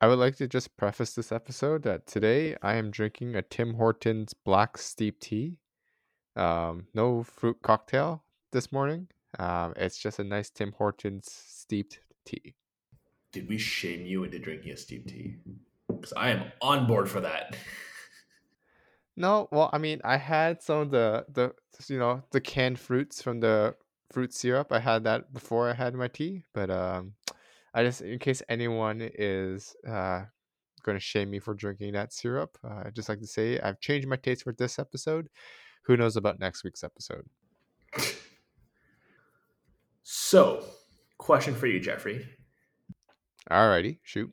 I 0.00 0.08
would 0.08 0.18
like 0.18 0.36
to 0.36 0.46
just 0.46 0.76
preface 0.76 1.14
this 1.14 1.32
episode 1.32 1.82
that 1.84 2.06
today 2.06 2.54
I 2.60 2.74
am 2.74 2.90
drinking 2.90 3.34
a 3.34 3.40
Tim 3.40 3.74
Hortons 3.74 4.34
black 4.34 4.76
steep 4.76 5.20
tea. 5.20 5.56
Um, 6.36 6.86
no 6.92 7.22
fruit 7.22 7.56
cocktail 7.62 8.22
this 8.52 8.70
morning. 8.70 9.08
Um, 9.38 9.72
it's 9.76 9.96
just 9.96 10.18
a 10.18 10.24
nice 10.24 10.50
Tim 10.50 10.72
Hortons 10.72 11.30
steeped 11.30 12.00
tea. 12.26 12.54
Did 13.32 13.48
we 13.48 13.56
shame 13.56 14.04
you 14.04 14.24
into 14.24 14.38
drinking 14.38 14.72
a 14.72 14.76
steep 14.76 15.08
tea? 15.08 15.36
Because 15.88 16.12
I 16.12 16.30
am 16.30 16.52
on 16.60 16.86
board 16.86 17.08
for 17.08 17.22
that. 17.22 17.56
No, 19.16 19.48
well, 19.50 19.70
I 19.72 19.78
mean, 19.78 20.02
I 20.04 20.18
had 20.18 20.60
some 20.60 20.80
of 20.80 20.90
the 20.90 21.24
the 21.32 21.54
you 21.88 21.98
know 21.98 22.22
the 22.32 22.40
canned 22.40 22.78
fruits 22.78 23.22
from 23.22 23.40
the 23.40 23.74
fruit 24.12 24.34
syrup. 24.34 24.72
I 24.72 24.80
had 24.80 25.04
that 25.04 25.32
before 25.32 25.70
I 25.70 25.72
had 25.72 25.94
my 25.94 26.08
tea, 26.08 26.42
but 26.52 26.70
um, 26.70 27.14
I 27.76 27.84
just 27.84 28.00
in 28.00 28.18
case 28.18 28.42
anyone 28.48 29.02
is 29.02 29.76
uh 29.86 30.22
going 30.82 30.96
to 30.96 31.00
shame 31.00 31.30
me 31.30 31.38
for 31.38 31.52
drinking 31.52 31.92
that 31.92 32.12
syrup, 32.12 32.56
uh, 32.64 32.84
I'd 32.86 32.94
just 32.94 33.08
like 33.08 33.20
to 33.20 33.26
say 33.26 33.60
I've 33.60 33.80
changed 33.80 34.08
my 34.08 34.16
taste 34.16 34.44
for 34.44 34.52
this 34.52 34.78
episode. 34.78 35.28
Who 35.82 35.96
knows 35.96 36.16
about 36.16 36.40
next 36.40 36.64
week's 36.64 36.82
episode? 36.82 37.26
So, 40.02 40.64
question 41.18 41.54
for 41.54 41.66
you, 41.66 41.80
Jeffrey. 41.80 42.28
Alrighty, 43.50 43.98
shoot. 44.04 44.32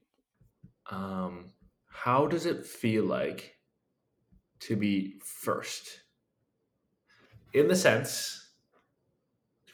Um, 0.90 1.52
how 1.88 2.28
does 2.28 2.46
it 2.46 2.66
feel 2.66 3.04
like 3.06 3.58
to 4.62 4.76
be 4.76 5.20
first? 5.24 6.02
In 7.54 7.68
the 7.68 7.76
sense, 7.76 8.52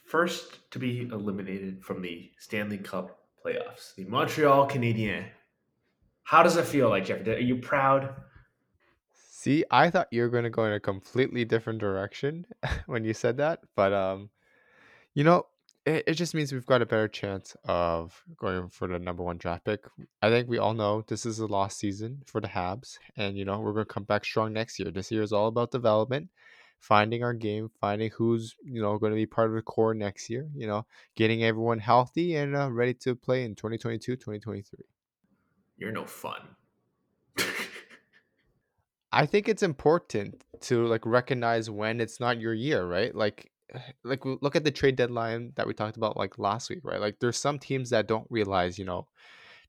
first 0.06 0.70
to 0.70 0.78
be 0.78 1.02
eliminated 1.02 1.84
from 1.84 2.00
the 2.00 2.30
Stanley 2.38 2.78
Cup 2.78 3.19
playoffs, 3.44 3.94
the 3.94 4.04
Montreal 4.04 4.68
Canadiens. 4.68 5.26
How 6.24 6.42
does 6.42 6.56
it 6.56 6.66
feel 6.66 6.88
like, 6.88 7.04
Jeffrey? 7.04 7.34
Are 7.34 7.38
you 7.38 7.56
proud? 7.56 8.14
See, 9.14 9.64
I 9.70 9.90
thought 9.90 10.08
you 10.10 10.22
were 10.22 10.28
going 10.28 10.44
to 10.44 10.50
go 10.50 10.66
in 10.66 10.72
a 10.72 10.80
completely 10.80 11.44
different 11.44 11.78
direction 11.78 12.46
when 12.86 13.04
you 13.04 13.14
said 13.14 13.38
that, 13.38 13.60
but 13.74 13.92
um, 13.92 14.30
you 15.14 15.24
know, 15.24 15.46
it, 15.86 16.04
it 16.06 16.14
just 16.14 16.34
means 16.34 16.52
we've 16.52 16.66
got 16.66 16.82
a 16.82 16.86
better 16.86 17.08
chance 17.08 17.56
of 17.64 18.22
going 18.36 18.68
for 18.68 18.86
the 18.86 18.98
number 18.98 19.22
one 19.22 19.38
draft 19.38 19.64
pick. 19.64 19.84
I 20.22 20.28
think 20.28 20.48
we 20.48 20.58
all 20.58 20.74
know 20.74 21.02
this 21.06 21.24
is 21.24 21.38
a 21.38 21.46
lost 21.46 21.78
season 21.78 22.22
for 22.26 22.40
the 22.40 22.48
Habs, 22.48 22.98
and 23.16 23.36
you 23.36 23.44
know 23.44 23.58
we're 23.60 23.72
going 23.72 23.86
to 23.86 23.92
come 23.92 24.04
back 24.04 24.24
strong 24.24 24.52
next 24.52 24.78
year. 24.78 24.90
This 24.90 25.10
year 25.10 25.22
is 25.22 25.32
all 25.32 25.48
about 25.48 25.70
development, 25.70 26.28
finding 26.80 27.22
our 27.22 27.34
game, 27.34 27.70
finding 27.80 28.10
who's 28.10 28.56
you 28.64 28.82
know 28.82 28.98
going 28.98 29.12
to 29.12 29.16
be 29.16 29.26
part 29.26 29.48
of 29.48 29.54
the 29.54 29.62
core 29.62 29.94
next 29.94 30.28
year. 30.28 30.48
You 30.54 30.66
know, 30.66 30.86
getting 31.14 31.44
everyone 31.44 31.78
healthy 31.78 32.34
and 32.36 32.56
uh, 32.56 32.70
ready 32.70 32.94
to 32.94 33.14
play 33.14 33.44
in 33.44 33.54
2022, 33.54 34.16
2023. 34.16 34.84
You're 35.78 35.92
no 35.92 36.04
fun. 36.04 36.40
I 39.12 39.26
think 39.26 39.48
it's 39.48 39.62
important 39.62 40.42
to 40.62 40.86
like 40.86 41.04
recognize 41.04 41.68
when 41.68 42.00
it's 42.00 42.20
not 42.20 42.40
your 42.40 42.54
year, 42.54 42.86
right? 42.86 43.14
Like 43.14 43.50
like 44.04 44.24
look 44.24 44.56
at 44.56 44.64
the 44.64 44.70
trade 44.70 44.96
deadline 44.96 45.52
that 45.56 45.66
we 45.66 45.74
talked 45.74 45.96
about 45.96 46.16
like 46.16 46.38
last 46.38 46.70
week, 46.70 46.80
right? 46.82 47.00
Like 47.00 47.18
there's 47.20 47.38
some 47.38 47.58
teams 47.58 47.90
that 47.90 48.06
don't 48.06 48.26
realize, 48.30 48.78
you 48.78 48.84
know, 48.84 49.06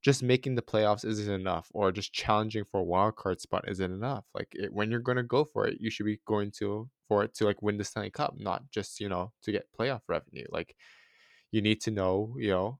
just 0.01 0.23
making 0.23 0.55
the 0.55 0.61
playoffs 0.61 1.05
isn't 1.05 1.33
enough 1.33 1.69
or 1.73 1.91
just 1.91 2.13
challenging 2.13 2.65
for 2.65 2.79
a 2.79 2.83
wild 2.83 3.15
card 3.15 3.39
spot 3.39 3.65
isn't 3.67 3.91
enough. 3.91 4.25
Like 4.33 4.49
it, 4.53 4.73
when 4.73 4.89
you're 4.89 4.99
going 4.99 5.17
to 5.17 5.23
go 5.23 5.45
for 5.45 5.67
it, 5.67 5.77
you 5.79 5.89
should 5.89 6.07
be 6.07 6.19
going 6.25 6.51
to 6.57 6.89
for 7.11 7.25
it 7.25 7.35
to 7.35 7.43
like 7.43 7.61
win 7.61 7.77
the 7.77 7.83
Stanley 7.83 8.09
Cup, 8.09 8.35
not 8.37 8.63
just, 8.71 9.01
you 9.01 9.09
know, 9.09 9.33
to 9.43 9.51
get 9.51 9.67
playoff 9.77 9.99
revenue. 10.07 10.45
Like 10.49 10.77
you 11.51 11.61
need 11.61 11.81
to 11.81 11.91
know, 11.91 12.33
you 12.39 12.51
know, 12.51 12.79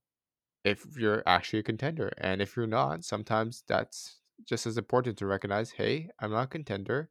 if 0.63 0.85
you're 0.97 1.21
actually 1.25 1.59
a 1.59 1.63
contender. 1.63 2.13
And 2.17 2.41
if 2.41 2.55
you're 2.55 2.65
not, 2.65 3.03
sometimes 3.03 3.65
that's 3.67 4.21
just 4.45 4.65
as 4.65 4.77
important 4.77 5.17
to 5.17 5.25
recognize, 5.25 5.71
hey, 5.71 6.07
I'm 6.17 6.31
not 6.31 6.45
a 6.45 6.47
contender. 6.47 7.09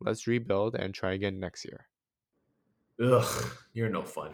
Let's 0.00 0.28
rebuild 0.28 0.76
and 0.76 0.94
try 0.94 1.14
again 1.14 1.40
next 1.40 1.64
year. 1.64 1.88
Ugh, 3.02 3.50
you're 3.72 3.90
no 3.90 4.02
fun. 4.02 4.30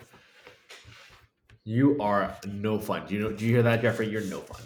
You 1.65 1.97
are 2.03 2.37
no 2.47 2.78
fun. 2.78 3.06
Do 3.06 3.15
you 3.15 3.21
know? 3.22 3.33
Do 3.33 3.47
you 3.47 3.53
hear 3.55 3.62
that, 3.62 3.81
Jeffrey? 3.81 4.10
You're 4.10 4.28
no 4.28 4.41
fun. 4.41 4.60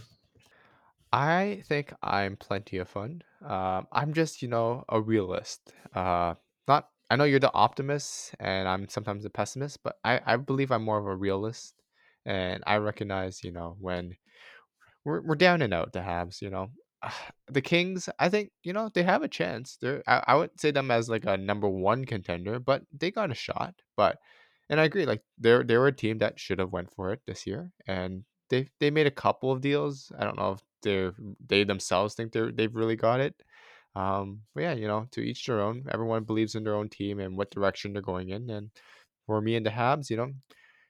I 1.12 1.62
think 1.68 1.94
I'm 2.02 2.34
plenty 2.36 2.78
of 2.78 2.88
fun. 2.88 3.22
Um, 3.46 3.86
I'm 3.92 4.12
just, 4.12 4.42
you 4.42 4.48
know, 4.48 4.84
a 4.88 5.00
realist. 5.00 5.72
Uh, 5.94 6.34
not. 6.66 6.88
I 7.10 7.16
know 7.16 7.24
you're 7.24 7.40
the 7.40 7.52
optimist, 7.54 8.34
and 8.38 8.68
I'm 8.68 8.88
sometimes 8.88 9.24
a 9.24 9.30
pessimist, 9.30 9.82
but 9.82 9.96
I, 10.04 10.20
I 10.24 10.36
believe 10.36 10.70
I'm 10.70 10.84
more 10.84 10.98
of 10.98 11.06
a 11.06 11.16
realist, 11.16 11.74
and 12.24 12.62
I 12.66 12.76
recognize, 12.76 13.42
you 13.44 13.52
know, 13.52 13.76
when 13.80 14.16
we're, 15.04 15.20
we're 15.22 15.36
down 15.36 15.62
and 15.62 15.74
out, 15.74 15.92
the 15.92 16.00
Habs, 16.00 16.42
you 16.42 16.50
know, 16.50 16.70
the 17.48 17.62
Kings. 17.62 18.08
I 18.18 18.28
think 18.28 18.50
you 18.62 18.72
know 18.72 18.90
they 18.94 19.02
have 19.02 19.22
a 19.22 19.28
chance. 19.28 19.78
They're. 19.80 20.02
I, 20.06 20.22
I 20.28 20.34
wouldn't 20.36 20.60
say 20.60 20.70
them 20.70 20.90
as 20.90 21.08
like 21.08 21.24
a 21.26 21.36
number 21.36 21.68
one 21.68 22.04
contender, 22.04 22.58
but 22.58 22.82
they 22.96 23.10
got 23.10 23.30
a 23.30 23.34
shot. 23.34 23.74
But 23.96 24.18
and 24.68 24.80
I 24.80 24.84
agree, 24.84 25.06
like 25.06 25.22
they're 25.38 25.64
they 25.64 25.76
were 25.76 25.88
a 25.88 25.92
team 25.92 26.18
that 26.18 26.38
should 26.38 26.58
have 26.58 26.72
went 26.72 26.92
for 26.92 27.12
it 27.12 27.20
this 27.26 27.46
year, 27.46 27.72
and 27.86 28.24
they 28.50 28.68
they 28.80 28.90
made 28.90 29.06
a 29.06 29.10
couple 29.10 29.52
of 29.52 29.60
deals. 29.60 30.12
I 30.18 30.24
don't 30.24 30.38
know 30.38 30.52
if 30.52 30.60
they're 30.82 31.14
they 31.46 31.64
themselves 31.64 32.14
think 32.14 32.32
they're 32.32 32.52
they've 32.52 32.74
really 32.74 32.96
got 32.96 33.20
it. 33.20 33.34
Um, 33.94 34.42
but 34.54 34.62
yeah, 34.62 34.72
you 34.74 34.86
know, 34.86 35.06
to 35.12 35.20
each 35.20 35.46
their 35.46 35.60
own. 35.60 35.84
Everyone 35.90 36.24
believes 36.24 36.54
in 36.54 36.64
their 36.64 36.76
own 36.76 36.88
team 36.88 37.20
and 37.20 37.36
what 37.36 37.50
direction 37.50 37.92
they're 37.92 38.02
going 38.02 38.30
in. 38.30 38.48
And 38.50 38.70
for 39.26 39.40
me 39.40 39.56
and 39.56 39.66
the 39.66 39.70
Habs, 39.70 40.10
you 40.10 40.16
know, 40.16 40.30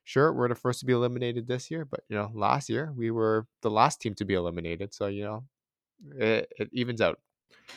sure 0.04 0.32
we're 0.32 0.48
the 0.48 0.54
first 0.54 0.80
to 0.80 0.86
be 0.86 0.92
eliminated 0.92 1.46
this 1.46 1.70
year, 1.70 1.84
but 1.84 2.00
you 2.08 2.16
know, 2.16 2.30
last 2.34 2.68
year 2.68 2.92
we 2.96 3.10
were 3.10 3.46
the 3.62 3.70
last 3.70 4.00
team 4.00 4.14
to 4.16 4.24
be 4.24 4.34
eliminated. 4.34 4.92
So 4.94 5.06
you 5.06 5.24
know, 5.24 5.44
it, 6.16 6.52
it 6.58 6.68
evens 6.72 7.00
out. 7.00 7.18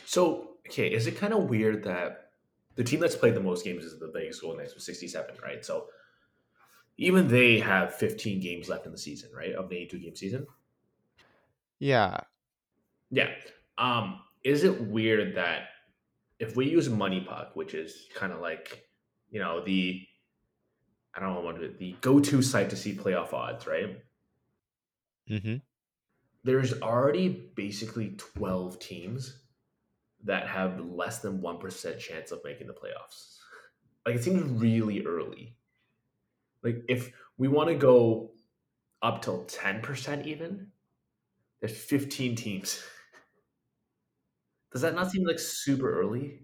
So, 0.06 0.56
okay, 0.68 0.92
is 0.92 1.08
it 1.08 1.18
kind 1.18 1.34
of 1.34 1.50
weird 1.50 1.84
that 1.84 2.32
the 2.76 2.84
team 2.84 3.00
that's 3.00 3.16
played 3.16 3.36
the 3.36 3.40
most 3.40 3.64
games 3.64 3.84
is 3.84 4.00
the 4.00 4.12
Vegas 4.14 4.40
Golden 4.40 4.60
Knights 4.60 4.74
with 4.74 4.84
67, 4.84 5.36
right? 5.44 5.64
So, 5.64 5.88
even 6.98 7.28
they 7.28 7.60
have 7.60 7.96
15 7.96 8.40
games 8.40 8.70
left 8.70 8.86
in 8.86 8.92
the 8.92 8.98
season, 8.98 9.30
right? 9.36 9.54
Of 9.54 9.70
the 9.70 9.78
82 9.78 10.00
game 10.00 10.16
season. 10.16 10.48
Yeah. 11.80 12.20
Yeah. 13.10 13.30
Um, 13.78 14.20
is 14.44 14.64
it 14.64 14.82
weird 14.82 15.36
that 15.36 15.70
if 16.40 16.56
we 16.56 16.70
use 16.70 16.90
Money 16.90 17.22
Puck, 17.22 17.56
which 17.56 17.74
is 17.74 18.08
kind 18.14 18.34
of 18.34 18.40
like, 18.40 18.86
you 19.30 19.40
know, 19.40 19.64
the 19.64 20.02
I 21.16 21.20
don't 21.20 21.34
know 21.36 21.42
what 21.42 21.62
it, 21.62 21.78
the 21.78 21.96
go-to 22.02 22.42
site 22.42 22.70
to 22.72 22.76
see 22.76 22.94
playoff 22.94 23.34
odds, 23.34 23.68
right? 23.68 24.02
Mm-hmm. 25.30 25.58
There's 26.44 26.82
already 26.82 27.52
basically 27.56 28.16
12 28.18 28.80
teams 28.80 29.38
that 30.24 30.48
have 30.48 30.80
less 30.80 31.20
than 31.20 31.40
1% 31.40 32.00
chance 32.00 32.32
of 32.32 32.42
making 32.44 32.68
the 32.68 32.74
playoffs. 32.74 33.38
Like 34.06 34.16
it 34.16 34.24
seems 34.24 34.44
really 34.44 35.06
early. 35.06 35.56
Like 36.64 36.84
if 36.90 37.12
we 37.38 37.48
want 37.48 37.70
to 37.70 37.76
go 37.76 38.32
up 39.02 39.22
till 39.22 39.46
10% 39.46 40.26
even, 40.26 40.68
there's 41.60 41.78
15 41.78 42.36
teams. 42.36 42.84
Does 44.74 44.82
that 44.82 44.96
not 44.96 45.12
seem 45.12 45.24
like 45.24 45.40
super 45.40 46.02
early? 46.02 46.40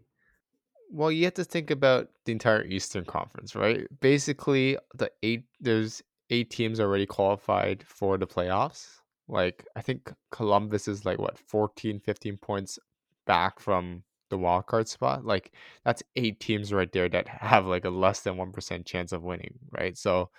Well, 0.91 1.11
you 1.11 1.25
have 1.25 1.33
to 1.35 1.43
think 1.43 1.69
about 1.71 2.09
the 2.25 2.31
entire 2.31 2.63
Eastern 2.65 3.05
Conference, 3.05 3.55
right? 3.55 3.87
Basically, 3.99 4.77
the 4.95 5.11
eight 5.23 5.43
there's 5.59 6.01
eight 6.29 6.49
teams 6.49 6.79
already 6.79 7.05
qualified 7.05 7.83
for 7.83 8.17
the 8.17 8.27
playoffs. 8.27 8.87
Like 9.27 9.65
I 9.75 9.81
think 9.81 10.13
Columbus 10.31 10.87
is 10.87 11.05
like 11.05 11.19
what 11.19 11.37
14, 11.37 11.99
15 11.99 12.37
points 12.37 12.79
back 13.25 13.59
from 13.59 14.03
the 14.29 14.37
wild 14.37 14.67
card 14.67 14.87
spot. 14.87 15.25
Like 15.25 15.51
that's 15.83 16.03
eight 16.15 16.39
teams 16.39 16.71
right 16.73 16.91
there 16.91 17.09
that 17.09 17.27
have 17.27 17.65
like 17.65 17.85
a 17.85 17.89
less 17.89 18.21
than 18.21 18.37
one 18.37 18.51
percent 18.51 18.85
chance 18.85 19.11
of 19.11 19.23
winning, 19.23 19.59
right? 19.71 19.97
So, 19.97 20.29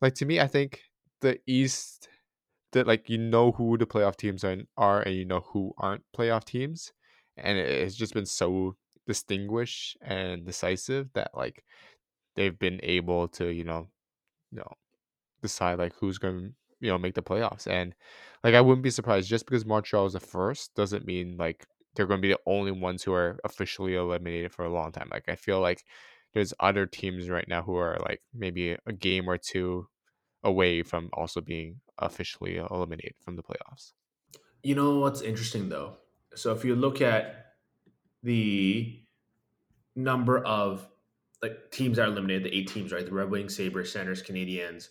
like 0.00 0.14
to 0.16 0.26
me, 0.26 0.40
I 0.40 0.46
think 0.46 0.82
the 1.20 1.38
East 1.46 2.08
that 2.72 2.86
like 2.86 3.08
you 3.08 3.18
know 3.18 3.52
who 3.52 3.78
the 3.78 3.86
playoff 3.86 4.16
teams 4.16 4.44
are, 4.44 4.56
are 4.76 5.00
and 5.02 5.14
you 5.14 5.24
know 5.24 5.40
who 5.40 5.72
aren't 5.78 6.04
playoff 6.16 6.44
teams, 6.44 6.92
and 7.42 7.58
it, 7.58 7.68
it's 7.68 7.96
just 7.96 8.14
been 8.14 8.26
so 8.26 8.76
distinguished 9.06 9.96
and 10.02 10.44
decisive 10.46 11.12
that 11.14 11.30
like 11.34 11.64
they've 12.36 12.58
been 12.58 12.80
able 12.82 13.28
to 13.28 13.48
you 13.48 13.64
know 13.64 13.88
you 14.52 14.58
know 14.58 14.72
decide 15.42 15.78
like 15.78 15.94
who's 15.94 16.18
going 16.18 16.40
to 16.40 16.54
you 16.80 16.90
know 16.90 16.98
make 16.98 17.14
the 17.14 17.22
playoffs 17.22 17.66
and 17.66 17.94
like 18.44 18.54
i 18.54 18.60
wouldn't 18.60 18.82
be 18.82 18.90
surprised 18.90 19.28
just 19.28 19.46
because 19.46 19.64
montreal 19.66 20.06
is 20.06 20.12
the 20.12 20.20
first 20.20 20.74
doesn't 20.74 21.06
mean 21.06 21.36
like 21.36 21.66
they're 21.94 22.06
going 22.06 22.18
to 22.20 22.26
be 22.26 22.32
the 22.32 22.40
only 22.46 22.72
ones 22.72 23.02
who 23.02 23.12
are 23.12 23.38
officially 23.44 23.94
eliminated 23.94 24.52
for 24.52 24.64
a 24.64 24.72
long 24.72 24.92
time 24.92 25.08
like 25.10 25.28
i 25.28 25.34
feel 25.36 25.60
like 25.60 25.84
there's 26.34 26.54
other 26.60 26.86
teams 26.86 27.28
right 27.28 27.48
now 27.48 27.62
who 27.62 27.76
are 27.76 27.98
like 28.08 28.22
maybe 28.32 28.76
a 28.86 28.92
game 28.92 29.28
or 29.28 29.38
two 29.38 29.88
away 30.44 30.82
from 30.82 31.10
also 31.14 31.40
being 31.40 31.80
officially 31.98 32.56
eliminated 32.56 33.14
from 33.20 33.36
the 33.36 33.42
playoffs 33.44 33.92
You 34.62 34.74
know 34.74 34.98
what's 34.98 35.20
interesting 35.20 35.68
though? 35.68 35.98
So 36.38 36.52
if 36.52 36.64
you 36.64 36.76
look 36.76 37.00
at 37.00 37.46
the 38.22 39.00
number 39.96 40.38
of 40.38 40.86
like 41.42 41.70
teams 41.70 41.96
that 41.96 42.04
are 42.04 42.12
eliminated, 42.12 42.44
the 42.44 42.56
eight 42.56 42.68
teams, 42.68 42.92
right? 42.92 43.04
The 43.04 43.12
Red 43.12 43.30
Wings, 43.30 43.56
Sabres, 43.56 43.92
Senators, 43.92 44.22
Canadiens, 44.22 44.88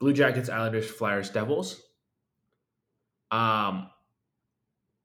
Blue 0.00 0.12
Jackets, 0.12 0.48
Islanders, 0.48 0.88
Flyers, 0.90 1.30
Devils. 1.30 1.82
Um, 3.30 3.90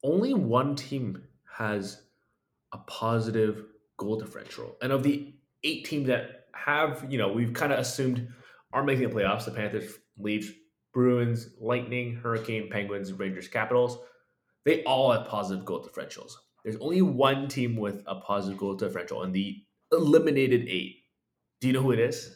only 0.03 0.33
one 0.33 0.75
team 0.75 1.23
has 1.57 2.01
a 2.71 2.77
positive 2.77 3.65
goal 3.97 4.17
differential. 4.17 4.77
And 4.81 4.91
of 4.91 5.03
the 5.03 5.33
eight 5.63 5.85
teams 5.85 6.07
that 6.07 6.45
have, 6.53 7.05
you 7.09 7.17
know, 7.17 7.31
we've 7.31 7.53
kind 7.53 7.73
of 7.73 7.79
assumed 7.79 8.27
are 8.71 8.83
making 8.83 9.09
the 9.09 9.15
playoffs 9.15 9.45
the 9.45 9.51
Panthers, 9.51 9.93
Leafs, 10.17 10.51
Bruins, 10.93 11.49
Lightning, 11.59 12.15
Hurricane, 12.15 12.69
Penguins, 12.69 13.11
Rangers, 13.11 13.47
Capitals 13.47 13.97
they 14.65 14.83
all 14.83 15.11
have 15.11 15.27
positive 15.27 15.65
goal 15.65 15.83
differentials. 15.83 16.33
There's 16.63 16.77
only 16.77 17.01
one 17.01 17.47
team 17.47 17.75
with 17.75 18.03
a 18.05 18.15
positive 18.15 18.57
goal 18.57 18.75
differential 18.75 19.23
in 19.23 19.31
the 19.31 19.63
eliminated 19.91 20.67
eight. 20.67 21.03
Do 21.61 21.67
you 21.67 21.73
know 21.73 21.81
who 21.81 21.91
it 21.91 21.99
is? 21.99 22.35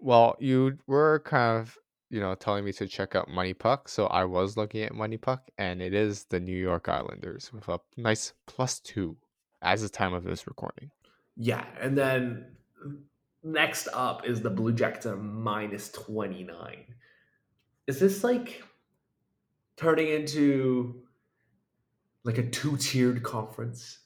Well, 0.00 0.36
you 0.38 0.78
were 0.86 1.20
kind 1.24 1.60
of, 1.60 1.76
you 2.10 2.20
know, 2.20 2.34
telling 2.34 2.64
me 2.64 2.72
to 2.74 2.86
check 2.86 3.16
out 3.16 3.28
Money 3.28 3.54
Puck, 3.54 3.88
so 3.88 4.06
I 4.06 4.24
was 4.24 4.56
looking 4.56 4.82
at 4.82 4.94
Money 4.94 5.16
Puck, 5.16 5.42
and 5.58 5.82
it 5.82 5.92
is 5.92 6.24
the 6.24 6.40
New 6.40 6.56
York 6.56 6.88
Islanders 6.88 7.52
with 7.52 7.68
a 7.68 7.80
nice 7.96 8.32
plus 8.46 8.78
two 8.80 9.16
as 9.60 9.82
the 9.82 9.88
time 9.88 10.14
of 10.14 10.24
this 10.24 10.46
recording. 10.46 10.90
Yeah, 11.36 11.64
and 11.80 11.98
then 11.98 12.46
next 13.42 13.88
up 13.92 14.26
is 14.26 14.40
the 14.40 14.50
Blue 14.50 14.72
Jackets 14.72 15.06
at 15.06 15.18
minus 15.18 15.90
29. 15.90 16.84
Is 17.86 18.00
this 18.00 18.22
like 18.22 18.62
turning 19.76 20.08
into 20.08 21.02
like 22.24 22.38
a 22.38 22.48
two-tiered 22.48 23.22
conference? 23.22 24.00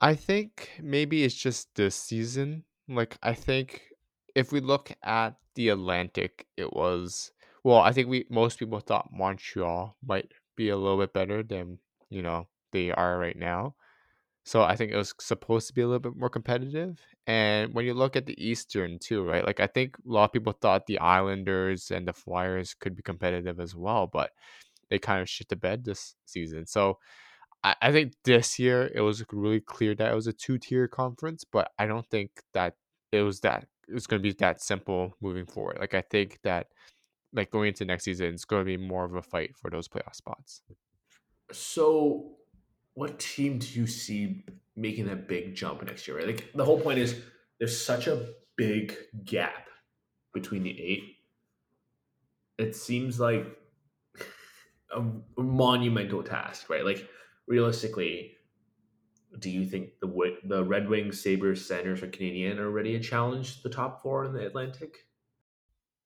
I 0.00 0.14
think 0.14 0.70
maybe 0.82 1.24
it's 1.24 1.34
just 1.34 1.74
this 1.74 1.94
season. 1.94 2.64
Like, 2.88 3.18
I 3.22 3.34
think 3.34 3.82
if 4.34 4.52
we 4.52 4.60
look 4.60 4.92
at 5.02 5.36
the 5.54 5.68
Atlantic, 5.68 6.46
it 6.56 6.72
was 6.72 7.32
well. 7.64 7.78
I 7.78 7.92
think 7.92 8.08
we 8.08 8.26
most 8.30 8.58
people 8.58 8.80
thought 8.80 9.12
Montreal 9.12 9.96
might 10.02 10.32
be 10.56 10.68
a 10.70 10.76
little 10.76 10.98
bit 10.98 11.12
better 11.12 11.42
than 11.42 11.78
you 12.08 12.22
know 12.22 12.48
they 12.72 12.90
are 12.92 13.18
right 13.18 13.36
now. 13.36 13.74
So 14.44 14.62
I 14.62 14.74
think 14.74 14.90
it 14.90 14.96
was 14.96 15.14
supposed 15.20 15.68
to 15.68 15.74
be 15.74 15.82
a 15.82 15.86
little 15.86 16.00
bit 16.00 16.16
more 16.16 16.30
competitive. 16.30 16.98
And 17.26 17.74
when 17.74 17.84
you 17.84 17.94
look 17.94 18.16
at 18.16 18.26
the 18.26 18.42
Eastern 18.42 18.98
too, 18.98 19.22
right? 19.22 19.44
Like 19.44 19.60
I 19.60 19.66
think 19.66 19.96
a 19.98 20.10
lot 20.10 20.24
of 20.24 20.32
people 20.32 20.52
thought 20.52 20.86
the 20.86 20.98
Islanders 20.98 21.90
and 21.90 22.08
the 22.08 22.12
Flyers 22.12 22.74
could 22.74 22.96
be 22.96 23.02
competitive 23.02 23.60
as 23.60 23.76
well, 23.76 24.06
but 24.06 24.30
they 24.90 24.98
kind 24.98 25.22
of 25.22 25.28
shit 25.28 25.48
the 25.48 25.56
bed 25.56 25.84
this 25.84 26.14
season. 26.26 26.66
So 26.66 26.98
I, 27.62 27.74
I 27.80 27.92
think 27.92 28.14
this 28.24 28.58
year 28.58 28.90
it 28.94 29.00
was 29.00 29.24
really 29.32 29.60
clear 29.60 29.94
that 29.94 30.12
it 30.12 30.14
was 30.14 30.26
a 30.26 30.32
two 30.32 30.58
tier 30.58 30.88
conference, 30.88 31.44
but 31.44 31.70
I 31.78 31.86
don't 31.86 32.06
think 32.08 32.42
that 32.52 32.74
it 33.12 33.22
was 33.22 33.40
that 33.40 33.66
it 33.88 33.94
was 33.94 34.06
going 34.06 34.22
to 34.22 34.28
be 34.28 34.34
that 34.38 34.60
simple 34.60 35.14
moving 35.20 35.46
forward. 35.46 35.78
Like 35.80 35.94
I 35.94 36.02
think 36.02 36.38
that 36.44 36.66
like 37.32 37.50
going 37.50 37.68
into 37.68 37.84
next 37.84 38.04
season, 38.04 38.34
it's 38.34 38.44
going 38.44 38.60
to 38.60 38.66
be 38.66 38.76
more 38.76 39.04
of 39.04 39.14
a 39.14 39.22
fight 39.22 39.56
for 39.56 39.70
those 39.70 39.88
playoff 39.88 40.14
spots. 40.14 40.62
So, 41.52 42.36
what 42.94 43.18
team 43.18 43.58
do 43.58 43.66
you 43.68 43.86
see 43.86 44.44
making 44.76 45.06
that 45.06 45.28
big 45.28 45.54
jump 45.54 45.84
next 45.84 46.06
year? 46.06 46.18
Right, 46.18 46.26
like 46.26 46.50
the 46.54 46.64
whole 46.64 46.80
point 46.80 46.98
is 46.98 47.20
there's 47.58 47.84
such 47.84 48.06
a 48.06 48.26
big 48.56 48.96
gap 49.24 49.68
between 50.32 50.62
the 50.62 50.80
eight. 50.80 51.16
It 52.58 52.76
seems 52.76 53.18
like 53.18 53.46
a 54.92 55.40
monumental 55.40 56.22
task, 56.22 56.68
right? 56.70 56.84
Like 56.84 57.08
realistically, 57.46 58.36
do 59.38 59.50
you 59.50 59.64
think 59.66 60.00
the 60.00 60.38
the 60.44 60.64
Red 60.64 60.88
Wings, 60.88 61.20
Sabres, 61.22 61.64
Senators, 61.64 62.02
or 62.02 62.08
Canadian 62.08 62.58
are 62.58 62.70
ready 62.70 62.92
to 62.98 63.02
challenge 63.02 63.62
the 63.62 63.70
top 63.70 64.02
four 64.02 64.24
in 64.24 64.32
the 64.32 64.46
Atlantic? 64.46 65.06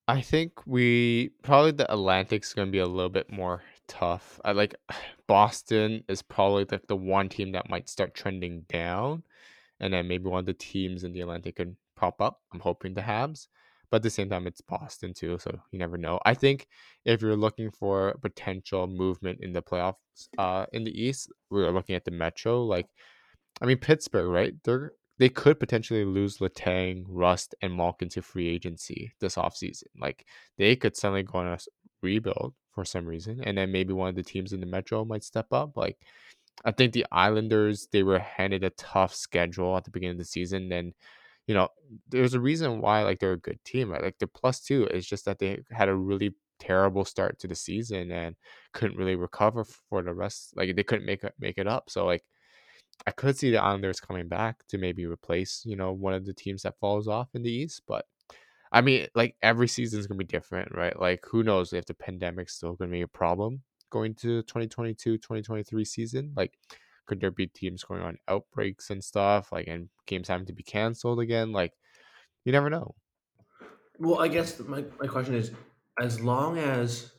I 0.07 0.21
think 0.21 0.67
we 0.67 1.31
probably 1.43 1.73
the 1.73 1.91
Atlantic's 1.91 2.53
going 2.53 2.69
to 2.69 2.73
be 2.73 2.79
a 2.79 2.87
little 2.87 3.11
bit 3.11 3.31
more 3.33 3.63
tough. 3.87 4.41
I 4.45 4.53
like 4.53 4.75
Boston 5.27 6.05
is 6.09 6.23
probably 6.23 6.67
like 6.71 6.87
the 6.87 6.97
one 6.97 7.29
team 7.29 7.53
that 7.53 7.71
might 7.71 7.89
start 7.89 8.15
trending 8.15 8.63
down, 8.63 9.23
and 9.81 9.93
then 9.95 10.09
maybe 10.09 10.29
one 10.29 10.41
of 10.41 10.47
the 10.47 10.55
teams 10.55 11.05
in 11.05 11.13
the 11.13 11.23
Atlantic 11.23 11.57
can 11.57 11.77
pop 11.97 12.21
up. 12.21 12.43
I'm 12.53 12.61
hoping 12.61 12.95
the 12.95 13.01
Habs, 13.03 13.49
but 13.95 13.99
at 13.99 14.03
the 14.03 14.11
same 14.11 14.29
time, 14.29 14.49
it's 14.49 14.61
Boston 14.61 15.15
too, 15.15 15.39
so 15.39 15.57
you 15.71 15.79
never 15.79 15.97
know. 15.97 16.19
I 16.25 16.35
think 16.35 16.67
if 17.05 17.23
you're 17.23 17.37
looking 17.37 17.71
for 17.71 18.19
potential 18.21 18.89
movement 18.89 19.39
in 19.41 19.53
the 19.53 19.63
playoffs 19.63 19.95
uh, 20.37 20.67
in 20.73 20.83
the 20.83 20.91
East, 20.91 21.31
we're 21.49 21.71
looking 21.71 21.95
at 21.95 22.05
the 22.05 22.11
Metro. 22.11 22.65
Like, 22.65 22.89
I 23.63 23.67
mean, 23.67 23.77
Pittsburgh, 23.79 24.27
right? 24.27 24.53
They're 24.65 24.95
they 25.21 25.29
could 25.29 25.61
potentially 25.61 26.05
lose 26.05 26.39
Letang, 26.39 27.05
Rust, 27.07 27.55
and 27.63 27.73
Malkin 27.73 28.09
to 28.09 28.21
free 28.21 28.49
agency 28.49 29.13
this 29.21 29.37
offseason. 29.37 29.85
Like 29.97 30.27
they 30.59 30.75
could 30.75 30.97
suddenly 30.97 31.23
go 31.23 31.39
on 31.39 31.47
a 31.47 31.59
rebuild 32.03 32.53
for 32.73 32.85
some 32.85 33.07
reason, 33.07 33.45
and 33.45 33.57
then 33.57 33.71
maybe 33.71 33.93
one 33.93 34.09
of 34.09 34.17
the 34.17 34.25
teams 34.25 34.53
in 34.53 34.59
the 34.59 34.67
Metro 34.67 35.05
might 35.05 35.23
step 35.23 35.47
up. 35.53 35.77
Like 35.77 35.99
I 36.65 36.73
think 36.73 36.95
the 36.95 37.07
Islanders 37.13 37.87
they 37.93 38.03
were 38.03 38.19
handed 38.19 38.65
a 38.65 38.71
tough 38.71 39.15
schedule 39.15 39.77
at 39.77 39.85
the 39.85 39.93
beginning 39.93 40.17
of 40.17 40.19
the 40.19 40.25
season. 40.25 40.69
Then 40.69 40.95
you 41.47 41.55
know 41.55 41.69
there's 42.09 42.35
a 42.35 42.41
reason 42.41 42.81
why 42.81 43.03
like 43.03 43.19
they're 43.19 43.33
a 43.33 43.39
good 43.39 43.63
team. 43.65 43.91
Right? 43.91 44.03
Like 44.03 44.19
the 44.19 44.27
plus 44.27 44.61
two 44.61 44.87
is 44.87 45.07
just 45.07 45.25
that 45.27 45.39
they 45.39 45.61
had 45.71 45.89
a 45.89 45.95
really 45.95 46.35
terrible 46.59 47.05
start 47.05 47.39
to 47.41 47.49
the 47.49 47.55
season 47.55 48.11
and 48.11 48.37
couldn't 48.73 48.97
really 48.97 49.17
recover 49.17 49.65
for 49.65 50.03
the 50.03 50.15
rest. 50.15 50.55
Like 50.57 50.75
they 50.77 50.83
couldn't 50.83 51.07
make 51.07 51.23
make 51.39 51.59
it 51.59 51.67
up. 51.67 51.91
So 51.91 52.07
like 52.07 52.25
I 53.07 53.11
could 53.11 53.37
see 53.37 53.51
the 53.51 53.63
Islanders 53.63 54.01
coming 54.01 54.29
back 54.29 54.67
to 54.69 54.79
maybe 54.79 55.07
replace, 55.07 55.63
you 55.67 55.77
know, 55.77 55.93
one 55.93 56.15
of 56.15 56.25
the 56.25 56.35
teams 56.35 56.63
that 56.63 56.79
falls 56.81 57.09
off 57.09 57.29
in 57.35 57.43
the 57.43 57.53
East. 57.53 57.83
But 57.87 58.07
I 58.73 58.81
mean, 58.81 59.09
like 59.15 59.37
every 59.43 59.69
season 59.69 60.01
is 60.01 60.07
gonna 60.07 60.19
be 60.19 60.25
different, 60.25 60.73
right? 60.75 60.99
Like 60.99 61.25
who 61.31 61.43
knows 61.43 61.73
if 61.73 61.87
the 61.87 61.95
pandemic's 61.95 62.55
still 62.55 62.75
gonna 62.75 62.91
be 62.91 63.03
a 63.03 63.09
problem 63.09 63.63
going 63.91 64.15
to 64.17 64.43
2022, 64.43 65.19
2023 65.19 65.85
season? 65.85 66.33
Like 66.37 66.59
could 67.07 67.21
there 67.21 67.31
be 67.31 67.47
teams 67.47 67.85
going 67.85 68.03
on 68.03 68.19
outbreaks 68.29 68.91
and 68.91 69.03
stuff, 69.03 69.53
like 69.53 69.67
and 69.67 69.89
games 70.07 70.29
having 70.29 70.47
to 70.47 70.53
be 70.53 70.63
canceled 70.63 71.21
again? 71.21 71.53
Like 71.53 71.73
you 72.45 72.53
never 72.53 72.71
know. 72.71 72.95
Well, 73.99 74.21
I 74.21 74.29
guess 74.29 74.59
my, 74.61 74.85
my 75.01 75.07
question 75.07 75.35
is 75.35 75.53
as 76.01 76.21
long 76.21 76.59
as 76.59 77.13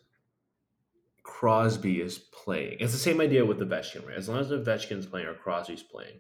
Crosby 1.25 2.01
is 2.01 2.19
playing. 2.19 2.77
It's 2.79 2.93
the 2.93 2.99
same 2.99 3.19
idea 3.19 3.45
with 3.45 3.57
the 3.57 3.65
Ovechkin, 3.65 4.07
right? 4.07 4.15
As 4.15 4.29
long 4.29 4.39
as 4.39 4.49
the 4.49 4.59
Ovechkin's 4.59 5.07
playing 5.07 5.27
or 5.27 5.33
Crosby's 5.33 5.81
playing, 5.81 6.19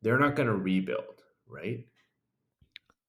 they're 0.00 0.18
not 0.18 0.36
going 0.36 0.46
to 0.46 0.54
rebuild, 0.54 1.22
right? 1.48 1.86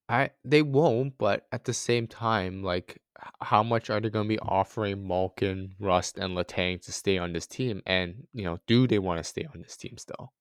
I 0.09 0.31
they 0.43 0.61
won't, 0.61 1.17
but 1.17 1.47
at 1.51 1.65
the 1.65 1.73
same 1.73 2.07
time, 2.07 2.63
like 2.63 2.99
how 3.41 3.63
much 3.63 3.89
are 3.89 3.99
they 3.99 4.09
going 4.09 4.27
to 4.27 4.35
be 4.35 4.39
offering 4.39 5.07
Malkin, 5.07 5.75
Rust, 5.79 6.17
and 6.17 6.35
Letang 6.35 6.81
to 6.83 6.91
stay 6.91 7.17
on 7.17 7.33
this 7.33 7.47
team? 7.47 7.81
And 7.85 8.27
you 8.33 8.43
know, 8.43 8.59
do 8.67 8.87
they 8.87 8.99
want 8.99 9.19
to 9.19 9.23
stay 9.23 9.45
on 9.53 9.61
this 9.61 9.77
team 9.77 9.97
still? 9.97 10.33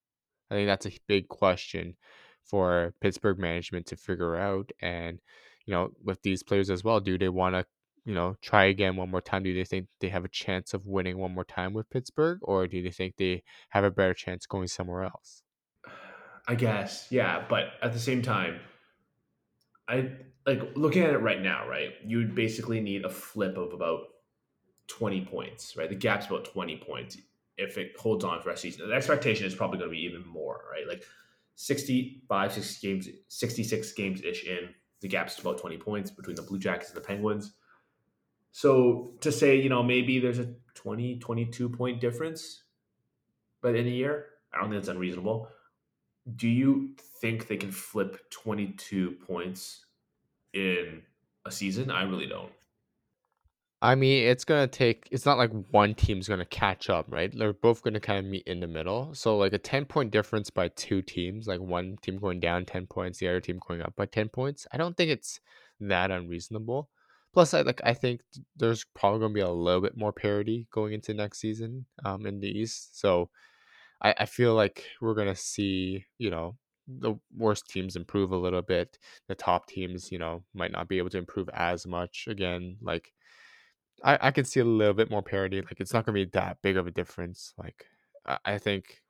I 0.50 0.54
think 0.54 0.68
that's 0.68 0.86
a 0.86 0.92
big 1.06 1.28
question 1.28 1.96
for 2.44 2.94
Pittsburgh 3.00 3.38
management 3.38 3.86
to 3.86 3.96
figure 3.96 4.36
out. 4.36 4.70
And 4.80 5.18
you 5.66 5.72
know, 5.72 5.90
with 6.02 6.22
these 6.22 6.42
players 6.42 6.70
as 6.70 6.82
well, 6.82 7.00
do 7.00 7.18
they 7.18 7.28
want 7.28 7.54
to 7.54 7.64
you 8.04 8.14
know, 8.14 8.34
try 8.42 8.64
again 8.64 8.96
one 8.96 9.10
more 9.10 9.20
time? 9.20 9.42
Do 9.42 9.54
they 9.54 9.64
think 9.64 9.86
they 10.00 10.08
have 10.08 10.24
a 10.24 10.28
chance 10.28 10.74
of 10.74 10.86
winning 10.86 11.18
one 11.18 11.32
more 11.32 11.44
time 11.44 11.72
with 11.72 11.90
Pittsburgh, 11.90 12.38
or 12.42 12.66
do 12.66 12.82
they 12.82 12.90
think 12.90 13.16
they 13.16 13.42
have 13.70 13.84
a 13.84 13.90
better 13.90 14.14
chance 14.14 14.46
going 14.46 14.68
somewhere 14.68 15.04
else? 15.04 15.42
I 16.48 16.56
guess, 16.56 17.06
yeah. 17.10 17.44
But 17.48 17.66
at 17.80 17.92
the 17.92 18.00
same 18.00 18.22
time, 18.22 18.60
I 19.88 20.10
like 20.46 20.76
looking 20.76 21.02
at 21.02 21.10
it 21.10 21.18
right 21.18 21.40
now, 21.40 21.68
right? 21.68 21.90
You 22.04 22.18
would 22.18 22.34
basically 22.34 22.80
need 22.80 23.04
a 23.04 23.10
flip 23.10 23.56
of 23.56 23.72
about 23.72 24.00
20 24.88 25.24
points, 25.24 25.76
right? 25.76 25.88
The 25.88 25.94
gap's 25.94 26.26
about 26.26 26.44
20 26.44 26.76
points 26.78 27.18
if 27.58 27.78
it 27.78 27.92
holds 27.98 28.24
on 28.24 28.40
for 28.42 28.50
a 28.50 28.56
season. 28.56 28.88
The 28.88 28.94
expectation 28.94 29.46
is 29.46 29.54
probably 29.54 29.78
going 29.78 29.90
to 29.90 29.96
be 29.96 30.02
even 30.02 30.26
more, 30.26 30.64
right? 30.70 30.86
Like 30.88 31.04
65, 31.56 32.52
60 32.52 32.86
games, 32.86 33.08
66 33.28 33.92
games 33.92 34.22
ish 34.22 34.44
in, 34.44 34.70
the 35.00 35.08
gap's 35.08 35.38
about 35.38 35.58
20 35.58 35.78
points 35.78 36.10
between 36.10 36.36
the 36.36 36.42
Blue 36.42 36.58
Jackets 36.58 36.90
and 36.90 36.96
the 36.96 37.06
Penguins. 37.06 37.54
So 38.52 39.14
to 39.20 39.32
say, 39.32 39.56
you 39.56 39.68
know, 39.68 39.82
maybe 39.82 40.18
there's 40.18 40.38
a 40.38 40.54
20, 40.74 41.18
22 41.18 41.68
point 41.68 42.00
difference, 42.00 42.62
but 43.60 43.74
in 43.74 43.86
a 43.86 43.90
year, 43.90 44.26
I 44.52 44.60
don't 44.60 44.70
think 44.70 44.82
that's 44.82 44.88
unreasonable. 44.88 45.48
Do 46.36 46.48
you 46.48 46.90
think 47.20 47.48
they 47.48 47.56
can 47.56 47.72
flip 47.72 48.30
22 48.30 49.12
points 49.26 49.86
in 50.52 51.02
a 51.44 51.50
season? 51.50 51.90
I 51.90 52.02
really 52.04 52.26
don't. 52.26 52.52
I 53.82 53.96
mean, 53.96 54.28
it's 54.28 54.44
gonna 54.44 54.68
take. 54.68 55.08
It's 55.10 55.26
not 55.26 55.38
like 55.38 55.50
one 55.72 55.94
team's 55.94 56.28
gonna 56.28 56.44
catch 56.44 56.88
up, 56.88 57.06
right? 57.10 57.36
They're 57.36 57.52
both 57.52 57.82
gonna 57.82 57.98
kind 57.98 58.24
of 58.24 58.30
meet 58.30 58.46
in 58.46 58.60
the 58.60 58.68
middle. 58.68 59.12
So 59.12 59.36
like 59.36 59.52
a 59.52 59.58
ten 59.58 59.84
point 59.86 60.12
difference 60.12 60.50
by 60.50 60.68
two 60.68 61.02
teams, 61.02 61.48
like 61.48 61.58
one 61.58 61.96
team 62.00 62.18
going 62.18 62.38
down 62.38 62.64
ten 62.64 62.86
points, 62.86 63.18
the 63.18 63.26
other 63.26 63.40
team 63.40 63.58
going 63.66 63.82
up 63.82 63.96
by 63.96 64.06
ten 64.06 64.28
points. 64.28 64.68
I 64.72 64.76
don't 64.76 64.96
think 64.96 65.10
it's 65.10 65.40
that 65.80 66.12
unreasonable. 66.12 66.90
Plus, 67.32 67.54
I 67.54 67.62
like 67.62 67.80
I 67.84 67.92
think 67.92 68.20
there's 68.56 68.84
probably 68.94 69.18
gonna 69.18 69.34
be 69.34 69.40
a 69.40 69.50
little 69.50 69.80
bit 69.80 69.96
more 69.96 70.12
parity 70.12 70.68
going 70.70 70.92
into 70.92 71.12
next 71.12 71.40
season 71.40 71.86
um, 72.04 72.24
in 72.24 72.38
the 72.38 72.48
East. 72.48 73.00
So 73.00 73.30
I, 74.02 74.14
I 74.18 74.26
feel 74.26 74.54
like 74.54 74.84
we're 75.00 75.14
gonna 75.14 75.36
see 75.36 76.04
you 76.18 76.30
know 76.30 76.56
the 76.88 77.14
worst 77.36 77.68
teams 77.68 77.96
improve 77.96 78.32
a 78.32 78.36
little 78.36 78.62
bit. 78.62 78.98
The 79.28 79.34
top 79.34 79.66
teams, 79.66 80.10
you 80.10 80.18
know, 80.18 80.42
might 80.54 80.72
not 80.72 80.88
be 80.88 80.98
able 80.98 81.10
to 81.10 81.18
improve 81.18 81.48
as 81.54 81.86
much 81.86 82.26
again. 82.28 82.76
Like 82.82 83.12
I 84.04 84.18
I 84.20 84.30
can 84.30 84.44
see 84.44 84.60
a 84.60 84.64
little 84.64 84.94
bit 84.94 85.10
more 85.10 85.22
parity. 85.22 85.60
Like 85.60 85.80
it's 85.80 85.92
not 85.92 86.04
gonna 86.06 86.14
be 86.14 86.30
that 86.32 86.58
big 86.62 86.76
of 86.76 86.86
a 86.86 86.90
difference. 86.90 87.54
Like 87.58 87.86
I, 88.26 88.38
I 88.44 88.58
think 88.58 89.02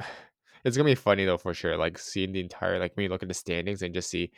it's 0.64 0.76
gonna 0.76 0.90
be 0.90 0.94
funny 0.94 1.24
though 1.24 1.38
for 1.38 1.54
sure. 1.54 1.76
Like 1.76 1.98
seeing 1.98 2.32
the 2.32 2.40
entire 2.40 2.78
like 2.78 2.96
when 2.96 3.04
you 3.04 3.10
look 3.10 3.22
at 3.22 3.28
the 3.28 3.34
standings 3.34 3.82
and 3.82 3.94
just 3.94 4.10
see 4.10 4.32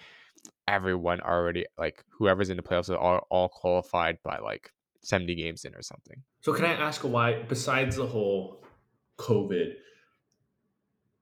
everyone 0.68 1.20
already 1.20 1.64
like 1.78 2.04
whoever's 2.10 2.50
in 2.50 2.56
the 2.56 2.62
playoffs 2.62 2.90
are 2.90 2.98
all, 2.98 3.26
all 3.30 3.48
qualified 3.48 4.18
by 4.22 4.38
like 4.38 4.70
70 5.02 5.34
games 5.34 5.64
in 5.64 5.74
or 5.74 5.82
something. 5.82 6.22
So 6.40 6.52
can 6.52 6.64
I 6.64 6.72
ask 6.72 7.02
why, 7.02 7.42
besides 7.42 7.96
the 7.96 8.06
whole 8.06 8.64
COVID, 9.18 9.74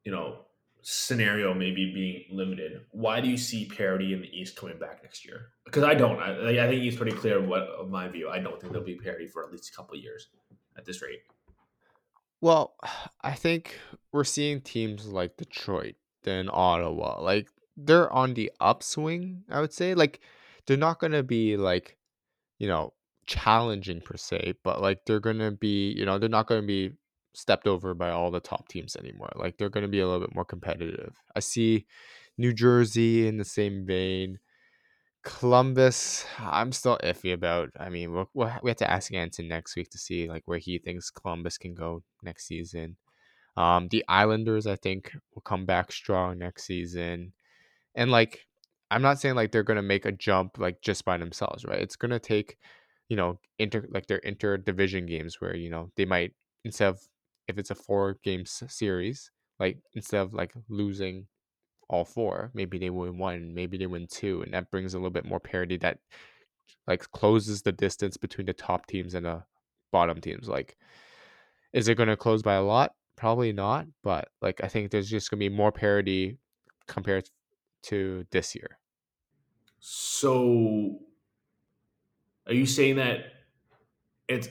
you 0.05 0.13
know, 0.13 0.39
scenario 0.83 1.55
maybe 1.55 1.93
being 1.93 2.25
limited, 2.31 2.81
why 2.91 3.21
do 3.21 3.29
you 3.29 3.37
see 3.37 3.67
parity 3.67 4.13
in 4.13 4.21
the 4.21 4.29
East 4.29 4.57
coming 4.57 4.79
back 4.79 5.03
next 5.03 5.25
year? 5.25 5.49
Because 5.65 5.85
I 5.85 5.95
don't. 5.95 6.19
I, 6.19 6.65
I 6.65 6.69
think 6.69 6.85
it's 6.85 6.97
pretty 6.97 7.17
clear 7.17 7.41
what 7.41 7.63
of 7.63 7.89
my 7.89 8.09
view. 8.09 8.29
I 8.29 8.39
don't 8.39 8.61
think 8.61 8.73
there'll 8.73 8.87
be 8.87 8.97
parity 8.97 9.27
for 9.29 9.45
at 9.45 9.53
least 9.53 9.71
a 9.71 9.77
couple 9.77 9.97
years 9.97 10.29
at 10.77 10.85
this 10.85 11.03
rate. 11.03 11.23
Well, 12.41 12.75
I 13.23 13.33
think 13.35 13.79
we're 14.13 14.25
seeing 14.25 14.61
teams 14.61 15.07
like 15.07 15.37
Detroit, 15.37 15.95
then 16.25 16.51
Ottawa. 16.53 17.21
Like 17.21 17.49
they're 17.77 18.13
on 18.13 18.35
the 18.35 18.53
upswing, 18.61 19.45
I 19.51 19.61
would 19.61 19.73
say. 19.73 19.95
Like 19.95 20.21
they're 20.67 20.77
not 20.77 20.99
gonna 20.99 21.23
be 21.23 21.57
like, 21.57 21.97
you 22.59 22.67
know, 22.67 22.93
challenging 23.27 24.01
per 24.01 24.17
se, 24.17 24.55
but 24.65 24.83
like 24.83 25.05
they're 25.07 25.21
gonna 25.21 25.53
be, 25.53 25.93
you 25.93 26.05
know, 26.05 26.19
they're 26.19 26.29
not 26.29 26.47
gonna 26.49 26.63
be 26.63 26.93
stepped 27.35 27.67
over 27.67 27.95
by 27.95 28.11
all 28.11 28.31
the 28.31 28.41
top 28.41 28.69
teams 28.69 28.97
anymore. 28.97 29.33
Like 29.37 29.57
they're 29.57 29.69
gonna 29.69 29.89
be 29.89 30.01
a 30.01 30.07
little 30.07 30.21
bit 30.21 30.35
more 30.35 30.45
competitive. 30.45 31.17
I 31.35 31.41
see 31.41 31.87
New 32.39 32.53
Jersey 32.53 33.27
in 33.27 33.39
the 33.39 33.45
same 33.45 33.87
vein. 33.87 34.39
Columbus, 35.25 36.25
I'm 36.39 36.73
still 36.73 36.99
iffy 37.05 37.33
about. 37.33 37.71
I 37.79 37.89
mean, 37.91 38.13
we'll, 38.13 38.29
we'll, 38.35 38.53
we 38.63 38.71
have 38.71 38.79
to 38.79 38.91
ask 38.91 39.13
Anton 39.15 39.47
next 39.49 39.77
week 39.77 39.91
to 39.91 39.99
see 39.99 40.29
like 40.29 40.43
where 40.47 40.59
he 40.59 40.79
thinks 40.79 41.11
Columbus 41.11 41.59
can 41.59 41.75
go 41.75 42.03
next 42.23 42.47
season. 42.47 42.97
Um, 43.57 43.89
the 43.89 44.05
Islanders, 44.09 44.67
I 44.67 44.77
think, 44.77 45.13
will 45.35 45.43
come 45.43 45.65
back 45.67 45.93
strong 45.93 46.39
next 46.39 46.65
season, 46.65 47.35
and 47.95 48.11
like 48.11 48.41
I'm 48.91 49.03
not 49.03 49.21
saying 49.21 49.37
like 49.37 49.53
they're 49.53 49.63
gonna 49.63 49.83
make 49.83 50.07
a 50.07 50.13
jump 50.13 50.59
like 50.59 50.81
just 50.83 51.05
by 51.05 51.19
themselves, 51.19 51.65
right? 51.65 51.81
It's 51.81 51.97
gonna 51.97 52.19
take, 52.19 52.59
you 53.09 53.17
know, 53.17 53.39
inter 53.59 53.87
like 53.91 54.07
their 54.07 54.19
inter 54.19 54.57
division 54.57 55.07
games 55.07 55.41
where 55.41 55.55
you 55.55 55.71
know 55.71 55.91
they 55.97 56.05
might 56.05 56.33
instead 56.65 56.89
of 56.89 57.01
if 57.53 57.59
it's 57.59 57.71
a 57.71 57.75
four 57.77 58.19
game 58.23 58.45
series, 58.47 59.31
like 59.61 59.79
instead 59.95 60.23
of 60.23 60.35
like 60.35 60.55
losing 60.69 61.29
all 61.89 62.05
four. 62.05 62.51
Maybe 62.55 62.79
they 62.79 62.91
win 62.91 63.19
one, 63.19 63.55
maybe 63.55 63.79
they 63.79 63.87
win 63.87 64.07
two, 64.11 64.43
and 64.43 64.53
that 64.55 64.71
brings 64.71 64.95
a 64.95 64.99
little 64.99 65.11
bit 65.11 65.27
more 65.27 65.41
parity 65.41 65.77
that 65.79 65.99
like 66.87 67.03
closes 67.13 67.63
the 67.63 67.73
distance 67.73 68.17
between 68.17 68.47
the 68.47 68.55
top 68.55 68.87
teams 68.87 69.15
and 69.15 69.27
the 69.27 69.45
bottom 69.93 70.21
teams. 70.21 70.49
Like, 70.49 70.77
is 71.73 71.89
it 71.89 71.97
going 71.97 72.09
to 72.09 72.17
close 72.17 72.43
by 72.43 72.55
a 72.55 72.63
lot? 72.63 72.95
Probably 73.17 73.53
not, 73.53 73.87
but 74.03 74.29
like 74.41 74.63
I 74.65 74.69
think 74.69 74.91
there's 74.91 75.11
just 75.11 75.31
going 75.31 75.39
to 75.39 75.49
be 75.49 75.55
more 75.55 75.73
parity 75.73 76.39
compared 76.89 77.29
to 77.85 78.27
this 78.31 78.55
year. 78.55 78.79
So, 79.81 81.01
are 82.47 82.55
you 82.55 82.67
saying 82.67 82.97
that 82.97 83.33
it's 84.29 84.49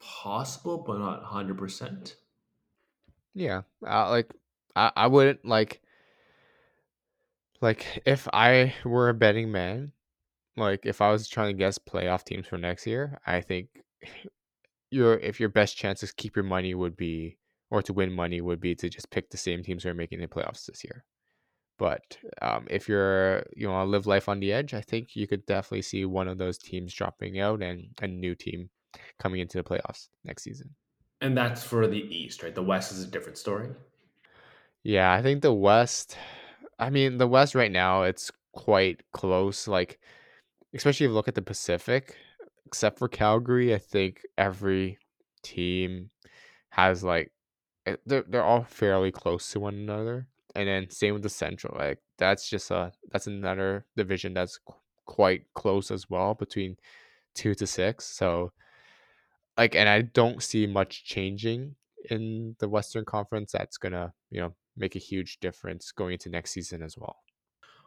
possible, 0.00 0.78
but 0.78 0.98
not 0.98 1.24
hundred 1.24 1.58
percent? 1.58 2.16
Yeah, 3.34 3.62
uh, 3.86 4.10
like 4.10 4.32
I, 4.76 4.92
I 4.96 5.06
wouldn't 5.08 5.44
like 5.44 5.80
like 7.60 8.02
if 8.06 8.28
I 8.32 8.74
were 8.84 9.08
a 9.08 9.14
betting 9.14 9.50
man, 9.50 9.92
like 10.56 10.86
if 10.86 11.00
I 11.00 11.10
was 11.10 11.28
trying 11.28 11.54
to 11.54 11.58
guess 11.58 11.78
playoff 11.78 12.24
teams 12.24 12.46
for 12.46 12.58
next 12.58 12.86
year, 12.86 13.20
I 13.26 13.40
think 13.40 13.68
your 14.90 15.14
if 15.18 15.40
your 15.40 15.48
best 15.48 15.76
chances 15.76 16.10
to 16.10 16.16
keep 16.16 16.36
your 16.36 16.44
money 16.44 16.74
would 16.74 16.96
be 16.96 17.38
or 17.70 17.82
to 17.82 17.92
win 17.92 18.12
money 18.12 18.40
would 18.40 18.60
be 18.60 18.74
to 18.76 18.88
just 18.88 19.10
pick 19.10 19.30
the 19.30 19.36
same 19.36 19.62
teams 19.62 19.82
who 19.84 19.90
are 19.90 19.94
making 19.94 20.20
the 20.20 20.28
playoffs 20.28 20.66
this 20.66 20.84
year. 20.84 21.04
But 21.78 22.18
um, 22.42 22.66
if 22.70 22.88
you're 22.88 23.44
you 23.56 23.68
to 23.68 23.84
live 23.84 24.06
life 24.06 24.28
on 24.28 24.40
the 24.40 24.52
edge, 24.52 24.74
I 24.74 24.80
think 24.82 25.16
you 25.16 25.26
could 25.26 25.46
definitely 25.46 25.82
see 25.82 26.04
one 26.04 26.28
of 26.28 26.38
those 26.38 26.58
teams 26.58 26.94
dropping 26.94 27.40
out 27.40 27.62
and 27.62 27.88
a 28.02 28.08
new 28.08 28.34
team 28.34 28.70
coming 29.18 29.40
into 29.40 29.58
the 29.58 29.64
playoffs 29.64 30.08
next 30.24 30.44
season. 30.44 30.74
And 31.24 31.34
that's 31.34 31.64
for 31.64 31.86
the 31.86 32.02
East, 32.14 32.42
right? 32.42 32.54
The 32.54 32.62
West 32.62 32.92
is 32.92 33.02
a 33.02 33.06
different 33.06 33.38
story. 33.38 33.70
Yeah, 34.82 35.10
I 35.10 35.22
think 35.22 35.40
the 35.40 35.54
West. 35.54 36.18
I 36.78 36.90
mean, 36.90 37.16
the 37.16 37.26
West 37.26 37.54
right 37.54 37.72
now 37.72 38.02
it's 38.02 38.30
quite 38.52 39.00
close. 39.14 39.66
Like, 39.66 39.98
especially 40.74 41.06
if 41.06 41.08
you 41.08 41.14
look 41.14 41.26
at 41.26 41.34
the 41.34 41.40
Pacific, 41.40 42.14
except 42.66 42.98
for 42.98 43.08
Calgary, 43.08 43.74
I 43.74 43.78
think 43.78 44.20
every 44.36 44.98
team 45.42 46.10
has 46.68 47.02
like 47.02 47.32
eh, 47.86 47.96
they're 48.04 48.24
they're 48.28 48.44
all 48.44 48.64
fairly 48.64 49.10
close 49.10 49.50
to 49.52 49.60
one 49.60 49.76
another. 49.76 50.26
And 50.54 50.68
then 50.68 50.90
same 50.90 51.14
with 51.14 51.22
the 51.22 51.30
Central. 51.30 51.74
Like 51.78 52.00
that's 52.18 52.50
just 52.50 52.70
a 52.70 52.92
that's 53.10 53.28
another 53.28 53.86
division 53.96 54.34
that's 54.34 54.58
qu- 54.58 54.74
quite 55.06 55.44
close 55.54 55.90
as 55.90 56.10
well 56.10 56.34
between 56.34 56.76
two 57.34 57.54
to 57.54 57.66
six. 57.66 58.04
So 58.04 58.52
like, 59.56 59.74
and 59.74 59.88
I 59.88 60.02
don't 60.02 60.42
see 60.42 60.66
much 60.66 61.04
changing 61.04 61.76
in 62.10 62.56
the 62.58 62.68
Western 62.68 63.04
Conference. 63.04 63.52
That's 63.52 63.76
gonna 63.76 64.12
you 64.30 64.40
know 64.40 64.54
make 64.76 64.96
a 64.96 65.00
huge 65.00 65.38
difference 65.40 65.92
going 65.92 66.12
into 66.12 66.28
next 66.28 66.52
season 66.52 66.82
as 66.82 66.96
well. 66.98 67.16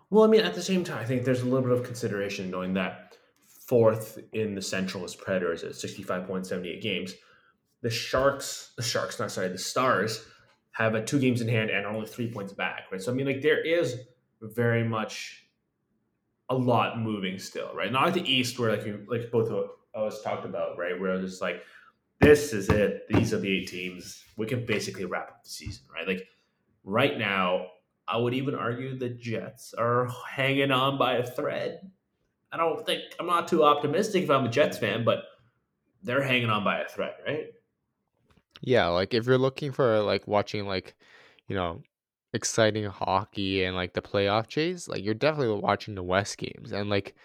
Well, 0.10 0.24
I 0.24 0.28
mean, 0.28 0.42
at 0.42 0.56
the 0.56 0.62
same 0.62 0.84
time, 0.84 1.00
I 1.00 1.06
think 1.06 1.26
there's 1.26 1.42
a 1.42 1.46
little 1.46 1.68
bit 1.68 1.78
of 1.78 1.84
consideration 1.84 2.50
knowing 2.50 2.74
that 2.76 3.18
fourth 3.68 4.20
in 4.32 4.56
the 4.56 4.62
Central 4.62 5.04
is 5.04 5.16
Predators 5.16 5.64
at 5.64 5.72
65.78 5.74 6.82
games. 6.82 7.14
The 7.82 7.90
Sharks, 7.90 8.72
the 8.78 8.84
Sharks, 8.84 9.20
not 9.20 9.32
sorry, 9.32 9.50
the 9.50 9.58
Stars 9.58 10.26
have 10.72 10.96
a 10.96 11.04
two 11.04 11.20
games 11.20 11.42
in 11.42 11.50
hand 11.50 11.70
and 11.70 11.86
are 11.86 11.94
only 11.94 12.08
three 12.08 12.32
points 12.32 12.54
back, 12.54 12.84
right? 12.92 13.02
So 13.02 13.12
I 13.12 13.16
mean, 13.16 13.26
like 13.26 13.42
there 13.42 13.62
is 13.62 14.00
very 14.42 14.88
much 14.88 15.47
a 16.50 16.56
lot 16.56 17.00
moving 17.00 17.40
still, 17.40 17.72
right? 17.74 17.92
Not 17.92 18.08
at 18.08 18.14
the 18.14 18.32
East 18.32 18.58
where 18.58 18.72
like 18.72 18.86
you 18.86 19.06
like 19.08 19.32
both 19.32 19.50
of 19.50 19.70
us 19.94 20.22
talked 20.22 20.46
about, 20.46 20.78
right? 20.78 21.00
Where 21.00 21.14
i 21.14 21.16
it's 21.18 21.42
like 21.42 21.64
this 22.20 22.54
is 22.54 22.70
it. 22.70 23.08
These 23.10 23.34
are 23.34 23.40
the 23.40 23.58
eight 23.60 23.68
teams. 23.68 24.24
We 24.38 24.46
can 24.46 24.66
basically 24.66 25.06
wrap 25.06 25.30
up 25.30 25.44
the 25.44 25.50
season, 25.50 25.86
right? 25.94 26.08
Like 26.08 26.28
right 26.84 27.18
now, 27.18 27.68
I 28.08 28.18
would 28.18 28.34
even 28.34 28.56
argue 28.56 28.98
the 28.98 29.10
Jets 29.10 29.74
are 29.78 30.10
hanging 30.30 30.72
on 30.72 30.98
by 30.98 31.16
a 31.16 31.26
thread. 31.26 31.92
I 32.52 32.58
don't 32.58 32.86
think 32.86 33.04
I'm 33.20 33.28
not 33.28 33.48
too 33.48 33.64
optimistic 33.64 34.24
if 34.24 34.30
I'm 34.30 34.46
a 34.46 34.50
Jets 34.50 34.78
fan, 34.78 35.04
but 35.04 35.24
they're 36.02 36.24
hanging 36.24 36.50
on 36.50 36.64
by 36.64 36.80
a 36.80 36.88
thread, 36.88 37.16
right? 37.26 37.48
Yeah, 38.62 38.88
like 38.88 39.14
if 39.14 39.28
you're 39.28 39.38
looking 39.38 39.72
for 39.72 40.00
like 40.00 40.28
watching 40.28 40.66
like, 40.66 40.96
you 41.48 41.56
know, 41.56 41.82
exciting 42.34 42.86
hockey 42.86 43.64
and 43.64 43.76
like 43.76 43.94
the 43.94 44.02
playoff 44.02 44.48
chase, 44.48 44.88
like 44.88 45.04
you're 45.04 45.14
definitely 45.14 45.60
watching 45.62 45.96
the 45.96 46.04
West 46.04 46.38
games. 46.38 46.72
And 46.74 46.90
like 46.90 47.16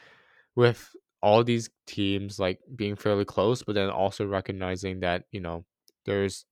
with 0.56 0.94
all 1.22 1.44
these 1.44 1.70
teams 1.86 2.38
like 2.38 2.60
being 2.76 2.96
fairly 2.96 3.24
close, 3.24 3.62
but 3.62 3.74
then 3.74 3.90
also 3.90 4.26
recognizing 4.26 5.00
that, 5.00 5.24
you 5.32 5.40
know, 5.40 5.64
there's 6.06 6.46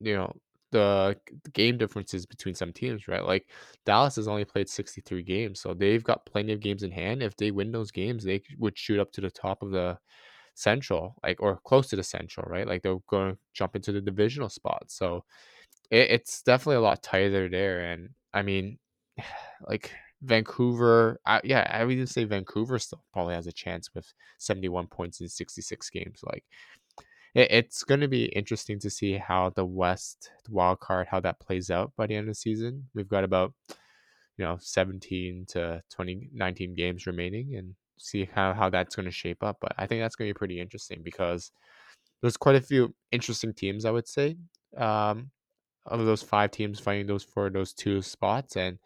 you 0.00 0.14
know, 0.16 0.34
the 0.72 1.16
game 1.52 1.78
differences 1.78 2.26
between 2.26 2.54
some 2.54 2.72
teams, 2.72 3.08
right? 3.08 3.24
Like 3.24 3.48
Dallas 3.86 4.16
has 4.16 4.28
only 4.28 4.44
played 4.44 4.68
63 4.68 5.22
games, 5.22 5.60
so 5.60 5.74
they've 5.74 6.02
got 6.02 6.26
plenty 6.26 6.52
of 6.52 6.60
games 6.60 6.82
in 6.82 6.90
hand. 6.90 7.22
If 7.22 7.36
they 7.36 7.50
win 7.50 7.72
those 7.72 7.90
games, 7.90 8.24
they 8.24 8.42
would 8.58 8.78
shoot 8.78 8.98
up 9.00 9.12
to 9.12 9.20
the 9.20 9.30
top 9.30 9.62
of 9.62 9.70
the 9.70 9.98
central, 10.54 11.16
like 11.22 11.40
or 11.42 11.58
close 11.64 11.88
to 11.88 11.96
the 11.96 12.02
central, 12.02 12.46
right? 12.50 12.66
Like 12.66 12.82
they're 12.82 12.98
going 13.08 13.32
to 13.34 13.38
jump 13.54 13.76
into 13.76 13.92
the 13.92 14.00
divisional 14.00 14.48
spot. 14.48 14.84
So 14.88 15.24
it, 15.90 16.10
it's 16.10 16.42
definitely 16.42 16.76
a 16.76 16.80
lot 16.80 17.02
tighter 17.02 17.48
there. 17.48 17.80
And 17.80 18.10
I 18.32 18.42
mean, 18.42 18.78
like 19.68 19.92
Vancouver, 20.22 21.20
I, 21.26 21.40
yeah, 21.44 21.68
I 21.70 21.84
would 21.84 21.92
even 21.92 22.06
say 22.06 22.24
Vancouver 22.24 22.78
still 22.78 23.02
probably 23.12 23.34
has 23.34 23.46
a 23.46 23.52
chance 23.52 23.90
with 23.94 24.12
71 24.38 24.86
points 24.86 25.20
in 25.20 25.28
66 25.28 25.90
games. 25.90 26.20
Like 26.24 26.44
it, 27.34 27.50
it's 27.50 27.84
going 27.84 28.00
to 28.00 28.08
be 28.08 28.26
interesting 28.26 28.78
to 28.80 28.90
see 28.90 29.14
how 29.14 29.50
the 29.50 29.64
West 29.64 30.30
the 30.44 30.52
wild 30.52 30.80
card 30.80 31.08
how 31.10 31.20
that 31.20 31.40
plays 31.40 31.70
out 31.70 31.92
by 31.96 32.06
the 32.06 32.14
end 32.14 32.28
of 32.28 32.34
the 32.34 32.34
season. 32.34 32.88
We've 32.94 33.08
got 33.08 33.24
about 33.24 33.54
you 34.38 34.44
know 34.44 34.58
17 34.60 35.46
to 35.50 35.82
20 35.90 36.30
19 36.32 36.74
games 36.74 37.06
remaining 37.06 37.54
and 37.56 37.74
see 37.98 38.28
how, 38.32 38.52
how 38.52 38.68
that's 38.70 38.96
going 38.96 39.06
to 39.06 39.12
shape 39.12 39.42
up 39.42 39.58
but 39.60 39.72
i 39.78 39.86
think 39.86 40.00
that's 40.00 40.16
going 40.16 40.28
to 40.28 40.34
be 40.34 40.38
pretty 40.38 40.60
interesting 40.60 41.00
because 41.02 41.52
there's 42.20 42.36
quite 42.36 42.56
a 42.56 42.60
few 42.60 42.94
interesting 43.12 43.52
teams 43.52 43.84
i 43.84 43.90
would 43.90 44.08
say 44.08 44.36
um, 44.76 45.30
of 45.86 46.04
those 46.04 46.22
five 46.22 46.50
teams 46.50 46.78
fighting 46.78 47.06
those 47.06 47.24
for 47.24 47.50
those 47.50 47.72
two 47.72 48.00
spots 48.02 48.56
and 48.56 48.78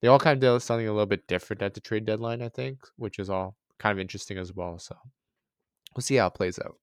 they 0.00 0.08
all 0.08 0.18
kind 0.18 0.42
of 0.42 0.54
did 0.54 0.62
something 0.62 0.88
a 0.88 0.92
little 0.92 1.06
bit 1.06 1.26
different 1.26 1.62
at 1.62 1.74
the 1.74 1.80
trade 1.80 2.06
deadline 2.06 2.42
i 2.42 2.48
think 2.48 2.78
which 2.96 3.18
is 3.18 3.28
all 3.28 3.56
kind 3.78 3.92
of 3.92 4.00
interesting 4.00 4.38
as 4.38 4.54
well 4.54 4.78
so 4.78 4.96
we'll 5.94 6.02
see 6.02 6.16
how 6.16 6.26
it 6.26 6.34
plays 6.34 6.58
out 6.58 6.76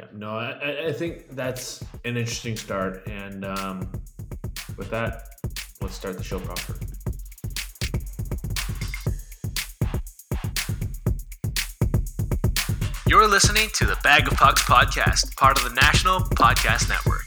yeah, 0.00 0.06
no, 0.14 0.30
I, 0.30 0.86
I 0.86 0.92
think 0.92 1.28
that's 1.30 1.82
an 2.04 2.16
interesting 2.16 2.56
start. 2.56 3.06
And 3.06 3.44
um, 3.44 3.90
with 4.76 4.88
that, 4.90 5.24
let's 5.82 5.94
start 5.94 6.16
the 6.16 6.24
show 6.24 6.38
proper. 6.40 6.74
You're 13.06 13.28
listening 13.28 13.68
to 13.74 13.84
the 13.84 13.98
Bag 14.04 14.30
of 14.30 14.38
Pucks 14.38 14.62
podcast, 14.62 15.36
part 15.36 15.58
of 15.58 15.64
the 15.64 15.74
National 15.74 16.20
Podcast 16.20 16.88
Network. 16.88 17.19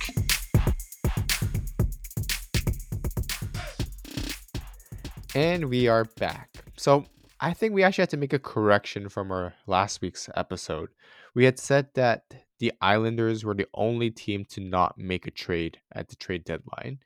And 5.36 5.66
we 5.66 5.88
are 5.88 6.06
back. 6.20 6.50
So 6.78 7.06
I 7.40 7.54
think 7.54 7.74
we 7.74 7.82
actually 7.82 8.04
had 8.04 8.12
to 8.12 8.18
make 8.18 8.34
a 8.34 8.40
correction 8.40 9.10
from 9.10 9.32
our 9.32 9.56
last 9.66 10.00
week's 10.00 10.30
episode. 10.36 10.90
We 11.34 11.46
had 11.46 11.58
said 11.58 11.88
that 11.96 12.46
the 12.60 12.72
Islanders 12.82 13.44
were 13.44 13.56
the 13.56 13.66
only 13.74 14.12
team 14.12 14.46
to 14.50 14.62
not 14.62 15.00
make 15.00 15.26
a 15.26 15.32
trade 15.32 15.80
at 15.92 16.10
the 16.10 16.16
trade 16.16 16.46
deadline. 16.46 17.00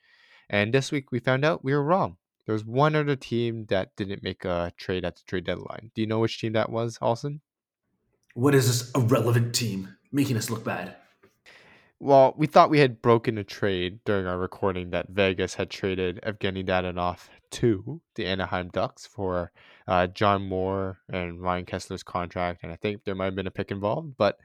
And 0.49 0.73
this 0.73 0.91
week 0.91 1.09
we 1.09 1.19
found 1.19 1.45
out 1.45 1.63
we 1.63 1.73
were 1.73 1.83
wrong. 1.83 2.17
There 2.45 2.51
was 2.51 2.65
one 2.65 2.95
other 2.95 3.15
team 3.15 3.65
that 3.69 3.95
didn't 3.95 4.23
make 4.23 4.43
a 4.43 4.73
trade 4.75 5.05
at 5.05 5.15
the 5.15 5.23
trade 5.25 5.45
deadline. 5.45 5.91
Do 5.95 6.01
you 6.01 6.07
know 6.07 6.19
which 6.19 6.41
team 6.41 6.51
that 6.51 6.69
was, 6.69 6.97
Austin? 7.01 7.39
What 8.33 8.53
is 8.53 8.67
this 8.67 8.91
irrelevant 8.91 9.55
team 9.55 9.95
making 10.11 10.35
us 10.35 10.49
look 10.49 10.65
bad? 10.65 10.97
Well, 11.99 12.35
we 12.37 12.45
thought 12.45 12.69
we 12.69 12.79
had 12.79 13.01
broken 13.01 13.39
a 13.39 13.43
trade 13.43 13.99
during 14.05 14.27
our 14.27 14.37
recording 14.37 14.91
that 14.91 15.09
Vegas 15.09 15.55
had 15.55 15.71
traded 15.71 16.19
Evgeny 16.21 16.63
Dadonov 16.63 17.27
to 17.49 18.01
the 18.13 18.25
Anaheim 18.27 18.69
Ducks 18.69 19.07
for 19.07 19.51
uh, 19.87 20.05
John 20.05 20.47
Moore 20.47 20.99
and 21.09 21.41
Ryan 21.41 21.65
Kesler's 21.65 22.03
contract, 22.03 22.61
and 22.61 22.71
I 22.71 22.75
think 22.75 23.03
there 23.03 23.15
might 23.15 23.25
have 23.25 23.35
been 23.35 23.47
a 23.47 23.51
pick 23.51 23.71
involved. 23.71 24.13
But 24.15 24.37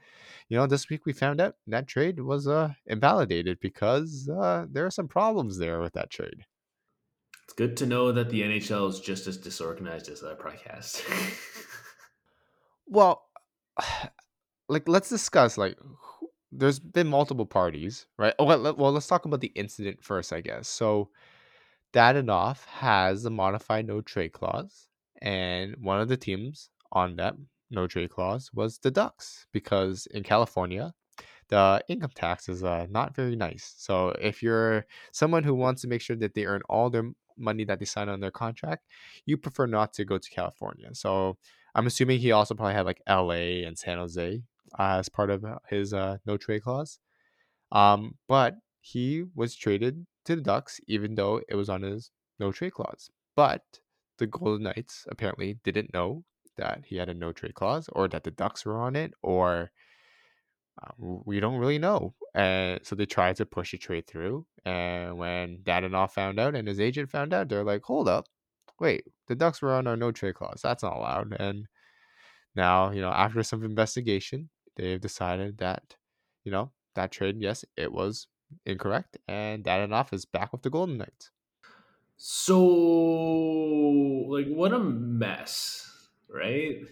you 0.49 0.57
know, 0.57 0.67
this 0.67 0.89
week 0.89 1.05
we 1.05 1.13
found 1.13 1.43
out 1.43 1.57
that 1.67 1.87
trade 1.87 2.21
was 2.21 2.49
uh, 2.49 2.71
invalidated 2.87 3.59
because 3.61 4.31
uh, 4.31 4.65
there 4.71 4.87
are 4.87 4.91
some 4.91 5.09
problems 5.09 5.59
there 5.59 5.81
with 5.81 5.93
that 5.93 6.11
trade. 6.11 6.47
It's 7.45 7.53
good 7.53 7.77
to 7.79 7.87
know 7.87 8.13
that 8.13 8.31
the 8.31 8.41
NHL 8.43 8.89
is 8.89 8.99
just 9.01 9.27
as 9.27 9.37
disorganized 9.37 10.09
as 10.09 10.23
our 10.23 10.37
podcast. 10.37 11.03
well, 12.87 13.25
like 14.71 14.89
let's 14.89 15.11
discuss 15.11 15.59
like 15.59 15.77
there's 16.53 16.79
been 16.79 17.09
multiple 17.09 17.47
parties, 17.47 18.07
right? 18.19 18.35
Oh, 18.39 18.45
well, 18.45 18.75
well, 18.77 18.93
let's 18.93 19.07
talk 19.07 19.25
about 19.25 19.41
the 19.41 19.53
incident 19.55 20.05
first, 20.05 20.33
I 20.33 20.41
guess. 20.41 20.69
So, 20.69 21.11
Dadonov 21.93 22.65
has 22.67 23.25
a 23.25 23.31
modified 23.31 23.87
no 23.87 24.01
trade 24.03 24.33
clause, 24.33 24.89
and 25.23 25.77
one 25.81 26.01
of 26.01 26.09
the 26.09 26.17
teams 26.17 26.71
on 26.93 27.17
that 27.17 27.35
no 27.71 27.87
trade 27.87 28.11
clause 28.11 28.51
was 28.55 28.79
the 28.79 28.91
Ducks 28.91 29.47
because 29.53 30.07
in 30.09 30.23
California, 30.23 30.95
the 31.49 31.83
income 31.89 32.13
tax 32.15 32.49
is 32.49 32.65
uh, 32.65 32.87
not 32.91 33.17
very 33.17 33.37
nice. 33.37 33.75
So, 33.79 34.11
if 34.21 34.43
you're 34.43 34.87
someone 35.13 35.45
who 35.45 35.55
wants 35.55 35.83
to 35.83 35.89
make 35.89 36.03
sure 36.03 36.17
that 36.17 36.35
they 36.35 36.47
earn 36.47 36.63
all 36.69 36.91
their 36.91 37.11
money 37.39 37.65
that 37.65 37.79
they 37.79 37.87
sign 37.87 38.09
on 38.09 38.21
their 38.21 38.31
contract, 38.31 38.87
you 39.27 39.37
prefer 39.39 39.67
not 39.67 39.93
to 39.95 40.05
go 40.05 40.19
to 40.19 40.31
California. 40.31 40.91
So, 40.95 41.39
I'm 41.75 41.87
assuming 41.87 42.21
he 42.21 42.33
also 42.33 42.55
probably 42.55 42.75
had 42.75 42.87
like 42.87 43.03
LA 43.07 43.67
and 43.67 43.79
San 43.79 43.99
Jose 43.99 44.43
uh, 44.79 44.99
as 44.99 45.09
part 45.09 45.31
of 45.31 45.45
his 45.69 45.93
uh, 45.95 46.19
no 46.27 46.37
trade 46.37 46.63
clause. 46.63 46.99
Um, 47.71 48.17
but 48.29 48.57
he 48.81 49.25
was 49.35 49.55
traded 49.55 50.07
to 50.27 50.37
the 50.37 50.43
Ducks, 50.43 50.81
even 50.87 51.15
though 51.15 51.41
it 51.49 51.55
was 51.55 51.69
on 51.69 51.83
his 51.83 52.11
no 52.39 52.53
trade 52.53 52.73
clause. 52.73 53.11
But 53.37 53.63
the 54.19 54.27
Golden 54.27 54.65
Knights 54.65 55.07
apparently 55.09 55.59
didn't 55.65 55.95
know 55.95 56.25
that 56.57 56.83
he 56.85 56.97
had 56.97 57.09
a 57.09 57.15
no 57.15 57.33
trade 57.33 57.55
clause, 57.55 57.89
or 57.93 58.09
that 58.09 58.25
the 58.25 58.31
Ducks 58.31 58.65
were 58.67 58.79
on 58.79 58.95
it, 58.97 59.15
or 59.23 59.71
uh, 60.83 60.91
we 60.99 61.41
don't 61.41 61.59
really 61.59 61.79
know. 61.79 62.15
And 62.35 62.81
so 62.85 62.95
they 62.95 63.07
tried 63.07 63.37
to 63.37 63.47
push 63.47 63.75
a 63.75 63.79
trade 63.79 64.07
through. 64.07 64.47
And 64.65 65.19
when 65.19 65.59
Dadonov 65.59 66.13
found 66.13 66.39
out 66.39 66.55
and 66.55 66.69
his 66.69 66.81
agent 66.81 67.11
found 67.11 67.33
out, 67.35 67.49
they're 67.49 67.65
like, 67.65 67.83
"Hold 67.85 68.09
up, 68.09 68.27
wait, 68.81 69.05
the 69.29 69.35
Ducks 69.35 69.63
were 69.63 69.73
on 69.75 69.87
our 69.87 69.97
no 69.97 70.13
trade 70.13 70.35
clause. 70.35 70.61
That's 70.63 70.83
not 70.83 70.97
allowed." 70.97 71.35
And 71.39 71.67
now, 72.55 72.91
you 72.91 73.01
know, 73.01 73.11
after 73.11 73.43
some 73.43 73.65
investigation, 73.65 74.51
they've 74.77 75.01
decided 75.01 75.59
that, 75.59 75.97
you 76.45 76.53
know, 76.53 76.73
that 76.95 77.13
trade, 77.13 77.37
yes, 77.41 77.65
it 77.77 77.93
was 77.93 78.27
incorrect, 78.67 79.19
and 79.29 79.65
Dadonov 79.65 80.13
is 80.13 80.25
back 80.25 80.53
with 80.53 80.63
the 80.63 80.71
Golden 80.71 80.99
Knights. 80.99 81.31
So, 82.17 82.59
like, 84.29 84.47
what 84.49 84.73
a 84.73 84.79
mess, 84.79 86.09
right? 86.29 86.83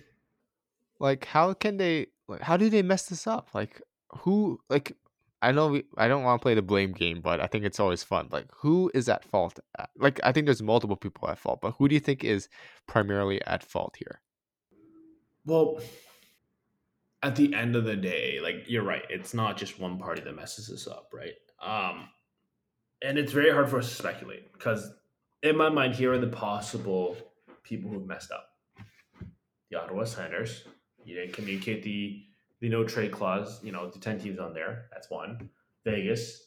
Like, 0.98 1.24
how 1.24 1.52
can 1.54 1.76
they? 1.76 2.08
Like, 2.28 2.42
how 2.42 2.56
do 2.56 2.68
they 2.68 2.82
mess 2.82 3.06
this 3.06 3.26
up? 3.26 3.48
Like, 3.54 3.80
who? 4.18 4.60
Like, 4.68 4.96
I 5.42 5.52
know 5.52 5.68
we. 5.68 5.84
I 5.96 6.08
don't 6.08 6.24
want 6.24 6.40
to 6.40 6.42
play 6.42 6.54
the 6.54 6.62
blame 6.62 6.92
game, 6.92 7.20
but 7.20 7.40
I 7.40 7.46
think 7.46 7.64
it's 7.64 7.80
always 7.80 8.02
fun. 8.02 8.28
Like, 8.30 8.46
who 8.54 8.90
is 8.94 9.08
at 9.08 9.24
fault? 9.24 9.60
Uh, 9.78 9.86
like, 9.96 10.20
I 10.24 10.32
think 10.32 10.46
there's 10.46 10.62
multiple 10.62 10.96
people 10.96 11.28
at 11.28 11.38
fault, 11.38 11.60
but 11.62 11.74
who 11.78 11.88
do 11.88 11.94
you 11.94 12.00
think 12.00 12.24
is 12.24 12.48
primarily 12.86 13.40
at 13.46 13.62
fault 13.62 13.96
here? 13.98 14.20
Well, 15.46 15.80
at 17.22 17.36
the 17.36 17.54
end 17.54 17.76
of 17.76 17.84
the 17.84 17.96
day, 17.96 18.38
like 18.42 18.64
you're 18.66 18.82
right, 18.82 19.02
it's 19.10 19.34
not 19.34 19.56
just 19.56 19.78
one 19.78 19.98
party 19.98 20.22
that 20.22 20.34
messes 20.34 20.68
this 20.68 20.86
up, 20.86 21.12
right? 21.12 21.34
Um, 21.62 22.08
and 23.02 23.18
it's 23.18 23.32
very 23.32 23.50
hard 23.50 23.68
for 23.68 23.78
us 23.78 23.88
to 23.88 23.94
speculate 23.94 24.52
because, 24.52 24.90
in 25.42 25.56
my 25.56 25.68
mind, 25.68 25.94
here 25.94 26.12
are 26.12 26.18
the 26.18 26.28
possible 26.28 27.16
people 27.62 27.90
who've 27.90 28.06
messed 28.06 28.30
up: 28.30 28.46
the 29.70 29.80
Ottawa 29.80 30.04
Senators. 30.04 30.64
You 31.04 31.14
didn't 31.16 31.32
communicate 31.32 31.82
the 31.82 32.24
the 32.60 32.68
no 32.68 32.84
trade 32.84 33.12
clause. 33.12 33.62
You 33.62 33.72
know, 33.72 33.90
the 33.90 33.98
ten 33.98 34.18
teams 34.18 34.38
on 34.38 34.54
there. 34.54 34.86
That's 34.92 35.10
one. 35.10 35.50
Vegas 35.84 36.46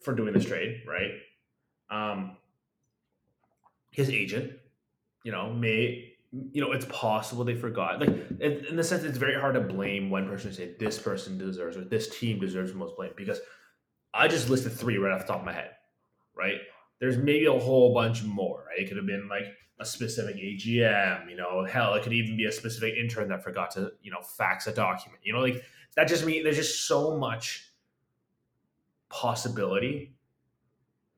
for 0.00 0.14
doing 0.14 0.32
this 0.32 0.44
trade, 0.44 0.82
right? 0.86 1.12
Um, 1.90 2.36
his 3.90 4.08
agent, 4.10 4.52
you 5.24 5.32
know, 5.32 5.52
may 5.52 6.09
you 6.32 6.62
know, 6.62 6.72
it's 6.72 6.86
possible 6.86 7.44
they 7.44 7.56
forgot. 7.56 8.00
Like 8.00 8.40
in 8.40 8.76
the 8.76 8.84
sense, 8.84 9.02
it's 9.02 9.18
very 9.18 9.38
hard 9.38 9.54
to 9.54 9.60
blame 9.60 10.10
one 10.10 10.28
person 10.28 10.48
and 10.48 10.56
say 10.56 10.74
this 10.78 10.98
person 10.98 11.38
deserves 11.38 11.76
or 11.76 11.84
this 11.84 12.18
team 12.18 12.38
deserves 12.38 12.72
the 12.72 12.78
most 12.78 12.96
blame 12.96 13.12
because 13.16 13.40
I 14.14 14.28
just 14.28 14.48
listed 14.48 14.72
three 14.72 14.96
right 14.98 15.12
off 15.12 15.26
the 15.26 15.32
top 15.32 15.40
of 15.40 15.46
my 15.46 15.52
head, 15.52 15.70
right? 16.36 16.58
There's 17.00 17.16
maybe 17.16 17.46
a 17.46 17.58
whole 17.58 17.94
bunch 17.94 18.22
more, 18.22 18.64
right? 18.68 18.78
It 18.78 18.88
could 18.88 18.96
have 18.96 19.06
been 19.06 19.28
like 19.28 19.44
a 19.80 19.84
specific 19.84 20.36
AGM, 20.36 21.28
you 21.28 21.36
know, 21.36 21.64
hell, 21.64 21.94
it 21.94 22.02
could 22.04 22.12
even 22.12 22.36
be 22.36 22.44
a 22.44 22.52
specific 22.52 22.94
intern 22.94 23.28
that 23.28 23.42
forgot 23.42 23.72
to, 23.72 23.92
you 24.02 24.12
know, 24.12 24.20
fax 24.20 24.66
a 24.68 24.72
document. 24.72 25.20
You 25.24 25.32
know, 25.32 25.40
like 25.40 25.64
that 25.96 26.06
just 26.06 26.24
means 26.24 26.44
there's 26.44 26.56
just 26.56 26.86
so 26.86 27.16
much 27.16 27.72
possibility. 29.08 30.14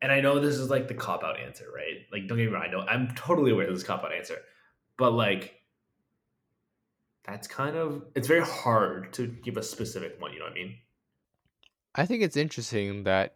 And 0.01 0.11
I 0.11 0.21
know 0.21 0.39
this 0.39 0.57
is 0.57 0.71
like 0.71 0.89
the 0.89 0.95
cop 0.95 1.23
out 1.23 1.39
answer, 1.39 1.67
right? 1.75 2.07
Like, 2.11 2.29
don't 2.29 2.39
get 2.39 2.47
me 2.49 2.53
wrong, 2.53 2.65
I 2.67 2.71
know 2.71 2.81
I'm 2.81 3.15
totally 3.15 3.51
aware 3.51 3.69
of 3.69 3.75
this 3.75 3.85
cop 3.85 4.05
out 4.05 4.13
answer 4.15 4.39
but 4.97 5.13
like 5.13 5.63
that's 7.25 7.47
kind 7.47 7.77
of 7.77 8.05
it's 8.15 8.29
very 8.29 8.45
hard 8.45 9.13
to 9.15 9.27
give 9.27 9.57
a 9.57 9.63
specific 9.63 10.21
one 10.21 10.33
you 10.33 10.39
know 10.39 10.47
what 10.47 10.53
i 10.53 10.55
mean? 10.55 10.77
I 11.95 12.07
think 12.07 12.23
it's 12.23 12.37
interesting 12.37 13.05
that 13.05 13.35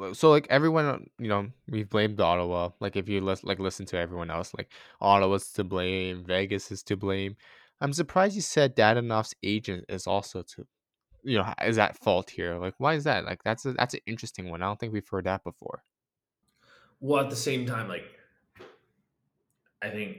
uh, 0.00 0.12
so 0.12 0.30
like 0.30 0.46
everyone 0.50 1.08
you 1.18 1.28
know 1.28 1.48
we've 1.68 1.88
blamed 1.88 2.20
ottawa 2.20 2.70
like 2.80 2.96
if 2.96 3.08
you 3.08 3.20
list, 3.20 3.44
like 3.44 3.58
listen 3.58 3.86
to 3.86 3.98
everyone 3.98 4.30
else 4.30 4.52
like 4.56 4.70
ottawa's 5.00 5.50
to 5.52 5.64
blame 5.64 6.24
vegas 6.24 6.70
is 6.70 6.82
to 6.84 6.96
blame. 6.96 7.36
I'm 7.80 7.92
surprised 7.92 8.36
you 8.36 8.42
said 8.42 8.76
dadonov's 8.76 9.34
agent 9.42 9.86
is 9.88 10.06
also 10.06 10.42
to 10.42 10.66
you 11.22 11.38
know 11.38 11.52
is 11.64 11.78
at 11.78 11.96
fault 11.98 12.30
here. 12.30 12.58
Like 12.58 12.74
why 12.78 12.94
is 12.94 13.04
that? 13.04 13.24
Like 13.24 13.42
that's 13.42 13.64
a, 13.64 13.72
that's 13.72 13.94
an 13.94 14.00
interesting 14.06 14.50
one. 14.50 14.62
I 14.62 14.66
don't 14.66 14.78
think 14.78 14.92
we've 14.92 15.08
heard 15.08 15.24
that 15.24 15.42
before. 15.42 15.82
Well 17.00 17.24
at 17.24 17.30
the 17.30 17.36
same 17.36 17.66
time 17.66 17.88
like 17.88 18.04
i 19.84 19.90
think 19.90 20.16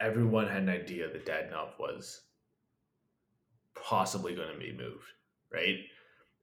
everyone 0.00 0.46
had 0.46 0.62
an 0.62 0.68
idea 0.68 1.08
that 1.08 1.26
Dadonov 1.26 1.78
was 1.78 2.22
possibly 3.74 4.34
going 4.34 4.52
to 4.52 4.58
be 4.58 4.72
moved, 4.72 5.12
right? 5.52 5.78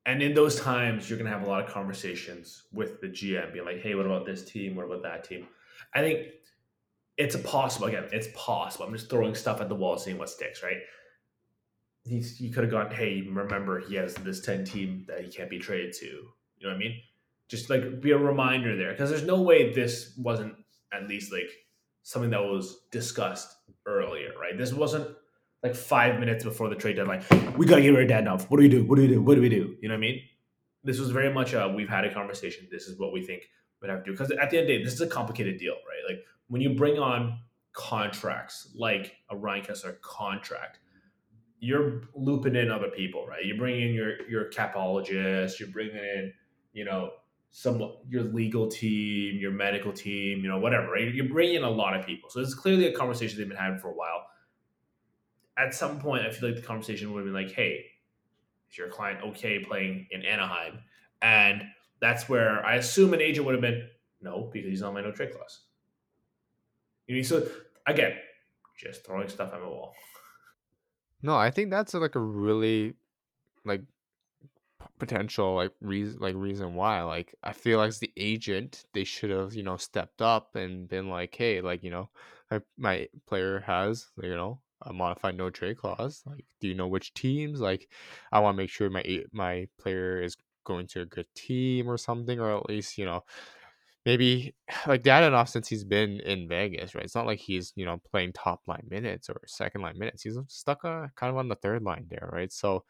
And 0.06 0.22
in 0.22 0.34
those 0.34 0.60
times, 0.60 1.10
you're 1.10 1.18
going 1.18 1.30
to 1.30 1.38
have 1.38 1.48
a 1.48 1.50
lot 1.50 1.64
of 1.64 1.70
conversations 1.70 2.64
with 2.72 3.02
the 3.02 3.08
GM, 3.08 3.54
being 3.54 3.66
like, 3.66 3.82
"Hey, 3.82 3.96
what 3.96 4.06
about 4.06 4.26
this 4.26 4.50
team? 4.50 4.76
What 4.76 4.86
about 4.86 5.04
that 5.04 5.24
team?" 5.24 5.48
I 5.94 6.02
think 6.02 6.28
it's 7.18 7.36
possible. 7.38 7.88
Again, 7.88 8.06
it's 8.12 8.28
possible. 8.36 8.86
I'm 8.86 8.94
just 8.94 9.10
throwing 9.10 9.36
stuff 9.36 9.62
at 9.62 9.70
the 9.70 9.76
wall, 9.76 9.98
seeing 9.98 10.18
what 10.18 10.30
sticks, 10.30 10.62
right? 10.62 10.78
He's, 12.04 12.38
he 12.38 12.52
could 12.52 12.64
have 12.64 12.72
gone, 12.72 12.92
"Hey, 12.92 13.22
remember, 13.22 13.80
he 13.80 13.96
has 13.96 14.14
this 14.16 14.42
ten 14.42 14.64
team 14.64 15.06
that 15.08 15.22
he 15.22 15.32
can't 15.32 15.50
be 15.50 15.60
traded 15.60 15.94
to." 15.94 16.06
You 16.06 16.68
know 16.68 16.70
what 16.70 16.76
I 16.76 16.80
mean? 16.80 17.02
Just 17.50 17.70
like 17.70 18.00
be 18.00 18.12
a 18.12 18.18
reminder 18.18 18.76
there, 18.76 18.92
because 18.92 19.10
there's 19.10 19.24
no 19.24 19.42
way 19.42 19.74
this 19.74 20.14
wasn't 20.18 20.56
at 20.94 21.08
least 21.08 21.32
like 21.32 21.50
something 22.06 22.30
that 22.30 22.44
was 22.44 22.82
discussed 22.92 23.56
earlier, 23.88 24.30
right? 24.40 24.56
This 24.56 24.72
wasn't 24.72 25.10
like 25.64 25.74
five 25.74 26.20
minutes 26.20 26.44
before 26.44 26.70
the 26.70 26.76
trade 26.76 26.98
deadline. 26.98 27.24
We 27.58 27.66
got 27.66 27.78
to 27.78 27.82
get 27.82 27.90
rid 27.90 28.12
of 28.12 28.16
Dadonov. 28.16 28.44
What 28.44 28.58
do 28.58 28.64
we 28.64 28.70
do? 28.70 28.86
What 28.86 28.98
do 28.98 29.02
we 29.02 29.08
do? 29.08 29.22
What 29.24 29.34
do 29.34 29.42
we 29.42 29.50
do? 29.50 29.76
You 29.82 29.90
know 29.90 29.96
what 29.96 29.98
I 29.98 30.02
mean? 30.02 30.22
This 30.84 31.00
was 31.00 31.10
very 31.10 31.34
much 31.34 31.54
a 31.54 31.68
we've 31.68 31.90
had 31.90 32.06
a 32.06 32.14
conversation. 32.14 32.68
This 32.72 32.84
is 32.84 33.00
what 33.00 33.12
we 33.12 33.24
think 33.24 33.42
we 33.82 33.90
have 33.90 34.04
to 34.04 34.06
do. 34.06 34.12
Because 34.12 34.30
at 34.30 34.52
the 34.52 34.60
end 34.60 34.66
of 34.66 34.68
the 34.68 34.78
day, 34.78 34.84
this 34.84 34.94
is 34.94 35.02
a 35.02 35.08
complicated 35.08 35.58
deal, 35.58 35.74
right? 35.74 36.16
Like 36.16 36.24
when 36.48 36.62
you 36.62 36.76
bring 36.76 37.00
on 37.00 37.40
contracts 37.74 38.72
like 38.76 39.14
a 39.32 39.36
Ryan 39.36 39.66
Kesler 39.66 40.00
contract, 40.02 40.78
you're 41.60 42.04
looping 42.14 42.56
in 42.56 42.70
other 42.70 42.90
people, 42.90 43.26
right? 43.26 43.44
You're 43.44 43.58
bringing 43.58 43.90
in 43.90 43.96
your 43.96 44.30
your 44.30 44.52
capologist, 44.52 45.60
you're 45.60 45.70
bringing 45.70 45.96
in, 45.96 46.34
you 46.72 46.86
know, 46.86 47.14
some 47.58 47.82
your 48.10 48.24
legal 48.24 48.68
team, 48.68 49.38
your 49.40 49.52
medical 49.52 49.94
team, 49.94 50.40
you 50.44 50.50
know, 50.50 50.60
whatever, 50.60 50.92
right? 50.92 51.14
You're 51.14 51.30
bringing 51.30 51.56
in 51.56 51.64
a 51.64 51.70
lot 51.70 51.96
of 51.96 52.06
people. 52.06 52.30
So 52.30 52.42
it's 52.42 52.54
clearly 52.54 52.86
a 52.88 52.92
conversation 52.92 53.38
they've 53.38 53.48
been 53.48 53.56
having 53.56 53.80
for 53.80 53.88
a 53.90 53.94
while. 53.94 54.28
at 55.58 55.74
some 55.74 56.00
point, 56.00 56.26
I 56.26 56.32
feel 56.32 56.50
like 56.50 56.60
the 56.60 56.66
conversation 56.66 57.12
would 57.14 57.20
have 57.20 57.26
been 57.26 57.34
like, 57.34 57.54
"Hey, 57.54 57.86
is 58.70 58.78
your 58.78 58.90
client 58.90 59.22
okay 59.24 59.60
playing 59.60 60.08
in 60.12 60.24
Anaheim?" 60.24 60.84
And 61.22 61.64
that's 62.00 62.28
where 62.30 62.66
I 62.66 62.76
assume 62.76 63.14
an 63.14 63.22
agent 63.22 63.46
would 63.46 63.56
have 63.56 63.62
been, 63.62 63.90
"No, 64.22 64.50
because 64.52 64.70
he's 64.70 64.82
on 64.82 64.94
my 64.94 65.02
no 65.02 65.12
trade 65.12 65.32
clause." 65.34 65.66
You 67.08 67.16
know, 67.16 67.22
so 67.24 67.48
again, 67.88 68.18
just 68.78 69.06
throwing 69.06 69.30
stuff 69.30 69.54
at 69.54 69.60
the 69.62 69.68
wall. 69.68 69.96
No, 71.22 71.36
I 71.36 71.52
think 71.52 71.70
that's 71.72 71.94
like 71.94 72.16
a 72.16 72.20
really 72.20 72.94
like 73.66 73.82
potential 75.00 75.56
like 75.56 75.74
reason 75.82 76.20
like 76.22 76.36
reason 76.36 76.74
why 76.76 77.04
like 77.04 77.36
I 77.44 77.52
feel 77.54 77.80
like 77.80 77.90
as 77.90 78.00
the 78.00 78.14
agent 78.18 78.86
they 78.94 79.04
should 79.04 79.30
have 79.30 79.54
you 79.54 79.64
know 79.64 79.78
stepped 79.78 80.22
up 80.22 80.56
and 80.56 80.88
been 80.88 81.10
like 81.10 81.36
hey 81.36 81.60
like 81.62 81.84
you 81.84 81.90
know 81.92 82.10
my, 82.52 82.62
my 82.78 83.10
player 83.28 83.60
has 83.62 84.08
you 84.22 84.36
know 84.36 84.62
a 84.82 84.94
modified 84.94 85.36
no 85.36 85.50
trade 85.50 85.78
clause 85.78 86.24
like 86.26 86.46
do 86.62 86.68
you 86.68 86.76
know 86.76 86.88
which 86.88 87.14
teams? 87.14 87.60
Like 87.60 87.90
I 88.32 88.40
want 88.40 88.56
to 88.56 88.62
make 88.64 88.70
sure 88.70 88.90
my 88.90 89.04
my 89.34 89.68
player 89.80 90.22
is 90.22 90.38
going 90.64 90.88
to 90.88 91.02
a 91.02 91.06
good 91.06 91.28
team 91.36 91.90
or 91.90 91.98
something 91.98 92.40
or 92.40 92.56
at 92.58 92.68
least 92.70 92.98
you 92.98 93.06
know 93.06 93.24
maybe 94.06 94.56
like 94.88 95.04
Dadonov 95.04 95.50
since 95.50 95.68
he's 95.68 95.84
been 95.84 96.20
in 96.22 96.48
Vegas 96.48 96.96
right? 96.96 97.04
It's 97.04 97.16
not 97.16 97.26
like 97.26 97.40
he's 97.40 97.74
you 97.76 97.86
know 97.86 98.00
playing 98.12 98.34
top 98.34 98.62
line 98.68 98.88
minutes 98.90 99.30
or 99.30 99.42
second 99.48 99.82
line 99.82 99.98
minutes. 100.00 100.24
He's 100.24 100.38
stuck 100.48 100.86
uh, 100.86 101.08
kind 101.16 101.32
of 101.32 101.38
on 101.38 101.50
the 101.50 101.56
third 101.56 101.84
line 101.84 102.08
there 102.10 102.30
right? 102.32 102.52
So 102.52 102.84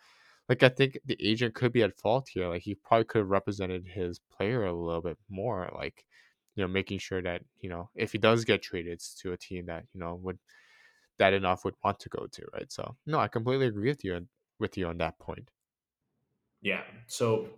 like 0.50 0.64
I 0.64 0.70
think 0.70 1.00
the 1.06 1.18
agent 1.20 1.56
could 1.56 1.72
be 1.72 1.84
at 1.84 1.98
fault 2.00 2.30
here. 2.32 2.48
Like 2.48 2.62
he 2.62 2.76
probably 2.76 3.06
could 3.06 3.20
have 3.20 3.30
represented 3.30 3.86
his 3.88 4.20
player 4.20 4.66
a 4.66 4.74
little 4.74 5.02
bit 5.02 5.18
more. 5.30 5.70
Like, 5.76 6.06
you 6.56 6.64
know, 6.64 6.68
making 6.68 7.00
sure 7.00 7.22
that 7.22 7.42
you 7.60 7.70
know 7.70 7.90
if 7.96 8.12
he 8.12 8.18
does 8.18 8.46
get 8.46 8.62
traded, 8.62 8.94
it's 8.94 9.16
to 9.22 9.34
a 9.34 9.38
team 9.38 9.66
that 9.68 9.86
you 9.94 10.00
know 10.00 10.16
would 10.16 10.40
that 11.18 11.34
enough 11.34 11.66
would 11.66 11.76
want 11.84 12.00
to 12.00 12.10
go 12.10 12.28
to, 12.28 12.46
right? 12.54 12.72
So 12.72 12.96
no, 13.06 13.20
I 13.20 13.28
completely 13.28 13.68
agree 13.68 13.90
with 13.90 14.04
you 14.04 14.28
with 14.60 14.78
you 14.78 14.88
on 14.88 14.98
that 15.00 15.20
point. 15.20 15.50
Yeah. 16.62 16.82
So 17.08 17.50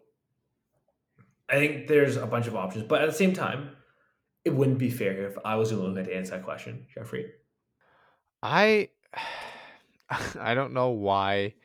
I 1.50 1.56
think 1.56 1.88
there's 1.88 2.18
a 2.18 2.26
bunch 2.26 2.48
of 2.48 2.56
options, 2.56 2.86
but 2.86 3.02
at 3.02 3.08
the 3.08 3.16
same 3.16 3.34
time, 3.34 3.76
it 4.44 4.52
wouldn't 4.52 4.80
be 4.80 4.90
fair 4.90 5.28
if 5.28 5.38
I 5.46 5.56
was 5.56 5.70
the 5.70 5.78
one 5.78 5.92
who 5.92 5.96
had 5.96 6.06
to 6.06 6.16
answer 6.16 6.32
that 6.32 6.44
question, 6.44 6.88
Jeffrey. 6.94 7.32
I 8.44 8.90
I 10.40 10.54
don't 10.54 10.74
know 10.74 10.90
why 10.90 11.56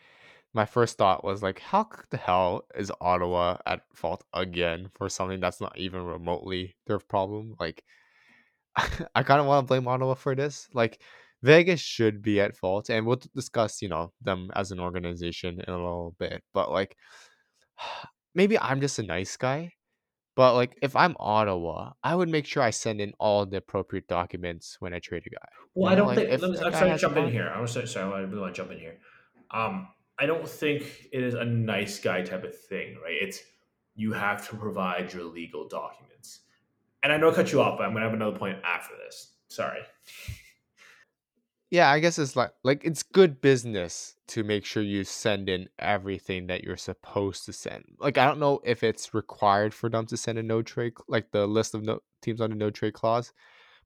my 0.54 0.66
first 0.66 0.98
thought 0.98 1.24
was 1.24 1.42
like, 1.42 1.60
how 1.60 1.88
the 2.10 2.16
hell 2.16 2.66
is 2.74 2.92
Ottawa 3.00 3.58
at 3.66 3.82
fault 3.94 4.24
again 4.34 4.90
for 4.94 5.08
something 5.08 5.40
that's 5.40 5.60
not 5.60 5.76
even 5.78 6.04
remotely 6.04 6.76
their 6.86 6.98
problem? 6.98 7.56
Like, 7.58 7.84
I 9.14 9.22
kind 9.22 9.40
of 9.40 9.46
want 9.46 9.64
to 9.64 9.68
blame 9.68 9.88
Ottawa 9.88 10.14
for 10.14 10.34
this. 10.34 10.68
Like, 10.74 11.00
Vegas 11.42 11.80
should 11.80 12.22
be 12.22 12.40
at 12.40 12.56
fault, 12.56 12.88
and 12.88 13.06
we'll 13.06 13.20
discuss, 13.34 13.82
you 13.82 13.88
know, 13.88 14.12
them 14.20 14.50
as 14.54 14.70
an 14.70 14.78
organization 14.80 15.60
in 15.60 15.72
a 15.72 15.76
little 15.76 16.14
bit. 16.18 16.42
But 16.54 16.70
like, 16.70 16.96
maybe 18.34 18.58
I'm 18.58 18.80
just 18.80 18.98
a 18.98 19.02
nice 19.02 19.36
guy. 19.36 19.72
But 20.34 20.54
like, 20.54 20.78
if 20.80 20.96
I'm 20.96 21.16
Ottawa, 21.18 21.92
I 22.02 22.14
would 22.14 22.28
make 22.28 22.46
sure 22.46 22.62
I 22.62 22.70
send 22.70 23.00
in 23.00 23.12
all 23.18 23.44
the 23.44 23.58
appropriate 23.58 24.06
documents 24.08 24.76
when 24.80 24.94
I 24.94 24.98
trade 24.98 25.24
a 25.26 25.30
guy. 25.30 25.48
Well, 25.74 25.90
You 25.90 25.92
I 25.92 25.96
don't 25.96 26.06
like 26.08 26.16
think. 26.16 26.40
Let 26.40 26.50
me, 26.50 26.58
I'm 26.58 26.72
sorry 26.72 26.90
to 26.90 26.98
jump 26.98 27.16
in 27.16 27.30
here. 27.30 27.48
I'm 27.48 27.66
sorry. 27.66 27.86
Sorry, 27.86 28.14
I 28.14 28.20
really 28.20 28.40
want 28.40 28.54
to 28.54 28.62
jump 28.62 28.72
in 28.72 28.78
here. 28.78 28.98
Um, 29.50 29.88
I 30.22 30.26
don't 30.26 30.48
think 30.48 31.08
it 31.10 31.20
is 31.20 31.34
a 31.34 31.44
nice 31.44 31.98
guy 31.98 32.22
type 32.22 32.44
of 32.44 32.56
thing, 32.56 32.96
right? 33.02 33.16
It's 33.20 33.40
you 33.96 34.12
have 34.12 34.48
to 34.50 34.56
provide 34.56 35.12
your 35.12 35.24
legal 35.24 35.66
documents. 35.66 36.42
And 37.02 37.12
I 37.12 37.16
know 37.16 37.32
I 37.32 37.34
cut 37.34 37.50
you 37.50 37.60
off, 37.60 37.76
but 37.76 37.84
I'm 37.84 37.92
gonna 37.92 38.04
have 38.04 38.14
another 38.14 38.38
point 38.38 38.58
after 38.64 38.94
this. 39.04 39.32
Sorry. 39.48 39.80
Yeah, 41.70 41.90
I 41.90 41.98
guess 41.98 42.20
it's 42.20 42.36
like 42.36 42.52
like 42.62 42.84
it's 42.84 43.02
good 43.02 43.40
business 43.40 44.14
to 44.28 44.44
make 44.44 44.64
sure 44.64 44.84
you 44.84 45.02
send 45.02 45.48
in 45.48 45.68
everything 45.80 46.46
that 46.46 46.62
you're 46.62 46.76
supposed 46.76 47.44
to 47.46 47.52
send. 47.52 47.82
Like 47.98 48.16
I 48.16 48.24
don't 48.24 48.38
know 48.38 48.60
if 48.62 48.84
it's 48.84 49.12
required 49.14 49.74
for 49.74 49.90
them 49.90 50.06
to 50.06 50.16
send 50.16 50.38
a 50.38 50.42
no 50.44 50.62
trade 50.62 50.92
like 51.08 51.32
the 51.32 51.48
list 51.48 51.74
of 51.74 51.82
no 51.82 51.98
teams 52.20 52.40
on 52.40 52.50
the 52.50 52.56
no 52.56 52.70
trade 52.70 52.94
clause, 52.94 53.32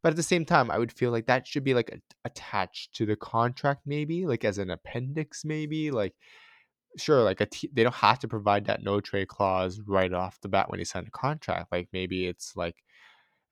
but 0.02 0.10
at 0.10 0.16
the 0.16 0.22
same 0.22 0.44
time, 0.44 0.70
I 0.70 0.78
would 0.78 0.92
feel 0.92 1.10
like 1.10 1.26
that 1.26 1.46
should 1.46 1.64
be 1.64 1.74
like 1.74 2.00
attached 2.24 2.94
to 2.96 3.06
the 3.06 3.16
contract 3.16 3.82
maybe, 3.86 4.26
like 4.26 4.44
as 4.44 4.58
an 4.58 4.70
appendix 4.70 5.44
maybe, 5.44 5.90
like 5.90 6.14
sure 6.98 7.22
like 7.22 7.40
a 7.40 7.48
they 7.72 7.82
don't 7.82 7.94
have 7.94 8.18
to 8.20 8.28
provide 8.28 8.64
that 8.66 8.82
no 8.82 9.00
trade 9.00 9.28
clause 9.28 9.80
right 9.86 10.12
off 10.12 10.40
the 10.40 10.48
bat 10.48 10.70
when 10.70 10.78
they 10.78 10.84
sign 10.84 11.04
a 11.06 11.10
contract. 11.10 11.72
Like 11.72 11.88
maybe 11.92 12.26
it's 12.26 12.56
like 12.56 12.76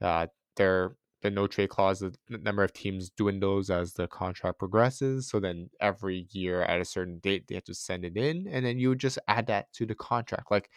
uh, 0.03 0.27
their 0.57 0.97
the 1.23 1.31
no 1.31 1.47
trade 1.47 1.71
clause, 1.71 2.01
the 2.01 2.15
number 2.29 2.63
of 2.63 2.73
teams 2.75 3.11
dwindles 3.11 3.71
as 3.71 3.95
the 3.95 4.07
contract 4.07 4.59
progresses. 4.59 5.29
So 5.29 5.41
then 5.41 5.71
every 5.81 6.27
year 6.33 6.63
at 6.63 6.81
a 6.81 6.85
certain 6.85 7.19
date, 7.21 7.47
they 7.49 7.55
have 7.55 7.65
to 7.65 7.75
send 7.75 8.05
it 8.05 8.17
in, 8.17 8.47
and 8.51 8.65
then 8.65 8.79
you 8.79 8.91
would 8.91 8.99
just 9.01 9.19
add 9.27 9.47
that 9.49 9.73
to 9.75 9.87
the 9.87 9.95
contract. 9.95 10.51
Like 10.51 10.71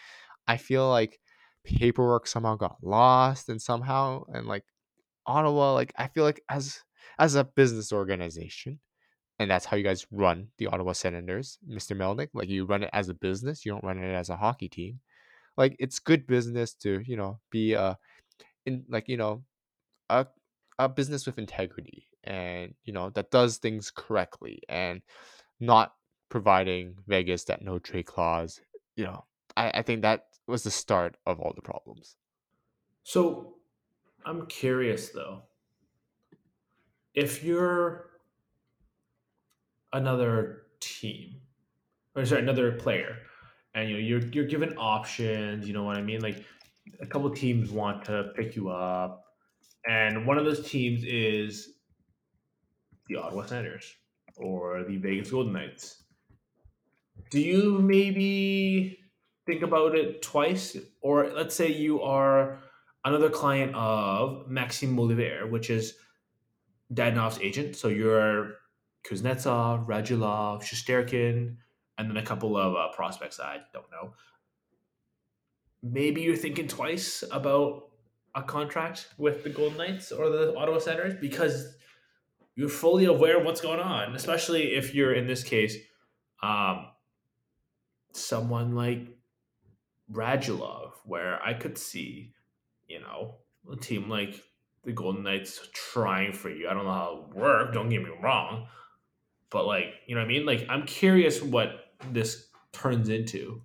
I 0.47 0.58
feel 0.58 0.89
like 0.89 1.19
paperwork 1.65 2.27
somehow 2.27 2.56
got 2.56 2.77
lost, 2.82 3.49
and 3.49 3.62
somehow, 3.62 4.23
and 4.34 4.47
like 4.47 4.63
Ottawa, 5.28 5.74
like 5.74 5.94
I 5.98 6.08
feel 6.08 6.24
like 6.24 6.42
as 6.50 6.84
as 7.20 7.36
a 7.36 7.44
business 7.44 7.92
organization, 7.94 8.80
and 9.40 9.52
that's 9.52 9.66
how 9.66 9.78
you 9.78 9.84
guys 9.84 10.08
run 10.12 10.50
the 10.58 10.68
Ottawa 10.68 10.94
Senators, 10.94 11.60
Mr. 11.70 11.96
Melnyk. 11.96 12.30
Like 12.34 12.50
you 12.50 12.66
run 12.66 12.84
it 12.84 12.90
as 12.94 13.10
a 13.10 13.13
business, 13.13 13.66
you 13.66 13.72
don't 13.72 13.84
run 13.84 14.04
it 14.04 14.13
as 14.13 14.30
a 14.30 14.38
hockey 14.38 14.70
team. 14.70 15.00
Like 15.58 15.76
it's 15.80 16.00
good 16.00 16.28
business 16.28 16.74
to 16.76 17.02
you 17.06 17.18
know 17.18 17.40
be 17.52 17.74
a 17.74 17.98
in 18.66 18.86
like 18.90 19.08
you 19.10 19.18
know 19.18 19.44
a 20.10 20.28
a 20.80 20.90
business 20.90 21.26
with 21.26 21.40
integrity 21.40 22.08
and 22.24 22.74
you 22.86 22.94
know 22.94 23.10
that 23.12 23.32
does 23.32 23.58
things 23.58 23.92
correctly 23.92 24.62
and 24.70 25.02
not 25.60 25.94
providing 26.30 26.96
Vegas 27.08 27.46
that 27.46 27.62
no 27.62 27.80
trade 27.80 28.06
clause. 28.06 28.60
You 28.96 29.06
know, 29.06 29.26
I, 29.56 29.72
I 29.76 29.82
think 29.82 30.02
that 30.02 30.26
was 30.48 30.63
the 30.63 30.72
start 30.72 31.18
of 31.26 31.40
all 31.40 31.54
the 31.56 31.62
problems. 31.62 32.16
So 33.04 33.57
I'm 34.28 34.46
curious 34.48 35.10
though. 35.10 35.44
If 37.13 37.44
you're 37.44 38.10
another 39.94 40.63
team, 40.82 41.38
or 42.13 42.26
sorry, 42.26 42.42
another 42.42 42.74
player, 42.74 43.20
and 43.74 43.90
you 43.90 43.96
know 43.96 44.02
you're 44.02 44.28
you're 44.28 44.46
given 44.46 44.76
options, 44.78 45.66
you 45.66 45.74
know 45.74 45.84
what 45.84 45.98
I 45.98 46.02
mean? 46.02 46.20
Like 46.22 46.44
a 47.00 47.08
couple 47.08 47.30
teams 47.30 47.72
want 47.72 48.04
to 48.06 48.32
pick 48.36 48.56
you 48.56 48.70
up, 48.70 49.24
and 49.88 50.28
one 50.28 50.38
of 50.38 50.44
those 50.44 50.70
teams 50.70 51.06
is 51.06 51.76
the 53.08 53.16
Ottawa 53.16 53.46
Senators 53.46 53.96
or 54.36 54.84
the 54.84 54.98
Vegas 54.98 55.32
Golden 55.32 55.54
Knights. 55.54 56.04
Do 57.32 57.40
you 57.40 57.80
maybe 57.80 59.00
think 59.46 59.62
about 59.62 59.96
it 59.96 60.22
twice? 60.22 60.76
Or 61.02 61.32
let's 61.34 61.56
say 61.56 61.72
you 61.72 62.02
are 62.02 62.60
another 63.08 63.30
client 63.30 63.74
of 63.76 64.48
Maxime 64.48 64.96
Moliver, 64.96 65.50
which 65.50 65.70
is 65.70 65.96
Dadonov's 66.93 67.39
agent. 67.41 67.76
So 67.76 67.88
you're 67.88 68.56
Kuznetsov, 69.08 69.88
Radulov, 69.88 70.63
Shesterkin, 70.63 71.58
and 71.98 72.10
then 72.10 72.17
a 72.17 72.24
couple 72.24 72.58
of 72.58 72.76
uh, 72.76 72.93
prospects 72.96 73.39
I 73.39 73.60
don't 73.74 73.89
know. 73.91 74.13
Maybe 75.84 76.22
you're 76.22 76.36
thinking 76.36 76.67
twice 76.67 77.24
about 77.32 77.89
a 78.36 78.43
contract 78.43 79.08
with 79.17 79.43
the 79.43 79.50
Golden 79.50 79.78
Knights 79.78 80.12
or 80.12 80.30
the 80.30 80.56
Ottawa 80.56 80.80
Senators 80.80 81.15
because 81.20 81.76
you're 82.56 82.70
fully 82.70 83.06
aware 83.06 83.38
of 83.38 83.46
what's 83.46 83.62
going 83.62 83.80
on, 83.80 84.15
especially 84.15 84.76
if 84.76 84.93
you're 84.93 85.13
in 85.13 85.28
this 85.28 85.43
case, 85.43 85.76
um, 86.41 86.88
someone 88.12 88.76
like 88.76 89.08
Radulov, 90.12 90.93
where 91.06 91.41
I 91.41 91.54
could 91.54 91.78
see, 91.78 92.34
you 92.88 93.00
know, 93.00 93.36
a 93.71 93.76
team 93.76 94.10
like 94.10 94.43
the 94.84 94.91
Golden 94.91 95.23
Knights 95.23 95.67
trying 95.73 96.34
for 96.34 96.50
you. 96.50 96.67
I 96.69 96.73
don't 96.73 96.86
know 96.86 96.91
how 96.91 97.13
it 97.13 97.28
would 97.28 97.43
work, 97.43 97.73
don't 97.73 97.89
get 97.89 98.04
me 98.04 98.12
wrong. 98.21 98.67
But 99.50 99.65
like, 99.65 99.93
you 100.08 100.15
know 100.15 100.21
what 100.21 100.26
I 100.26 100.30
mean? 100.30 100.45
Like 100.45 100.65
I'm 100.69 100.86
curious 100.86 101.41
what 101.41 101.91
this 102.12 102.47
turns 102.71 103.10
into. 103.10 103.62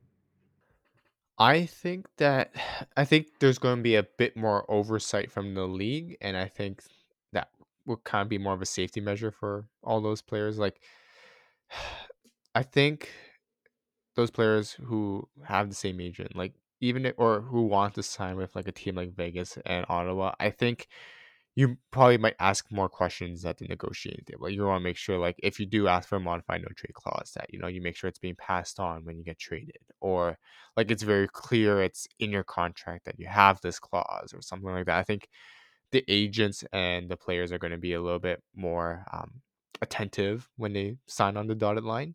I 1.39 1.67
think 1.67 2.07
that 2.19 2.55
I 2.97 3.05
think 3.05 3.39
there's 3.41 3.59
going 3.59 3.79
to 3.79 3.83
be 3.83 3.97
a 3.97 4.03
bit 4.03 4.37
more 4.37 4.65
oversight 4.71 5.31
from 5.33 5.55
the 5.55 5.67
league, 5.67 6.17
and 6.21 6.37
I 6.37 6.47
think 6.47 6.83
that 7.33 7.49
will 7.87 7.97
kind 7.97 8.23
of 8.23 8.29
be 8.29 8.39
more 8.39 8.55
of 8.55 8.63
a 8.63 8.67
safety 8.67 9.01
measure 9.01 9.31
for 9.31 9.67
all 9.83 10.01
those 10.01 10.23
players. 10.23 10.59
Like, 10.59 10.81
I 12.55 12.63
think 12.63 13.11
those 14.15 14.31
players 14.31 14.73
who 14.73 15.29
have 15.45 15.69
the 15.69 15.75
same 15.75 16.01
agent, 16.01 16.37
like 16.37 16.53
even 16.83 17.07
if, 17.07 17.15
or 17.19 17.43
who 17.43 17.63
want 17.65 17.95
to 17.97 18.05
sign 18.05 18.37
with 18.37 18.57
like 18.57 18.69
a 18.69 18.73
team 18.73 18.97
like 18.97 19.15
Vegas 19.17 19.59
and 19.67 19.87
Ottawa, 19.91 20.35
I 20.41 20.51
think 20.51 20.89
you 21.55 21.77
probably 21.91 22.19
might 22.19 22.37
ask 22.41 22.71
more 22.73 22.89
questions 22.89 23.45
at 23.45 23.59
the 23.59 23.67
negotiating 23.69 24.25
table. 24.27 24.49
You 24.51 24.65
want 24.65 24.81
to 24.81 24.85
make 24.85 24.97
sure, 24.97 25.19
like, 25.19 25.37
if 25.43 25.61
you 25.61 25.67
do 25.67 25.89
ask 25.89 26.09
for 26.09 26.17
a 26.17 26.21
modified 26.21 26.63
no 26.63 26.69
trade 26.77 26.95
clause, 26.95 27.33
that 27.37 27.47
you 27.53 27.59
know 27.61 27.69
you 27.69 27.83
make 27.83 27.97
sure 27.97 28.09
it's 28.09 28.19
being 28.19 28.37
passed 28.37 28.81
on 28.81 29.05
when 29.05 29.19
you 29.19 29.25
get 29.25 29.39
traded, 29.39 29.79
or 30.01 30.39
like 30.77 30.91
it's 30.91 31.03
very 31.03 31.29
clear 31.29 31.83
it's 31.83 32.07
in 32.21 32.31
your 32.33 32.45
contract 32.45 33.05
that 33.07 33.19
you 33.21 33.27
have 33.27 33.61
this 33.63 33.79
clause 33.79 34.33
or 34.35 34.43
something 34.43 34.71
like 34.71 34.87
that. 34.87 34.99
I 34.99 35.05
think 35.05 35.29
the 35.93 36.05
agents 36.09 36.65
and 36.73 37.09
the 37.11 37.17
players 37.17 37.53
are 37.53 37.59
going 37.59 37.73
to 37.73 37.79
be 37.79 37.95
a 37.95 38.03
little 38.03 38.19
bit 38.21 38.43
more 38.55 39.05
um, 39.13 39.43
attentive 39.83 40.49
when 40.57 40.73
they 40.73 40.97
sign 41.07 41.37
on 41.37 41.47
the 41.49 41.55
dotted 41.55 41.85
line. 41.85 42.15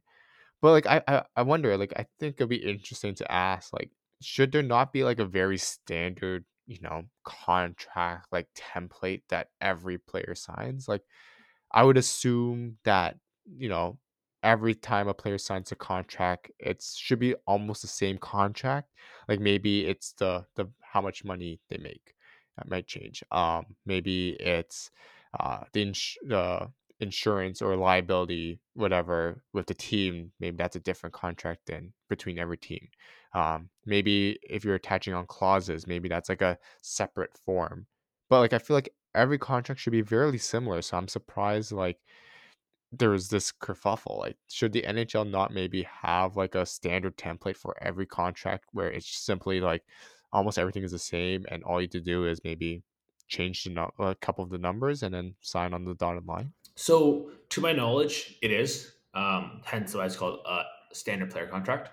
But 0.62 0.72
like 0.72 0.88
I, 0.88 1.02
I 1.08 1.24
I 1.38 1.42
wonder, 1.44 1.78
like 1.78 1.94
I 1.98 2.06
think 2.20 2.36
it'd 2.38 2.50
be 2.50 2.58
interesting 2.58 3.16
to 3.16 3.32
ask, 3.32 3.74
like, 3.74 3.92
should 4.22 4.52
there 4.52 4.64
not 4.64 4.94
be 4.94 5.04
like 5.04 5.20
a 5.20 5.26
very 5.26 5.58
standard, 5.58 6.46
you 6.66 6.80
know, 6.82 7.04
contract 7.24 8.28
like 8.32 8.48
template 8.56 9.24
that 9.30 9.50
every 9.62 9.98
player 9.98 10.36
signs? 10.36 10.88
Like 10.88 11.04
I 11.72 11.84
would 11.84 11.98
assume 11.98 12.78
that, 12.84 13.18
you 13.46 13.70
know, 13.70 14.00
every 14.44 14.76
time 14.76 15.08
a 15.08 15.14
player 15.14 15.38
signs 15.38 15.72
a 15.72 15.76
contract, 15.76 16.52
it 16.60 16.84
should 16.84 17.20
be 17.20 17.36
almost 17.46 17.82
the 17.82 17.88
same 17.88 18.18
contract. 18.18 18.90
Like 19.28 19.40
maybe 19.40 19.86
it's 19.86 20.14
the 20.14 20.46
the 20.56 20.68
how 20.82 21.02
much 21.02 21.24
money 21.26 21.60
they 21.70 21.78
make. 21.78 22.14
That 22.58 22.70
might 22.70 22.88
change. 22.88 23.24
Um 23.32 23.76
maybe 23.86 24.32
it's 24.40 24.92
uh 25.40 25.64
the 25.74 25.82
ins- 25.84 26.18
the 26.24 26.72
insurance 27.00 27.62
or 27.62 27.76
liability 27.76 28.60
whatever 28.74 29.44
with 29.54 29.68
the 29.68 29.74
team 29.74 30.32
maybe 30.40 30.58
that's 30.58 30.76
a 30.76 30.80
different 30.80 31.14
contract 31.14 31.62
than 31.68 31.94
between 32.10 32.40
every 32.40 32.58
team. 32.58 32.88
Um 33.34 33.70
maybe 33.86 34.40
if 34.44 34.66
you're 34.66 34.76
attaching 34.76 35.14
on 35.14 35.26
clauses 35.28 35.88
maybe 35.88 36.10
that's 36.10 36.30
like 36.30 36.42
a 36.42 36.58
separate 36.82 37.38
form. 37.46 37.86
But 38.30 38.40
like 38.40 38.54
i 38.54 38.58
feel 38.60 38.76
like 38.76 38.94
every 39.16 39.38
contract 39.38 39.82
should 39.82 39.92
be 39.92 40.04
fairly 40.04 40.38
similar 40.38 40.82
so 40.82 40.98
i'm 40.98 41.08
surprised 41.08 41.72
like 41.72 41.98
there 42.92 43.10
was 43.10 43.30
this 43.30 43.52
kerfuffle 43.52 44.20
like 44.20 44.38
should 44.50 44.72
the 44.72 44.84
nhl 44.84 45.30
not 45.30 45.54
maybe 45.54 45.84
have 45.84 46.38
like 46.38 46.56
a 46.56 46.66
standard 46.66 47.18
template 47.18 47.58
for 47.58 47.76
every 47.82 48.06
contract 48.06 48.66
where 48.72 48.90
it's 48.90 49.08
simply 49.18 49.60
like 49.60 49.84
almost 50.32 50.58
everything 50.58 50.84
is 50.84 50.92
the 50.92 51.00
same 51.00 51.46
and 51.50 51.64
all 51.64 51.82
you 51.82 51.88
to 51.88 52.00
do 52.00 52.26
is 52.26 52.40
maybe 52.44 52.82
change 53.28 53.64
the 53.64 53.88
a 54.00 54.16
couple 54.16 54.44
of 54.44 54.50
the 54.50 54.58
numbers 54.58 55.04
and 55.04 55.14
then 55.14 55.36
sign 55.42 55.74
on 55.74 55.84
the 55.84 55.96
dotted 55.96 56.26
line 56.26 56.54
So, 56.78 57.32
to 57.50 57.60
my 57.60 57.74
knowledge, 57.74 58.38
it 58.44 58.52
is. 58.52 58.94
Um, 59.16 59.62
hence 59.66 59.96
why 59.96 60.06
it's 60.06 60.16
called 60.16 60.42
a 60.48 60.62
standard 60.94 61.32
player 61.32 61.48
contract. 61.48 61.90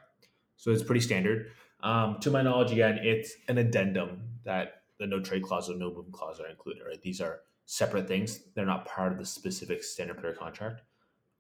So 0.57 0.71
it's 0.73 0.83
pretty 0.83 1.01
standard. 1.01 1.53
Um, 1.83 2.19
to 2.21 2.31
my 2.31 2.43
knowledge, 2.43 2.71
again, 2.71 2.99
it's 3.03 3.33
an 3.49 3.57
addendum 3.57 4.21
that 4.45 4.83
the 4.99 5.07
no 5.07 5.21
trade 5.21 5.43
clause 5.43 5.71
or 5.71 5.77
no 5.77 5.91
move 5.91 6.13
clause 6.13 6.39
are 6.39 6.49
included. 6.49 6.83
Right? 6.87 7.01
These 7.01 7.23
are 7.23 7.41
separate 7.65 8.07
things. 8.07 8.41
They're 8.55 8.67
not 8.67 8.85
part 8.85 9.13
of 9.13 9.19
the 9.19 9.25
specific 9.25 9.83
standard 9.83 10.19
player 10.19 10.35
contract. 10.35 10.83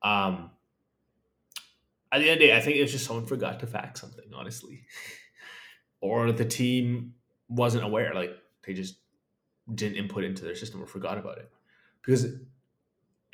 Um, 0.02 0.50
at 2.10 2.20
the 2.20 2.30
end 2.30 2.34
of 2.34 2.38
the 2.40 2.46
day, 2.46 2.56
I 2.56 2.60
think 2.60 2.76
it's 2.76 2.92
just 2.92 3.04
someone 3.04 3.26
forgot 3.26 3.60
to 3.60 3.66
fax 3.66 4.00
something, 4.00 4.24
honestly, 4.34 4.86
or 6.00 6.32
the 6.32 6.46
team 6.46 7.12
wasn't 7.50 7.84
aware. 7.84 8.14
Like 8.14 8.30
they 8.66 8.72
just 8.72 8.96
didn't 9.74 9.96
input 9.96 10.24
into 10.24 10.44
their 10.44 10.56
system 10.56 10.82
or 10.82 10.86
forgot 10.86 11.18
about 11.18 11.36
it 11.36 11.50
because 12.00 12.26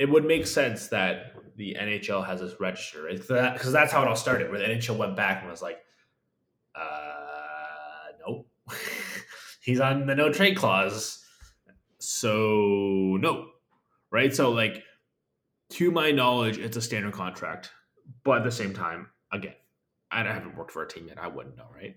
it 0.01 0.09
would 0.09 0.25
make 0.25 0.47
sense 0.47 0.87
that 0.87 1.35
the 1.57 1.77
NHL 1.79 2.25
has 2.27 2.41
this 2.41 2.59
register, 2.59 3.03
right? 3.03 3.19
Because 3.19 3.71
that's 3.71 3.93
how 3.93 4.01
it 4.01 4.09
all 4.09 4.17
started, 4.17 4.51
where 4.51 4.59
the 4.59 4.65
NHL 4.65 4.97
went 4.97 5.15
back 5.15 5.43
and 5.43 5.51
was 5.51 5.61
like, 5.61 5.79
uh, 6.75 8.17
nope. 8.27 8.49
He's 9.61 9.79
on 9.79 10.07
the 10.07 10.15
no 10.15 10.33
trade 10.33 10.57
clause. 10.57 11.23
So, 11.99 13.19
no. 13.21 13.49
Right? 14.11 14.35
So, 14.35 14.51
like, 14.51 14.85
to 15.73 15.91
my 15.91 16.13
knowledge, 16.13 16.57
it's 16.57 16.79
a 16.79 16.83
standard 16.83 17.13
contract. 17.13 17.71
But 18.25 18.39
at 18.39 18.45
the 18.45 18.51
same 18.51 18.73
time, 18.73 19.09
again, 19.31 19.55
I 20.11 20.23
haven't 20.23 20.57
worked 20.57 20.71
for 20.71 20.83
a 20.83 20.89
team 20.89 21.09
yet. 21.09 21.19
I 21.21 21.29
wouldn't 21.29 21.59
know, 21.59 21.69
right? 21.75 21.95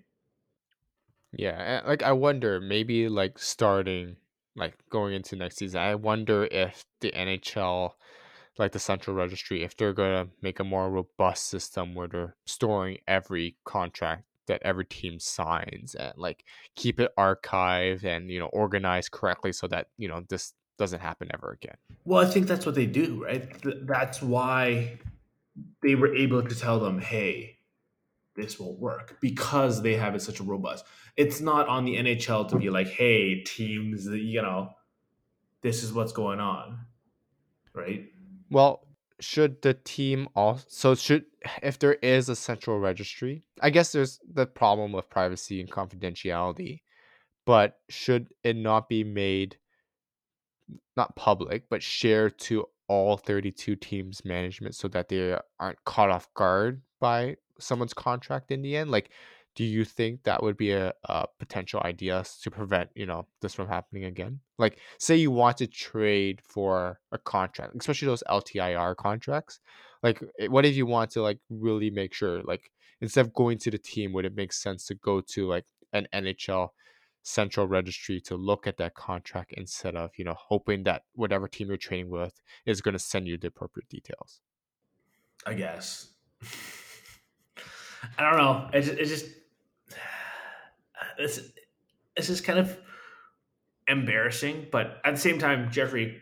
Yeah, 1.32 1.84
like 1.88 2.04
I 2.04 2.12
wonder 2.12 2.60
maybe 2.60 3.08
like 3.08 3.40
starting 3.40 4.18
like 4.56 4.76
going 4.90 5.14
into 5.14 5.36
next 5.36 5.58
season, 5.58 5.82
I 5.82 5.96
wonder 5.96 6.46
if 6.46 6.86
the 7.02 7.12
NHL 7.12 7.94
like 8.60 8.72
the 8.72 8.80
central 8.80 9.16
registry 9.16 9.64
if 9.64 9.76
they're 9.76 9.94
going 9.94 10.26
to 10.28 10.32
make 10.42 10.60
a 10.60 10.64
more 10.64 10.90
robust 10.90 11.48
system 11.48 11.96
where 11.96 12.08
they're 12.08 12.36
storing 12.46 13.00
every 13.08 13.56
contract 13.66 14.26
that 14.48 14.62
every 14.64 14.86
team 14.86 15.20
signs 15.20 15.96
and 15.96 16.14
like 16.18 16.44
keep 16.76 17.00
it 17.00 17.12
archived 17.18 18.04
and 18.04 18.30
you 18.30 18.40
know 18.40 18.48
organized 18.48 19.12
correctly 19.12 19.52
so 19.52 19.68
that 19.68 19.88
you 19.98 20.08
know 20.08 20.24
this 20.30 20.54
doesn't 20.78 21.00
happen 21.02 21.30
ever 21.34 21.52
again. 21.52 21.76
Well, 22.04 22.26
I 22.26 22.30
think 22.30 22.48
that's 22.48 22.66
what 22.66 22.76
they 22.76 22.88
do, 22.88 23.24
right? 23.24 23.62
Th- 23.62 23.76
That's 23.82 24.22
why 24.22 24.98
they 25.84 25.94
were 25.96 26.14
able 26.16 26.42
to 26.42 26.56
tell 26.56 26.80
them, 26.80 27.00
hey, 27.00 27.53
this 28.36 28.60
won't 28.60 28.80
work 28.80 29.18
because 29.22 29.82
they 29.82 29.96
have 29.96 30.16
it 30.16 30.22
such 30.22 30.40
a 30.40 30.44
robust. 30.44 30.86
It's 31.18 31.42
not 31.42 31.68
on 31.68 31.86
the 31.86 31.96
NHL 31.96 32.50
to 32.50 32.58
be 32.58 32.70
like, 32.70 32.88
hey, 32.88 33.42
teams, 33.42 34.08
you 34.08 34.42
know, 34.42 34.70
this 35.62 35.84
is 35.84 35.94
what's 35.94 36.12
going 36.12 36.40
on, 36.40 36.80
right? 37.74 38.06
Well, 38.50 38.88
should 39.20 39.62
the 39.62 39.74
team 39.74 40.28
also 40.36 40.66
so 40.68 40.96
should 40.96 41.26
if 41.62 41.80
there 41.80 41.94
is 41.94 42.30
a 42.30 42.36
central 42.36 42.80
registry, 42.80 43.44
I 43.62 43.70
guess 43.70 43.92
there's 43.92 44.20
the 44.32 44.46
problem 44.46 44.92
with 44.92 45.10
privacy 45.10 45.62
and 45.62 45.72
confidentiality, 45.72 46.82
but 47.46 47.80
should 47.90 48.30
it 48.44 48.56
not 48.56 48.90
be 48.90 49.04
made 49.04 49.58
not 50.98 51.16
public, 51.16 51.64
but 51.70 51.84
shared 51.84 52.38
to 52.40 52.66
all 52.88 53.18
32 53.18 53.76
teams 53.78 54.24
management 54.26 54.76
so 54.76 54.88
that 54.90 55.10
they 55.10 55.38
aren't 55.60 55.84
caught 55.86 56.10
off 56.10 56.34
guard 56.34 56.82
by 57.00 57.36
someone's 57.60 57.94
contract 57.94 58.52
in 58.52 58.62
the 58.62 58.76
end? 58.76 58.92
Like, 58.92 59.12
do 59.56 59.64
you 59.64 59.86
think 59.86 60.24
that 60.24 60.42
would 60.42 60.58
be 60.58 60.72
a, 60.72 60.94
a 61.06 61.28
potential 61.40 61.82
idea 61.86 62.24
to 62.42 62.52
prevent, 62.52 62.90
you 62.96 63.06
know, 63.06 63.28
this 63.42 63.54
from 63.54 63.68
happening 63.68 64.06
again? 64.06 64.40
Like, 64.58 64.80
say 64.98 65.16
you 65.16 65.32
want 65.32 65.58
to 65.58 65.68
trade 65.68 66.42
for 66.44 67.00
a 67.12 67.18
contract, 67.18 67.76
especially 67.80 68.08
those 68.08 68.24
LTIR 68.30 68.96
contracts. 68.96 69.60
Like, 70.02 70.24
eh, 70.40 70.48
what 70.48 70.66
if 70.66 70.76
you 70.76 70.86
want 70.86 71.12
to 71.12 71.22
like 71.22 71.40
really 71.50 71.92
make 71.92 72.14
sure, 72.14 72.42
like, 72.44 72.72
instead 73.02 73.26
of 73.26 73.34
going 73.34 73.60
to 73.60 73.72
the 73.72 73.78
team, 73.78 74.14
would 74.14 74.26
it 74.26 74.36
make 74.36 74.54
sense 74.54 74.86
to 74.88 74.96
go 74.96 75.22
to 75.22 75.48
like 75.48 75.66
an 75.92 76.08
NHL 76.14 76.70
central 77.22 77.68
registry 77.68 78.20
to 78.20 78.36
look 78.36 78.68
at 78.68 78.78
that 78.78 78.96
contract 78.96 79.54
instead 79.56 79.96
of 79.96 80.12
you 80.18 80.26
know 80.26 80.36
hoping 80.38 80.84
that 80.84 81.04
whatever 81.14 81.48
team 81.48 81.70
you're 81.70 81.78
trading 81.78 82.10
with 82.10 82.42
is 82.66 82.82
going 82.82 82.92
to 82.92 83.00
send 83.00 83.28
you 83.28 83.38
the 83.38 83.48
appropriate 83.48 83.88
details 83.88 84.42
I 85.46 85.54
guess. 85.54 86.10
I 88.24 88.30
don't 88.32 88.40
know. 88.40 88.70
It's, 88.74 88.88
it's 88.88 89.10
just 89.10 89.26
it's 91.18 91.40
it's 92.16 92.28
just 92.28 92.44
kind 92.44 92.60
of 92.60 92.78
embarrassing, 93.88 94.68
but 94.72 95.02
at 95.04 95.16
the 95.16 95.22
same 95.22 95.40
time, 95.40 95.72
Jeffrey, 95.72 96.22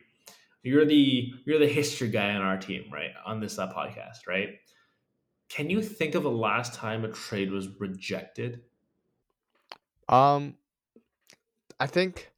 you're 0.63 0.85
the 0.85 1.31
you're 1.45 1.59
the 1.59 1.67
history 1.67 2.09
guy 2.09 2.33
on 2.33 2.41
our 2.41 2.57
team, 2.57 2.85
right? 2.91 3.11
On 3.25 3.39
this 3.39 3.59
uh, 3.59 3.71
podcast, 3.71 4.27
right? 4.27 4.49
Can 5.49 5.69
you 5.69 5.81
think 5.81 6.15
of 6.15 6.23
the 6.23 6.31
last 6.31 6.73
time 6.73 7.03
a 7.03 7.09
trade 7.09 7.51
was 7.51 7.67
rejected? 7.79 8.61
um 10.11 10.55
i 11.79 11.87
think 11.87 12.31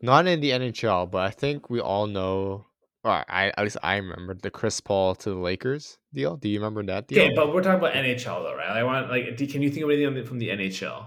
not 0.00 0.26
in 0.26 0.40
the 0.40 0.50
nhl 0.50 1.08
but 1.08 1.22
i 1.22 1.30
think 1.30 1.70
we 1.70 1.80
all 1.80 2.06
know 2.06 2.66
or 3.04 3.24
i 3.28 3.48
at 3.56 3.62
least 3.62 3.76
i 3.82 3.96
remember 3.96 4.34
the 4.34 4.50
chris 4.50 4.80
paul 4.80 5.14
to 5.14 5.30
the 5.30 5.36
lakers 5.36 5.98
deal 6.12 6.36
do 6.36 6.48
you 6.48 6.58
remember 6.58 6.82
that 6.82 7.08
deal 7.08 7.24
Okay, 7.24 7.34
but 7.34 7.52
we're 7.52 7.62
talking 7.62 7.78
about 7.78 7.94
NHL 7.94 8.42
though, 8.42 8.54
right? 8.54 8.68
I 8.68 8.82
want 8.84 9.10
like, 9.10 9.36
do, 9.36 9.46
can 9.46 9.62
you 9.62 9.70
think 9.70 9.84
of 9.84 9.90
anything 9.90 10.24
from 10.24 10.38
the 10.38 10.48
NHL? 10.48 11.06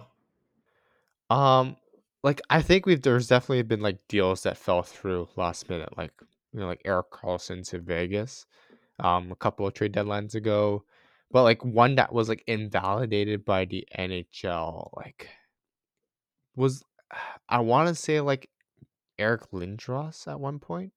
um 1.31 1.75
like 2.23 2.39
i 2.51 2.62
think 2.62 2.86
we've 2.86 3.01
there's 3.01 3.27
definitely 3.27 3.63
been 3.63 3.81
like 3.81 3.97
deals 4.08 4.43
that 4.43 4.60
fell 4.60 4.84
through 4.84 5.27
last 5.36 5.67
minute 5.71 5.89
like 5.97 6.12
you 6.53 6.60
know 6.60 6.67
like 6.67 6.81
erik 6.86 7.10
karlsson 7.10 7.67
to 7.67 7.79
vegas 7.79 8.45
um 8.99 9.31
a 9.31 9.36
couple 9.36 9.65
of 9.65 9.73
trade 9.73 9.91
deadlines 9.91 10.36
ago 10.36 10.84
but 11.31 11.41
like 11.41 11.65
one 11.65 11.95
that 11.95 12.13
was 12.13 12.29
like 12.29 12.43
invalidated 12.45 13.43
by 13.43 13.65
the 13.65 13.84
nhl 13.97 14.91
like 14.95 15.29
was 16.55 16.84
I 17.49 17.60
want 17.60 17.89
to 17.89 17.95
say 17.95 18.21
like 18.21 18.49
Eric 19.17 19.51
Lindros 19.51 20.27
at 20.27 20.39
one 20.39 20.60
point 20.60 20.91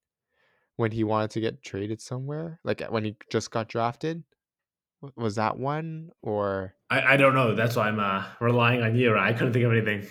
when 0.79 0.93
he 0.93 1.03
wanted 1.03 1.29
to 1.29 1.41
get 1.41 1.61
traded 1.61 2.01
somewhere, 2.01 2.61
like 2.63 2.81
when 2.89 3.05
he 3.05 3.17
just 3.31 3.51
got 3.51 3.69
drafted. 3.69 4.23
Was 5.17 5.35
that 5.35 5.59
one 5.59 6.11
or 6.23 6.75
I, 6.89 7.15
I 7.15 7.17
don't 7.17 7.35
know. 7.35 7.55
That's 7.55 7.75
why 7.75 7.89
I'm 7.89 7.99
uh, 8.01 8.25
relying 8.41 8.83
on 8.83 8.95
you. 8.95 9.13
Right? 9.13 9.29
I 9.29 9.33
couldn't 9.37 9.53
think 9.53 9.65
of 9.65 9.73
anything. 9.73 10.07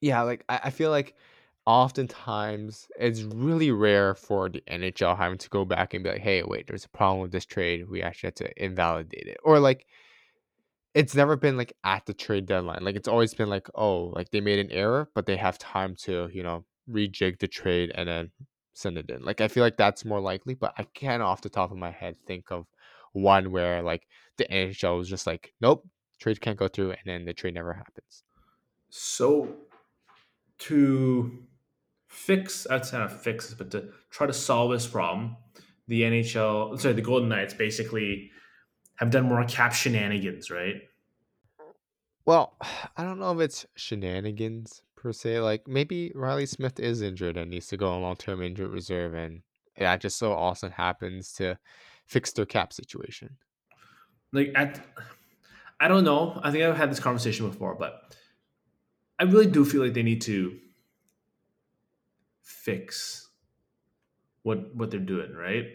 yeah, 0.00 0.22
like 0.22 0.44
I, 0.48 0.60
I 0.64 0.70
feel 0.70 0.90
like 0.90 1.16
oftentimes 1.66 2.88
it's 2.98 3.22
really 3.22 3.72
rare 3.72 4.14
for 4.14 4.48
the 4.48 4.62
NHL 4.70 5.16
having 5.16 5.38
to 5.38 5.48
go 5.48 5.64
back 5.64 5.94
and 5.94 6.04
be 6.04 6.10
like, 6.10 6.20
hey, 6.20 6.44
wait, 6.44 6.68
there's 6.68 6.84
a 6.84 6.88
problem 6.88 7.20
with 7.20 7.32
this 7.32 7.44
trade. 7.44 7.88
We 7.88 8.02
actually 8.02 8.28
had 8.28 8.36
to 8.36 8.64
invalidate 8.64 9.26
it. 9.26 9.38
Or 9.42 9.58
like 9.58 9.86
it's 10.94 11.16
never 11.16 11.36
been 11.36 11.56
like 11.56 11.72
at 11.82 12.06
the 12.06 12.14
trade 12.14 12.46
deadline. 12.46 12.84
Like 12.84 12.94
it's 12.94 13.08
always 13.08 13.34
been 13.34 13.50
like, 13.50 13.68
oh, 13.74 14.12
like 14.14 14.30
they 14.30 14.40
made 14.40 14.60
an 14.60 14.70
error, 14.70 15.10
but 15.12 15.26
they 15.26 15.36
have 15.36 15.58
time 15.58 15.96
to, 16.02 16.28
you 16.32 16.44
know, 16.44 16.64
rejig 16.88 17.40
the 17.40 17.48
trade 17.48 17.90
and 17.96 18.08
then 18.08 18.30
send 18.80 18.98
it 18.98 19.10
in. 19.10 19.22
Like 19.22 19.40
I 19.40 19.48
feel 19.48 19.62
like 19.62 19.76
that's 19.76 20.04
more 20.04 20.20
likely, 20.20 20.54
but 20.54 20.74
I 20.78 20.84
can't 20.84 21.22
off 21.22 21.42
the 21.42 21.48
top 21.48 21.70
of 21.70 21.76
my 21.76 21.90
head 21.90 22.16
think 22.26 22.50
of 22.50 22.66
one 23.12 23.50
where 23.50 23.82
like 23.82 24.06
the 24.36 24.46
NHL 24.50 24.98
was 24.98 25.08
just 25.08 25.26
like, 25.26 25.52
nope, 25.60 25.86
trade 26.18 26.40
can't 26.40 26.58
go 26.58 26.68
through, 26.68 26.90
and 26.90 27.00
then 27.06 27.24
the 27.24 27.32
trade 27.32 27.54
never 27.54 27.72
happens. 27.72 28.24
So 28.88 29.54
to 30.60 31.46
fix, 32.08 32.66
that's 32.68 32.92
not 32.92 33.12
fix, 33.12 33.54
but 33.54 33.70
to 33.70 33.90
try 34.10 34.26
to 34.26 34.32
solve 34.32 34.72
this 34.72 34.86
problem, 34.86 35.36
the 35.88 36.02
NHL, 36.02 36.78
sorry, 36.78 36.94
the 36.94 37.02
Golden 37.02 37.28
Knights 37.28 37.54
basically 37.54 38.30
have 38.96 39.10
done 39.10 39.24
more 39.24 39.42
cap 39.44 39.72
shenanigans, 39.72 40.50
right? 40.50 40.82
Well, 42.26 42.56
I 42.96 43.04
don't 43.04 43.18
know 43.18 43.32
if 43.32 43.40
it's 43.40 43.66
shenanigans 43.76 44.82
per 45.00 45.12
se. 45.12 45.40
Like 45.40 45.66
maybe 45.66 46.12
Reilly 46.14 46.46
Smith 46.46 46.78
is 46.78 47.02
injured 47.02 47.36
and 47.36 47.50
needs 47.50 47.66
to 47.68 47.76
go 47.76 47.88
on 47.90 48.02
long 48.02 48.16
term 48.16 48.42
injured 48.42 48.70
reserve, 48.70 49.14
and 49.14 49.42
that 49.76 50.00
just 50.00 50.18
so 50.18 50.32
often 50.32 50.70
happens 50.70 51.32
to 51.34 51.58
fix 52.06 52.32
their 52.32 52.46
cap 52.46 52.72
situation. 52.72 53.38
Like 54.32 54.52
at, 54.54 54.80
I 55.80 55.88
don't 55.88 56.04
know. 56.04 56.38
I 56.42 56.50
think 56.50 56.62
I've 56.62 56.76
had 56.76 56.90
this 56.90 57.00
conversation 57.00 57.48
before, 57.50 57.74
but 57.74 58.14
I 59.18 59.24
really 59.24 59.50
do 59.50 59.64
feel 59.64 59.82
like 59.82 59.94
they 59.94 60.02
need 60.02 60.20
to 60.22 60.58
fix 62.42 63.28
what 64.42 64.74
what 64.74 64.90
they're 64.90 65.00
doing, 65.00 65.34
right? 65.34 65.66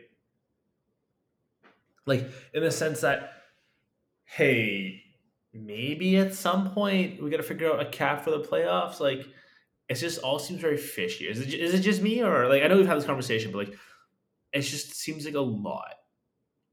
Like 2.06 2.30
in 2.54 2.64
the 2.64 2.72
sense 2.72 3.02
that, 3.02 3.32
hey, 4.26 5.05
maybe 5.56 6.18
at 6.18 6.34
some 6.34 6.72
point 6.72 7.22
we 7.24 7.30
got 7.30 7.38
to 7.38 7.44
figure 7.44 7.72
out 7.72 7.80
a 7.80 7.86
cap 7.90 8.24
for 8.24 8.32
the 8.32 8.42
playoffs. 8.42 9.00
Like, 9.00 9.26
it 9.88 9.96
just 9.96 10.20
all 10.20 10.40
seems 10.40 10.60
very 10.60 10.78
fishy. 10.78 11.28
Is 11.28 11.40
it 11.40 11.54
is 11.54 11.74
it 11.74 11.80
just 11.80 12.02
me 12.02 12.22
or 12.22 12.48
like 12.50 12.64
I 12.64 12.68
know 12.68 12.78
we've 12.78 12.88
had 12.88 12.98
this 12.98 13.06
conversation, 13.06 13.52
but 13.52 13.70
like, 13.70 13.78
it 14.54 14.62
just 14.62 14.96
seems 14.96 15.26
like 15.26 15.36
a 15.36 15.40
lot, 15.40 15.96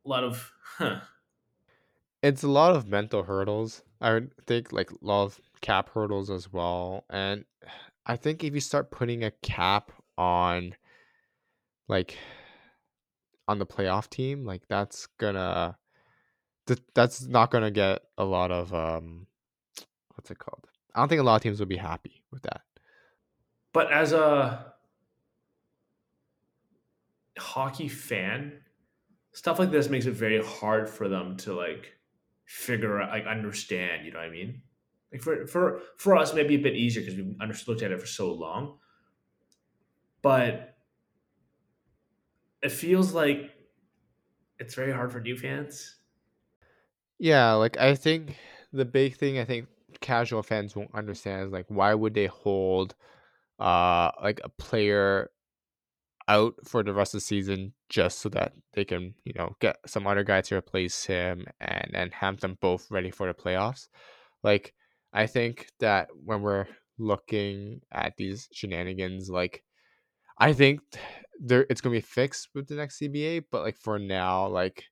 a 0.05 0.09
lot 0.09 0.25
of 0.25 0.53
huh. 0.77 1.01
It's 2.23 2.43
a 2.43 2.49
lot 2.49 2.77
of 2.77 2.87
mental 2.87 3.25
hurdles. 3.25 3.83
I 4.01 4.15
would 4.15 4.33
think 4.47 4.73
like 4.73 4.91
a 4.91 4.97
lot 5.01 5.25
of 5.25 5.41
cap 5.61 5.91
hurdles 5.91 6.31
as 6.31 6.53
well. 6.53 7.05
And 7.11 7.45
I 8.07 8.17
think 8.17 8.45
if 8.45 8.55
you 8.55 8.61
start 8.61 8.91
putting 8.91 9.25
a 9.25 9.31
cap 9.43 9.93
on 10.17 10.75
like 11.89 12.17
on 13.49 13.59
the 13.59 13.67
playoff 13.67 14.09
team, 14.09 14.45
like 14.45 14.63
that's 14.69 15.07
gonna 15.19 15.77
th- 16.67 16.83
that's 16.95 17.27
not 17.27 17.51
gonna 17.51 17.71
get 17.71 18.03
a 18.19 18.25
lot 18.25 18.51
of 18.51 18.73
um 18.75 19.27
what's 20.15 20.31
it 20.31 20.39
called? 20.39 20.67
I 20.95 21.01
don't 21.01 21.09
think 21.09 21.21
a 21.21 21.25
lot 21.25 21.37
of 21.37 21.43
teams 21.43 21.61
would 21.61 21.69
be 21.69 21.77
happy 21.77 22.23
with 22.31 22.43
that. 22.43 22.63
But 23.73 23.91
as 23.91 24.13
a 24.13 24.75
hockey 27.39 27.89
fan, 27.89 28.61
stuff 29.33 29.59
like 29.59 29.71
this 29.71 29.89
makes 29.89 30.07
it 30.07 30.13
very 30.13 30.43
hard 30.45 30.89
for 30.89 31.09
them 31.09 31.37
to 31.39 31.55
like 31.55 31.95
figure 32.45 33.01
out, 33.01 33.11
like 33.11 33.27
understand. 33.27 34.05
You 34.05 34.13
know 34.13 34.19
what 34.19 34.29
I 34.29 34.31
mean? 34.31 34.63
Like 35.11 35.23
for 35.23 35.47
for 35.47 35.81
for 35.97 36.17
us, 36.17 36.35
maybe 36.35 36.55
a 36.55 36.59
bit 36.59 36.75
easier 36.75 37.03
because 37.03 37.17
we've 37.17 37.69
looked 37.69 37.83
at 37.83 37.93
it 37.93 38.01
for 38.01 38.07
so 38.07 38.33
long. 38.33 38.79
But 40.21 40.77
it 42.63 42.71
feels 42.71 43.13
like 43.13 43.51
it's 44.59 44.75
very 44.75 44.93
hard 44.93 45.13
for 45.13 45.21
new 45.21 45.37
fans. 45.37 45.97
Yeah, 47.23 47.53
like 47.53 47.79
I 47.79 47.95
think 47.95 48.37
the 48.73 48.85
big 48.85 49.17
thing 49.17 49.39
I 49.39 49.45
think 49.45 49.69
casual 50.01 50.43
fans 50.43 50.75
won't 50.75 50.93
understand 50.93 51.47
is 51.47 51.53
like 51.53 51.67
why 51.69 51.95
would 51.95 52.15
they 52.15 52.27
hold 52.27 52.97
uh 53.61 54.11
like 54.23 54.41
a 54.45 54.51
player 54.51 55.31
out 56.29 56.55
for 56.65 56.83
the 56.83 56.93
rest 56.95 57.15
of 57.15 57.21
the 57.21 57.27
season 57.27 57.75
just 57.89 58.21
so 58.21 58.29
that 58.31 58.53
they 58.75 58.85
can, 58.85 59.15
you 59.25 59.33
know, 59.37 59.57
get 59.61 59.77
some 59.87 60.07
other 60.07 60.25
guy 60.25 60.41
to 60.43 60.57
replace 60.57 61.05
him 61.05 61.47
and 61.61 61.91
and 61.95 62.15
have 62.15 62.41
them 62.41 62.59
both 62.61 62.91
ready 62.91 63.11
for 63.11 63.27
the 63.29 63.35
playoffs. 63.35 63.89
Like 64.43 64.75
I 65.13 65.27
think 65.27 65.69
that 65.81 66.09
when 66.25 66.43
we're 66.43 66.67
looking 66.99 67.83
at 67.93 68.17
these 68.19 68.49
shenanigans, 68.53 69.31
like 69.31 69.65
I 70.39 70.53
think 70.53 70.81
there 71.41 71.67
it's 71.71 71.81
gonna 71.81 71.95
be 71.97 72.01
fixed 72.01 72.49
with 72.55 72.69
the 72.69 72.75
next 72.77 72.99
CBA, 72.99 73.41
but 73.51 73.63
like 73.63 73.77
for 73.79 73.99
now, 73.99 74.49
like 74.49 74.85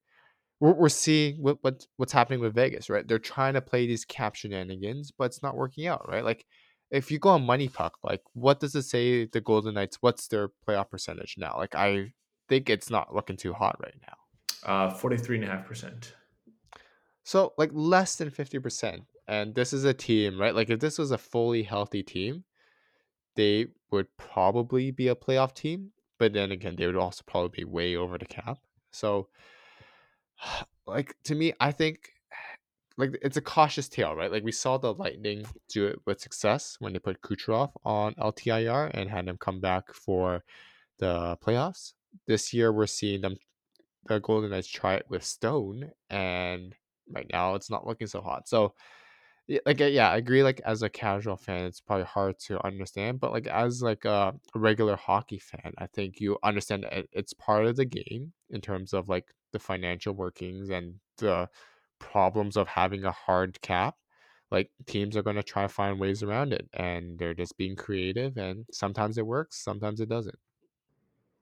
we're, 0.60 0.72
we're 0.72 0.88
seeing 0.88 1.42
what, 1.42 1.58
what 1.62 1.86
what's 1.96 2.12
happening 2.12 2.40
with 2.40 2.54
Vegas, 2.54 2.88
right? 2.88 3.06
They're 3.06 3.18
trying 3.18 3.54
to 3.54 3.62
play 3.62 3.86
these 3.86 4.04
cap 4.04 4.34
shenanigans, 4.34 5.10
but 5.10 5.24
it's 5.24 5.42
not 5.42 5.56
working 5.56 5.86
out, 5.86 6.08
right? 6.08 6.24
Like 6.24 6.46
if 6.90 7.10
you 7.10 7.18
go 7.18 7.30
on 7.30 7.42
Money 7.42 7.68
Puck, 7.68 7.94
like 8.04 8.20
what 8.34 8.60
does 8.60 8.74
it 8.74 8.82
say 8.82 9.24
the 9.26 9.40
Golden 9.40 9.74
Knights? 9.74 9.98
What's 10.00 10.28
their 10.28 10.50
playoff 10.66 10.90
percentage 10.90 11.36
now? 11.38 11.54
Like 11.56 11.74
I 11.74 12.12
think 12.48 12.68
it's 12.68 12.90
not 12.90 13.14
looking 13.14 13.36
too 13.36 13.54
hot 13.54 13.76
right 13.82 13.94
now. 14.06 14.14
Uh, 14.62 14.94
43.5%. 14.94 16.12
So 17.24 17.54
like 17.56 17.70
less 17.72 18.16
than 18.16 18.30
50%. 18.30 19.02
And 19.28 19.54
this 19.54 19.72
is 19.72 19.84
a 19.84 19.94
team, 19.94 20.40
right? 20.40 20.54
Like 20.54 20.70
if 20.70 20.80
this 20.80 20.98
was 20.98 21.12
a 21.12 21.18
fully 21.18 21.62
healthy 21.62 22.02
team, 22.02 22.44
they 23.36 23.68
would 23.90 24.08
probably 24.18 24.90
be 24.90 25.08
a 25.08 25.14
playoff 25.14 25.54
team. 25.54 25.92
But 26.18 26.32
then 26.34 26.50
again, 26.50 26.74
they 26.76 26.86
would 26.86 26.96
also 26.96 27.22
probably 27.26 27.62
be 27.62 27.64
way 27.64 27.96
over 27.96 28.18
the 28.18 28.26
cap. 28.26 28.58
So 28.90 29.28
like 30.86 31.14
to 31.24 31.34
me, 31.34 31.52
I 31.60 31.72
think 31.72 32.10
like 32.98 33.18
it's 33.22 33.36
a 33.36 33.42
cautious 33.42 33.88
tale, 33.88 34.14
right? 34.14 34.30
Like 34.30 34.44
we 34.44 34.52
saw 34.52 34.78
the 34.78 34.94
Lightning 34.94 35.44
do 35.68 35.86
it 35.86 36.00
with 36.06 36.20
success 36.20 36.76
when 36.80 36.92
they 36.92 36.98
put 36.98 37.22
Kucherov 37.22 37.72
on 37.84 38.14
LTIR 38.14 38.90
and 38.94 39.10
had 39.10 39.28
him 39.28 39.38
come 39.38 39.60
back 39.60 39.92
for 39.92 40.44
the 40.98 41.36
playoffs. 41.44 41.92
This 42.26 42.52
year, 42.52 42.72
we're 42.72 42.86
seeing 42.86 43.20
them, 43.20 43.36
the 44.06 44.20
Golden 44.20 44.50
Knights 44.50 44.68
try 44.68 44.94
it 44.94 45.06
with 45.08 45.24
Stone, 45.24 45.90
and 46.08 46.74
right 47.12 47.26
now 47.32 47.54
it's 47.54 47.70
not 47.70 47.86
looking 47.86 48.08
so 48.08 48.20
hot. 48.20 48.48
So, 48.48 48.74
like, 49.66 49.80
yeah, 49.80 50.10
I 50.10 50.16
agree. 50.16 50.42
Like 50.42 50.60
as 50.64 50.82
a 50.82 50.88
casual 50.88 51.36
fan, 51.36 51.64
it's 51.64 51.80
probably 51.80 52.04
hard 52.04 52.38
to 52.40 52.64
understand, 52.64 53.20
but 53.20 53.32
like 53.32 53.46
as 53.46 53.82
like 53.82 54.04
a 54.04 54.34
regular 54.54 54.96
hockey 54.96 55.38
fan, 55.38 55.72
I 55.78 55.86
think 55.86 56.20
you 56.20 56.38
understand 56.42 56.86
it's 57.12 57.32
part 57.32 57.66
of 57.66 57.76
the 57.76 57.84
game 57.84 58.32
in 58.50 58.60
terms 58.60 58.92
of 58.92 59.08
like 59.08 59.26
the 59.52 59.58
financial 59.58 60.14
workings 60.14 60.70
and 60.70 60.94
the 61.18 61.48
problems 61.98 62.56
of 62.56 62.68
having 62.68 63.04
a 63.04 63.10
hard 63.10 63.60
cap. 63.60 63.96
Like 64.50 64.70
teams 64.86 65.16
are 65.16 65.22
going 65.22 65.36
to 65.36 65.42
try 65.42 65.62
to 65.62 65.68
find 65.68 65.98
ways 65.98 66.22
around 66.22 66.52
it 66.52 66.68
and 66.74 67.18
they're 67.18 67.34
just 67.34 67.56
being 67.56 67.76
creative 67.76 68.36
and 68.36 68.66
sometimes 68.72 69.18
it 69.18 69.26
works 69.26 69.62
sometimes 69.62 70.00
it 70.00 70.08
doesn't. 70.08 70.38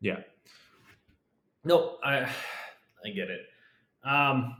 Yeah. 0.01 0.21
No 1.64 1.99
i 2.05 2.21
i 3.05 3.11
get 3.14 3.29
it. 3.29 3.40
Um 4.05 4.57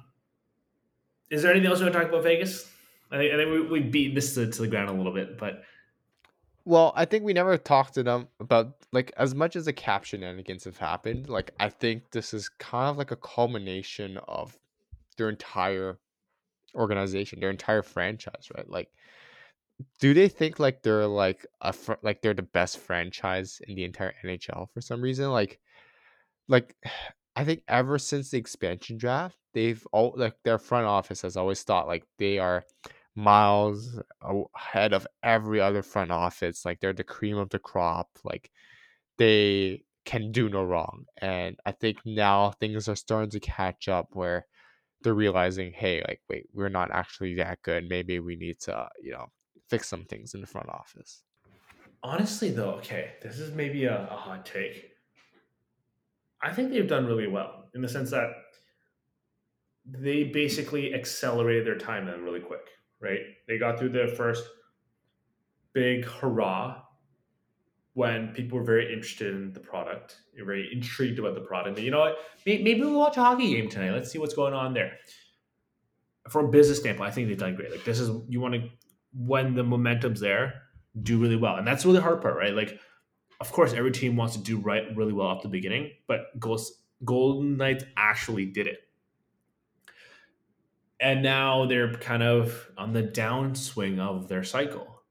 is 1.31 1.43
there 1.43 1.51
anything 1.51 1.71
else 1.71 1.79
you 1.79 1.85
want 1.85 1.95
to 1.95 2.01
talk 2.01 2.09
about 2.09 2.25
vegas 2.25 2.71
i 3.11 3.19
think, 3.19 3.35
I 3.35 3.37
think 3.37 3.51
we, 3.51 3.61
we 3.63 3.81
beat 3.81 4.15
this 4.15 4.35
to, 4.35 4.51
to 4.51 4.63
the 4.63 4.69
ground 4.69 4.91
a 4.91 4.93
little 4.93 5.13
bit 5.13 5.39
but 5.39 5.63
well 6.65 6.93
i 6.97 7.05
think 7.05 7.25
we 7.25 7.33
never 7.33 7.57
talked 7.57 7.95
to 7.95 8.03
them 8.03 8.29
about 8.41 8.75
like 8.93 9.13
as 9.17 9.35
much 9.35 9.57
as 9.57 9.65
the 9.65 9.73
cap 9.73 10.05
shenanigans 10.05 10.65
have 10.65 10.79
happened 10.79 11.29
like 11.29 11.51
i 11.61 11.69
think 11.69 12.11
this 12.11 12.35
is 12.35 12.49
kind 12.59 12.91
of 12.91 12.97
like 12.97 13.11
a 13.11 13.17
culmination 13.17 14.19
of 14.29 14.59
their 15.17 15.29
entire 15.29 15.99
organization, 16.75 17.41
their 17.41 17.51
entire 17.51 17.83
franchise, 17.83 18.49
right? 18.57 18.69
Like, 18.69 18.89
do 20.01 20.15
they 20.15 20.29
think 20.29 20.59
like 20.59 20.83
they're 20.83 21.07
like 21.07 21.47
a 21.61 21.73
fr- 21.73 22.03
like 22.03 22.23
they're 22.23 22.35
the 22.35 22.43
best 22.43 22.79
franchise 22.79 23.61
in 23.69 23.77
the 23.77 23.85
entire 23.85 24.15
NHL 24.25 24.69
for 24.73 24.81
some 24.81 25.01
reason? 25.01 25.31
Like, 25.31 25.61
like 26.49 26.75
I 27.37 27.45
think 27.45 27.63
ever 27.69 27.99
since 27.99 28.31
the 28.31 28.39
expansion 28.39 28.99
draft, 28.99 29.37
they've 29.55 29.87
all 29.93 30.15
like 30.17 30.35
their 30.45 30.59
front 30.59 30.87
office 30.87 31.23
has 31.23 31.37
always 31.37 31.63
thought 31.63 31.87
like 31.87 32.05
they 32.19 32.39
are 32.39 32.65
miles 33.19 34.01
ahead 34.55 34.93
of 34.93 35.07
every 35.23 35.61
other 35.61 35.83
front 35.83 36.11
office. 36.13 36.65
Like 36.65 36.81
they're 36.81 36.93
the 36.93 37.05
cream 37.05 37.37
of 37.37 37.51
the 37.51 37.59
crop. 37.59 38.09
Like 38.25 38.51
they 39.19 39.83
can 40.05 40.31
do 40.31 40.49
no 40.49 40.63
wrong. 40.63 41.05
And 41.21 41.57
I 41.67 41.73
think 41.73 41.99
now 42.07 42.53
things 42.53 42.89
are 42.89 42.97
starting 42.97 43.31
to 43.31 43.41
catch 43.41 43.89
up 43.89 44.09
where 44.13 44.47
they're 45.03 45.15
realizing, 45.15 45.73
hey, 45.73 46.03
like, 46.07 46.23
wait, 46.31 46.47
we're 46.53 46.69
not 46.69 46.91
actually 46.93 47.35
that 47.35 47.61
good. 47.63 47.89
Maybe 47.89 48.21
we 48.21 48.37
need 48.37 48.61
to, 48.61 48.89
you 49.03 49.13
know, 49.13 49.27
fix 49.69 49.89
some 49.89 50.05
things 50.05 50.35
in 50.35 50.41
the 50.41 50.47
front 50.47 50.69
office. 50.69 51.23
Honestly, 52.03 52.51
though, 52.51 52.71
okay, 52.71 53.15
this 53.21 53.39
is 53.39 53.53
maybe 53.53 53.85
a, 53.85 54.09
a 54.11 54.17
hot 54.17 54.47
take. 54.47 54.93
I 56.41 56.53
think 56.53 56.71
they've 56.71 56.89
done 56.89 57.07
really 57.07 57.27
well 57.27 57.65
in 57.75 57.83
the 57.83 57.89
sense 57.89 58.11
that 58.11 58.31
they 59.85 60.25
basically 60.25 60.95
accelerated 60.95 61.67
their 61.67 61.77
timeline 61.77 62.23
really 62.23 62.41
quick, 62.41 62.69
right? 63.01 63.21
They 63.47 63.59
got 63.59 63.79
through 63.79 63.91
their 63.91 64.09
first 64.09 64.45
big 65.73 66.05
hurrah 66.05 66.83
when 67.95 68.29
people 68.29 68.59
were 68.59 68.65
very 68.65 68.93
interested 68.93 69.35
in 69.35 69.53
the 69.53 69.61
product, 69.61 70.21
very 70.37 70.69
intrigued 70.73 71.19
about 71.19 71.35
the 71.35 71.41
product. 71.41 71.77
But 71.77 71.85
you 71.85 71.91
know 71.91 72.01
what? 72.01 72.17
Maybe 72.47 72.81
we'll 72.81 72.99
watch 72.99 73.17
a 73.17 73.23
hockey 73.23 73.51
game 73.51 73.69
tonight. 73.69 73.93
Let's 73.93 74.11
see 74.11 74.19
what's 74.19 74.35
going 74.35 74.55
on 74.55 74.73
there. 74.73 74.93
From 76.29 76.47
a 76.47 76.49
business 76.49 76.79
standpoint, 76.79 77.11
I 77.11 77.13
think 77.13 77.29
they've 77.29 77.39
done 77.39 77.57
great. 77.57 77.71
Like 77.71 77.85
this 77.85 77.99
is 77.99 78.11
you 78.29 78.41
want 78.41 78.55
to 78.55 78.69
when 79.15 79.55
the 79.55 79.65
momentum's 79.65 80.21
there, 80.21 80.63
do 81.03 81.19
really 81.19 81.37
well, 81.37 81.57
and 81.57 81.67
that's 81.67 81.85
really 81.85 82.01
hard 82.01 82.21
part, 82.21 82.37
right? 82.37 82.55
Like, 82.55 82.79
of 83.41 83.51
course, 83.53 83.73
every 83.73 83.91
team 83.93 84.17
wants 84.17 84.37
to 84.37 84.43
do 84.43 84.59
right 84.59 84.85
really 84.95 85.13
well 85.13 85.33
at 85.33 85.43
the 85.43 85.49
beginning, 85.49 85.91
but 86.07 86.27
Golden 87.05 87.57
Knights 87.57 87.85
actually 87.97 88.47
did 88.47 88.67
it, 88.67 88.79
and 91.01 91.23
now 91.23 91.67
they're 91.67 91.93
kind 91.95 92.23
of 92.23 92.71
on 92.77 92.93
the 92.93 93.03
downswing 93.03 93.99
of 93.99 94.29
their 94.29 94.45
cycle. 94.45 95.03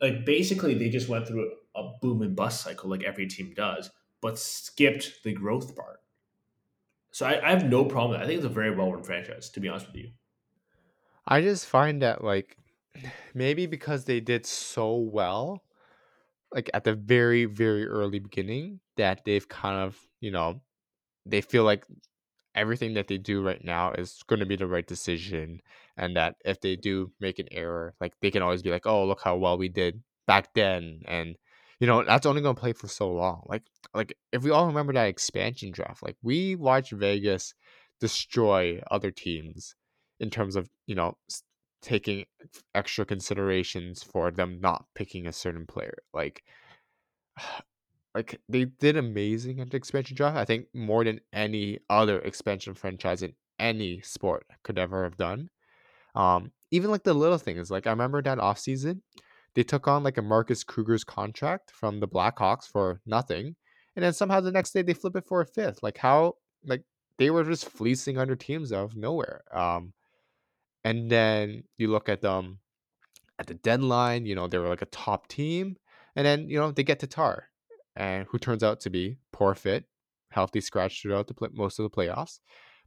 Like 0.00 0.24
basically, 0.26 0.74
they 0.74 0.90
just 0.90 1.08
went 1.08 1.28
through 1.28 1.56
a 1.74 1.92
boom 2.02 2.22
and 2.22 2.36
bust 2.36 2.62
cycle 2.62 2.90
like 2.90 3.04
every 3.04 3.26
team 3.28 3.54
does, 3.54 3.90
but 4.20 4.38
skipped 4.38 5.22
the 5.24 5.32
growth 5.34 5.76
part. 5.76 6.00
So 7.12 7.24
I, 7.24 7.46
I 7.46 7.50
have 7.50 7.64
no 7.70 7.84
problem. 7.84 8.20
I 8.20 8.26
think 8.26 8.38
it's 8.38 8.46
a 8.46 8.48
very 8.48 8.74
well 8.74 8.92
run 8.92 9.04
franchise, 9.04 9.48
to 9.50 9.60
be 9.60 9.68
honest 9.68 9.86
with 9.86 9.96
you. 9.96 10.12
I 11.26 11.40
just 11.42 11.66
find 11.66 12.02
that 12.02 12.22
like 12.24 12.56
maybe 13.34 13.66
because 13.66 14.04
they 14.04 14.20
did 14.20 14.46
so 14.46 14.96
well, 14.96 15.64
like 16.52 16.70
at 16.74 16.84
the 16.84 16.94
very 16.94 17.46
very 17.46 17.86
early 17.86 18.20
beginning, 18.20 18.80
that 18.96 19.24
they've 19.24 19.48
kind 19.48 19.78
of 19.78 20.00
you 20.20 20.30
know 20.30 20.62
they 21.26 21.40
feel 21.42 21.64
like 21.64 21.86
everything 22.60 22.94
that 22.94 23.08
they 23.08 23.18
do 23.18 23.42
right 23.42 23.64
now 23.64 23.92
is 23.92 24.22
going 24.28 24.40
to 24.40 24.46
be 24.46 24.56
the 24.56 24.66
right 24.66 24.86
decision 24.86 25.60
and 25.96 26.16
that 26.16 26.36
if 26.44 26.60
they 26.60 26.76
do 26.76 27.10
make 27.20 27.38
an 27.38 27.48
error 27.50 27.94
like 28.00 28.12
they 28.20 28.30
can 28.30 28.42
always 28.42 28.62
be 28.62 28.70
like 28.70 28.86
oh 28.86 29.04
look 29.06 29.20
how 29.22 29.36
well 29.36 29.58
we 29.58 29.68
did 29.68 30.02
back 30.26 30.54
then 30.54 31.00
and 31.06 31.36
you 31.80 31.86
know 31.86 32.04
that's 32.04 32.26
only 32.26 32.42
going 32.42 32.54
to 32.54 32.60
play 32.60 32.72
for 32.72 32.86
so 32.86 33.10
long. 33.10 33.42
Like 33.46 33.62
like 33.94 34.14
if 34.32 34.42
we 34.44 34.50
all 34.50 34.66
remember 34.66 34.92
that 34.92 35.08
expansion 35.08 35.72
draft 35.72 36.02
like 36.02 36.16
we 36.22 36.54
watched 36.54 36.92
vegas 36.92 37.54
destroy 38.00 38.80
other 38.90 39.10
teams 39.10 39.74
in 40.20 40.30
terms 40.30 40.56
of 40.56 40.68
you 40.86 40.94
know 40.94 41.16
taking 41.82 42.26
extra 42.74 43.06
considerations 43.06 44.02
for 44.02 44.30
them 44.30 44.60
not 44.60 44.84
picking 44.94 45.26
a 45.26 45.32
certain 45.32 45.66
player. 45.66 45.98
Like 46.12 46.42
like 48.14 48.40
they 48.48 48.64
did 48.64 48.96
amazing 48.96 49.60
at 49.60 49.70
the 49.70 49.76
expansion 49.76 50.16
draft. 50.16 50.36
I 50.36 50.44
think 50.44 50.66
more 50.74 51.04
than 51.04 51.20
any 51.32 51.78
other 51.88 52.20
expansion 52.20 52.74
franchise 52.74 53.22
in 53.22 53.34
any 53.58 54.00
sport 54.00 54.46
could 54.62 54.78
ever 54.78 55.04
have 55.04 55.16
done. 55.16 55.48
Um, 56.14 56.50
even 56.70 56.90
like 56.90 57.04
the 57.04 57.14
little 57.14 57.38
things. 57.38 57.70
Like 57.70 57.86
I 57.86 57.90
remember 57.90 58.20
that 58.22 58.38
offseason, 58.38 59.00
they 59.54 59.62
took 59.62 59.86
on 59.86 60.02
like 60.02 60.18
a 60.18 60.22
Marcus 60.22 60.64
Kruger's 60.64 61.04
contract 61.04 61.70
from 61.70 62.00
the 62.00 62.08
Blackhawks 62.08 62.66
for 62.66 63.00
nothing. 63.06 63.54
And 63.96 64.04
then 64.04 64.12
somehow 64.12 64.40
the 64.40 64.52
next 64.52 64.72
day 64.72 64.82
they 64.82 64.94
flip 64.94 65.16
it 65.16 65.26
for 65.26 65.40
a 65.40 65.46
fifth. 65.46 65.82
Like 65.82 65.98
how 65.98 66.34
like 66.64 66.82
they 67.18 67.30
were 67.30 67.44
just 67.44 67.68
fleecing 67.68 68.18
under 68.18 68.34
teams 68.34 68.72
out 68.72 68.84
of 68.84 68.96
nowhere. 68.96 69.42
Um, 69.52 69.92
and 70.84 71.10
then 71.10 71.64
you 71.76 71.88
look 71.88 72.08
at 72.08 72.22
them 72.22 72.58
at 73.38 73.46
the 73.46 73.54
deadline, 73.54 74.26
you 74.26 74.34
know, 74.34 74.46
they 74.46 74.58
were 74.58 74.68
like 74.68 74.82
a 74.82 74.86
top 74.86 75.28
team. 75.28 75.76
And 76.16 76.26
then, 76.26 76.48
you 76.48 76.58
know, 76.58 76.72
they 76.72 76.82
get 76.82 76.98
Tatar, 76.98 77.49
and 77.96 78.26
who 78.28 78.38
turns 78.38 78.62
out 78.62 78.80
to 78.80 78.90
be 78.90 79.16
poor 79.32 79.54
fit, 79.54 79.84
healthy 80.30 80.60
scratch 80.60 81.02
throughout 81.02 81.26
the 81.26 81.34
play- 81.34 81.48
most 81.52 81.78
of 81.78 81.84
the 81.84 81.90
playoffs. 81.90 82.40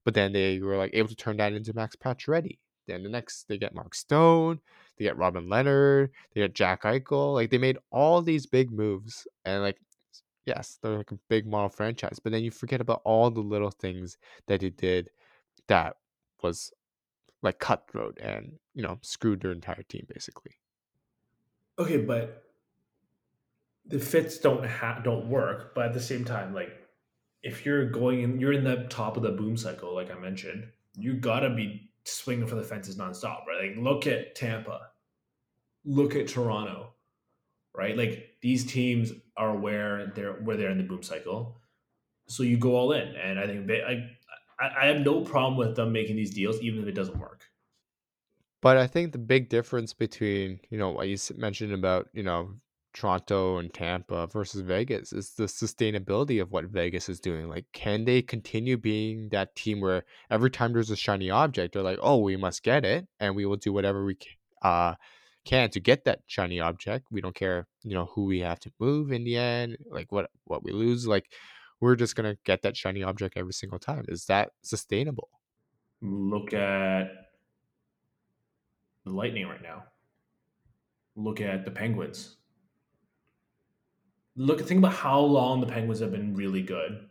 But 0.05 0.13
then 0.13 0.33
they 0.33 0.59
were 0.59 0.77
like 0.77 0.91
able 0.93 1.09
to 1.09 1.15
turn 1.15 1.37
that 1.37 1.53
into 1.53 1.73
Max 1.73 1.95
Pacioretty. 1.95 2.59
Then 2.87 3.03
the 3.03 3.09
next 3.09 3.47
they 3.47 3.57
get 3.57 3.73
Mark 3.73 3.95
Stone, 3.95 4.59
they 4.97 5.05
get 5.05 5.17
Robin 5.17 5.47
Leonard, 5.47 6.11
they 6.33 6.41
get 6.41 6.53
Jack 6.53 6.83
Eichel. 6.83 7.33
Like 7.33 7.49
they 7.49 7.57
made 7.57 7.77
all 7.91 8.21
these 8.21 8.45
big 8.45 8.71
moves, 8.71 9.25
and 9.45 9.61
like 9.61 9.77
yes, 10.45 10.79
they're 10.81 10.97
like 10.97 11.11
a 11.11 11.19
big 11.29 11.47
model 11.47 11.69
franchise. 11.69 12.19
But 12.19 12.33
then 12.33 12.43
you 12.43 12.51
forget 12.51 12.81
about 12.81 13.01
all 13.05 13.31
the 13.31 13.41
little 13.41 13.71
things 13.71 14.17
that 14.47 14.59
they 14.59 14.69
did 14.69 15.09
that 15.67 15.95
was 16.41 16.71
like 17.41 17.59
cutthroat 17.59 18.17
and 18.21 18.53
you 18.73 18.83
know 18.83 18.97
screwed 19.01 19.41
their 19.41 19.51
entire 19.51 19.83
team 19.83 20.05
basically. 20.13 20.51
Okay, 21.79 21.97
but 21.97 22.43
the 23.85 23.99
fits 23.99 24.37
don't 24.37 24.65
ha- 24.65 25.01
don't 25.03 25.27
work. 25.27 25.73
But 25.75 25.87
at 25.87 25.93
the 25.93 26.01
same 26.01 26.25
time, 26.25 26.53
like 26.53 26.71
if 27.41 27.65
you're 27.65 27.89
going 27.89 28.21
in, 28.21 28.39
you're 28.39 28.53
in 28.53 28.63
the 28.63 28.87
top 28.89 29.17
of 29.17 29.23
the 29.23 29.31
boom 29.31 29.57
cycle, 29.57 29.93
like 29.93 30.11
I 30.11 30.19
mentioned, 30.19 30.67
you 30.95 31.13
gotta 31.13 31.49
be 31.49 31.91
swinging 32.05 32.47
for 32.47 32.55
the 32.55 32.63
fences 32.63 32.97
nonstop, 32.97 33.45
right? 33.45 33.69
Like 33.69 33.77
look 33.77 34.07
at 34.07 34.35
Tampa, 34.35 34.89
look 35.85 36.15
at 36.15 36.27
Toronto, 36.27 36.93
right? 37.75 37.97
Like 37.97 38.37
these 38.41 38.65
teams 38.65 39.11
are 39.37 39.55
where 39.55 40.11
they're 40.15 40.33
where 40.33 40.57
they're 40.57 40.69
in 40.69 40.77
the 40.77 40.83
boom 40.83 41.03
cycle, 41.03 41.57
so 42.27 42.43
you 42.43 42.57
go 42.57 42.75
all 42.75 42.93
in, 42.93 43.15
and 43.15 43.39
I 43.39 43.47
think 43.47 43.67
they, 43.67 43.81
I 43.81 44.09
I 44.59 44.85
have 44.87 45.01
no 45.01 45.21
problem 45.21 45.57
with 45.57 45.75
them 45.75 45.91
making 45.91 46.15
these 46.15 46.33
deals, 46.33 46.61
even 46.61 46.81
if 46.81 46.87
it 46.87 46.95
doesn't 46.95 47.17
work. 47.17 47.45
But 48.61 48.77
I 48.77 48.87
think 48.87 49.11
the 49.11 49.17
big 49.17 49.49
difference 49.49 49.93
between, 49.93 50.59
you 50.69 50.77
know, 50.77 50.91
what 50.91 51.09
you 51.09 51.17
mentioned 51.35 51.73
about, 51.73 52.07
you 52.13 52.23
know, 52.23 52.53
Toronto 52.93 53.57
and 53.57 53.73
Tampa 53.73 54.27
versus 54.27 54.61
Vegas 54.61 55.11
is 55.13 55.31
the 55.31 55.45
sustainability 55.45 56.41
of 56.41 56.51
what 56.51 56.65
Vegas 56.65 57.09
is 57.09 57.19
doing. 57.19 57.49
Like, 57.49 57.65
can 57.73 58.05
they 58.05 58.21
continue 58.21 58.77
being 58.77 59.29
that 59.29 59.55
team 59.55 59.81
where 59.81 60.03
every 60.29 60.51
time 60.51 60.73
there's 60.73 60.91
a 60.91 60.95
shiny 60.95 61.29
object, 61.29 61.73
they're 61.73 61.83
like, 61.83 61.99
oh, 62.01 62.17
we 62.17 62.37
must 62.37 62.63
get 62.63 62.85
it, 62.85 63.07
and 63.19 63.35
we 63.35 63.45
will 63.45 63.57
do 63.57 63.73
whatever 63.73 64.05
we 64.05 64.17
uh, 64.61 64.93
can 65.45 65.69
to 65.71 65.79
get 65.79 66.05
that 66.05 66.19
shiny 66.27 66.59
object. 66.59 67.07
We 67.11 67.21
don't 67.21 67.35
care, 67.35 67.67
you 67.83 67.95
know, 67.95 68.05
who 68.13 68.25
we 68.25 68.39
have 68.41 68.59
to 68.61 68.71
move 68.79 69.11
in 69.11 69.23
the 69.23 69.37
end, 69.37 69.77
like 69.89 70.11
what 70.11 70.29
what 70.45 70.63
we 70.63 70.71
lose. 70.71 71.07
Like, 71.07 71.31
we're 71.81 71.95
just 71.95 72.15
gonna 72.15 72.37
get 72.45 72.61
that 72.61 72.77
shiny 72.77 73.03
object 73.03 73.37
every 73.37 73.53
single 73.53 73.79
time. 73.79 74.05
Is 74.07 74.25
that 74.25 74.51
sustainable? 74.61 75.29
Look 76.01 76.53
at 76.53 77.07
the 79.05 79.11
Lightning 79.11 79.47
right 79.47 79.61
now. 79.61 79.83
Look 81.15 81.41
at 81.41 81.65
the 81.65 81.71
Penguins. 81.71 82.37
Look, 84.35 84.61
think 84.61 84.77
about 84.77 84.93
how 84.93 85.19
long 85.21 85.59
the 85.59 85.65
Penguins 85.65 85.99
have 85.99 86.11
been 86.11 86.35
really 86.35 86.61
good, 86.61 87.09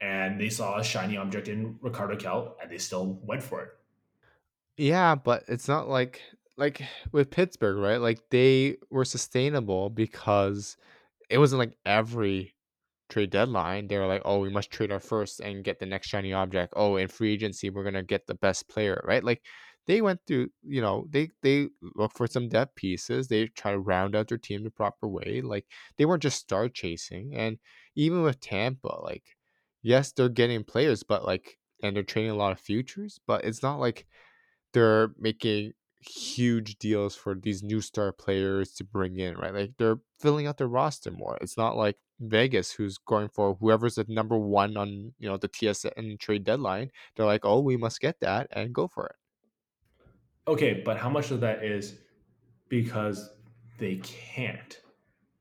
and 0.00 0.40
they 0.40 0.50
saw 0.50 0.78
a 0.78 0.84
shiny 0.84 1.16
object 1.16 1.48
in 1.48 1.78
Rickard 1.80 2.10
Rakell, 2.10 2.54
and 2.62 2.70
they 2.70 2.78
still 2.78 3.14
went 3.24 3.42
for 3.42 3.62
it. 3.62 3.70
Yeah, 4.76 5.14
but 5.14 5.44
it's 5.48 5.68
not 5.68 5.88
like 5.88 6.22
like 6.56 6.82
with 7.12 7.30
Pittsburgh, 7.30 7.78
right? 7.78 7.98
Like 8.00 8.20
they 8.30 8.76
were 8.90 9.04
sustainable 9.04 9.90
because 9.90 10.76
it 11.30 11.38
wasn't 11.38 11.60
like 11.60 11.78
every 11.86 12.56
trade 13.10 13.30
deadline 13.30 13.88
they 13.88 13.98
were 13.98 14.06
like, 14.06 14.22
"Oh, 14.24 14.40
we 14.40 14.50
must 14.50 14.70
trade 14.72 14.92
our 14.92 15.00
first 15.00 15.40
and 15.40 15.64
get 15.64 15.78
the 15.80 15.86
next 15.86 16.08
shiny 16.08 16.32
object. 16.32 16.74
Oh, 16.76 16.96
in 16.96 17.08
free 17.08 17.32
agency 17.34 17.70
we're 17.70 17.84
gonna 17.84 18.02
get 18.04 18.26
the 18.26 18.34
best 18.36 18.68
player, 18.68 19.02
right?" 19.06 19.24
Like 19.24 19.44
they 19.86 20.00
went 20.00 20.20
through, 20.26 20.48
you 20.62 20.80
know, 20.80 21.06
they 21.10 21.30
they 21.42 21.68
look 21.94 22.12
for 22.14 22.26
some 22.26 22.48
depth 22.48 22.74
pieces. 22.76 23.28
They 23.28 23.46
try 23.48 23.72
to 23.72 23.78
round 23.78 24.16
out 24.16 24.28
their 24.28 24.38
team 24.38 24.64
the 24.64 24.70
proper 24.70 25.08
way. 25.08 25.40
Like 25.42 25.66
they 25.96 26.04
weren't 26.06 26.22
just 26.22 26.40
star 26.40 26.68
chasing. 26.68 27.34
And 27.34 27.58
even 27.94 28.22
with 28.22 28.40
Tampa, 28.40 29.00
like 29.02 29.24
yes, 29.82 30.12
they're 30.12 30.28
getting 30.28 30.64
players, 30.64 31.02
but 31.02 31.24
like 31.24 31.58
and 31.82 31.96
they're 31.96 32.02
trading 32.02 32.30
a 32.30 32.36
lot 32.36 32.52
of 32.52 32.60
futures, 32.60 33.20
but 33.26 33.44
it's 33.44 33.62
not 33.62 33.78
like 33.78 34.06
they're 34.72 35.10
making 35.18 35.72
huge 36.00 36.76
deals 36.78 37.14
for 37.16 37.34
these 37.34 37.62
new 37.62 37.80
star 37.80 38.12
players 38.12 38.72
to 38.74 38.84
bring 38.84 39.16
in, 39.18 39.36
right? 39.36 39.54
Like 39.54 39.72
they're 39.78 39.98
filling 40.20 40.46
out 40.46 40.58
their 40.58 40.68
roster 40.68 41.10
more. 41.10 41.38
It's 41.40 41.56
not 41.56 41.76
like 41.76 41.96
Vegas 42.20 42.72
who's 42.72 42.98
going 42.98 43.28
for 43.28 43.54
whoever's 43.60 43.96
the 43.96 44.04
number 44.08 44.38
one 44.38 44.76
on 44.76 45.14
you 45.18 45.28
know 45.28 45.36
the 45.36 45.48
TSN 45.48 46.18
trade 46.18 46.44
deadline. 46.44 46.90
They're 47.16 47.26
like, 47.26 47.44
oh, 47.44 47.60
we 47.60 47.76
must 47.76 48.00
get 48.00 48.20
that 48.20 48.48
and 48.52 48.74
go 48.74 48.88
for 48.88 49.06
it. 49.06 49.16
Okay, 50.46 50.82
but 50.84 50.98
how 50.98 51.08
much 51.08 51.30
of 51.30 51.40
that 51.40 51.64
is 51.64 51.96
because 52.68 53.30
they 53.78 53.96
can't? 53.96 54.78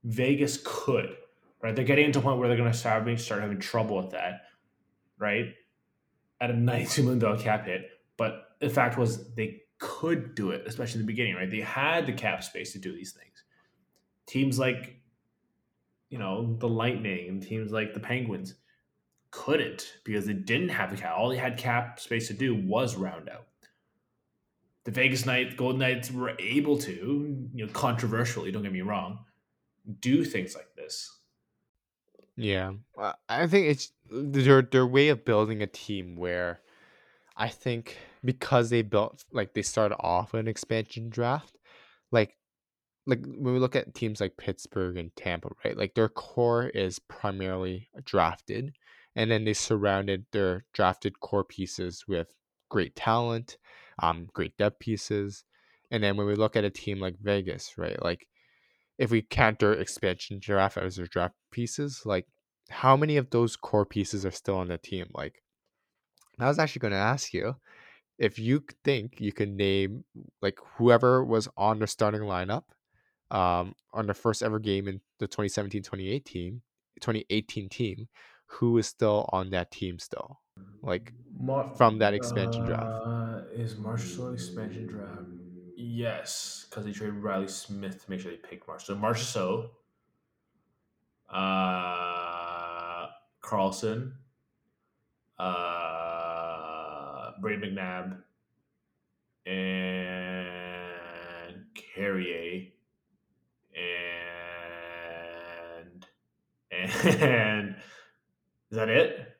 Vegas 0.03 0.61
could, 0.63 1.15
right? 1.61 1.75
They're 1.75 1.85
getting 1.85 2.11
to 2.11 2.19
a 2.19 2.21
point 2.21 2.39
where 2.39 2.47
they're 2.47 2.57
going 2.57 2.71
to 2.71 2.77
start 2.77 2.99
having, 2.99 3.17
start 3.17 3.41
having 3.41 3.59
trouble 3.59 3.97
with 3.97 4.11
that, 4.11 4.41
right? 5.17 5.53
At 6.39 6.51
a 6.51 6.53
$92 6.53 7.03
million 7.03 7.39
cap 7.39 7.65
hit. 7.65 7.89
But 8.17 8.55
the 8.59 8.69
fact 8.69 8.97
was 8.97 9.33
they 9.35 9.61
could 9.79 10.35
do 10.35 10.51
it, 10.51 10.63
especially 10.65 11.01
in 11.01 11.05
the 11.05 11.11
beginning, 11.11 11.35
right? 11.35 11.49
They 11.49 11.59
had 11.59 12.05
the 12.05 12.13
cap 12.13 12.43
space 12.43 12.71
to 12.73 12.79
do 12.79 12.93
these 12.93 13.11
things. 13.11 13.43
Teams 14.25 14.57
like, 14.57 15.01
you 16.09 16.17
know, 16.17 16.55
the 16.59 16.69
Lightning 16.69 17.27
and 17.27 17.43
teams 17.43 17.71
like 17.71 17.93
the 17.93 17.99
Penguins 17.99 18.55
couldn't 19.31 19.97
because 20.05 20.25
they 20.25 20.33
didn't 20.33 20.69
have 20.69 20.91
the 20.91 20.95
cap. 20.95 21.15
All 21.17 21.27
they 21.27 21.37
had 21.37 21.57
cap 21.57 21.99
space 21.99 22.27
to 22.27 22.33
do 22.33 22.55
was 22.55 22.95
round 22.95 23.27
out. 23.27 23.47
The 24.85 24.91
Vegas 24.91 25.25
Knights, 25.25 25.55
Golden 25.55 25.79
Knights 25.79 26.11
were 26.11 26.35
able 26.39 26.77
to, 26.79 27.49
you 27.53 27.65
know, 27.65 27.71
controversially, 27.71 28.51
don't 28.51 28.63
get 28.63 28.71
me 28.73 28.81
wrong, 28.81 29.25
do 30.01 30.25
things 30.25 30.55
like 30.55 30.75
this. 30.75 31.19
Yeah, 32.35 32.73
Uh, 32.97 33.13
I 33.29 33.47
think 33.47 33.67
it's 33.67 33.91
their 34.09 34.61
their 34.63 34.87
way 34.87 35.09
of 35.09 35.25
building 35.25 35.61
a 35.61 35.67
team 35.67 36.15
where 36.15 36.61
I 37.37 37.49
think 37.49 37.97
because 38.23 38.69
they 38.71 38.83
built 38.83 39.25
like 39.31 39.53
they 39.53 39.63
started 39.63 39.97
off 39.97 40.33
an 40.33 40.47
expansion 40.47 41.09
draft, 41.09 41.57
like 42.11 42.37
like 43.07 43.21
when 43.25 43.53
we 43.55 43.59
look 43.59 43.75
at 43.75 43.95
teams 43.95 44.21
like 44.21 44.37
Pittsburgh 44.37 44.97
and 44.97 45.15
Tampa, 45.15 45.51
right? 45.65 45.77
Like 45.77 45.95
their 45.95 46.09
core 46.09 46.67
is 46.69 46.99
primarily 46.99 47.89
drafted, 48.05 48.75
and 49.15 49.31
then 49.31 49.45
they 49.45 49.53
surrounded 49.53 50.25
their 50.31 50.65
drafted 50.73 51.19
core 51.21 51.45
pieces 51.45 52.05
with 52.07 52.35
great 52.69 52.95
talent, 52.95 53.57
um, 54.01 54.27
great 54.33 54.57
depth 54.57 54.79
pieces. 54.79 55.43
And 55.91 56.03
then 56.03 56.17
when 56.17 56.27
we 56.27 56.35
look 56.35 56.55
at 56.55 56.63
a 56.65 56.69
team 56.69 56.99
like 56.99 57.17
Vegas, 57.21 57.77
right? 57.77 58.01
Like 58.01 58.27
if 58.97 59.11
we 59.11 59.21
count 59.21 59.59
their 59.59 59.73
expansion 59.73 60.39
draft 60.39 60.77
as 60.77 60.97
their 60.97 61.07
draft 61.07 61.35
pieces, 61.51 62.03
like 62.05 62.27
how 62.69 62.97
many 62.97 63.17
of 63.17 63.29
those 63.31 63.55
core 63.55 63.85
pieces 63.85 64.25
are 64.25 64.31
still 64.31 64.55
on 64.57 64.69
the 64.69 64.77
team? 64.77 65.07
Like 65.13 65.43
I 66.39 66.47
was 66.47 66.59
actually 66.59 66.79
going 66.81 66.91
to 66.93 66.97
ask 66.97 67.33
you 67.33 67.55
if 68.19 68.39
you 68.39 68.63
think 68.83 69.19
you 69.19 69.31
can 69.33 69.55
name 69.57 70.03
like 70.41 70.59
whoever 70.77 71.23
was 71.25 71.47
on 71.57 71.79
the 71.79 71.87
starting 71.87 72.21
lineup 72.21 72.63
um, 73.31 73.75
on 73.93 74.07
the 74.07 74.13
first 74.13 74.43
ever 74.43 74.59
game 74.59 74.87
in 74.87 75.01
the 75.19 75.27
2017 75.27 75.83
2018 75.83 76.61
2018 77.01 77.69
team 77.69 78.07
who 78.47 78.77
is 78.77 78.87
still 78.87 79.29
on 79.33 79.49
that 79.51 79.71
team 79.71 79.99
still 79.99 80.39
Like 80.83 81.13
from 81.75 81.99
that 81.99 82.13
expansion 82.13 82.65
draft. 82.65 82.91
Is 83.55 83.77
Marshall 83.77 84.29
an 84.29 84.33
expansion 84.33 84.87
draft? 84.87 85.29
Yes, 85.77 86.65
because 86.67 86.85
they 86.85 86.91
traded 86.91 87.17
Reilly 87.17 87.47
Smith 87.47 88.03
to 88.03 88.09
make 88.09 88.19
sure 88.19 88.31
they 88.31 88.37
picked 88.37 88.67
Marshall. 88.67 88.95
So 88.95 88.99
Marshall, 88.99 89.69
uh, 91.29 93.05
Karlsson, 93.43 94.13
uh, 95.37 97.33
Brayden 97.43 97.75
McNabb, 97.75 98.23
and 99.45 101.65
Carrier, 101.75 102.69
and 103.75 106.07
and 107.21 107.75
is 108.71 108.77
that 108.77 108.89
it? 108.89 109.37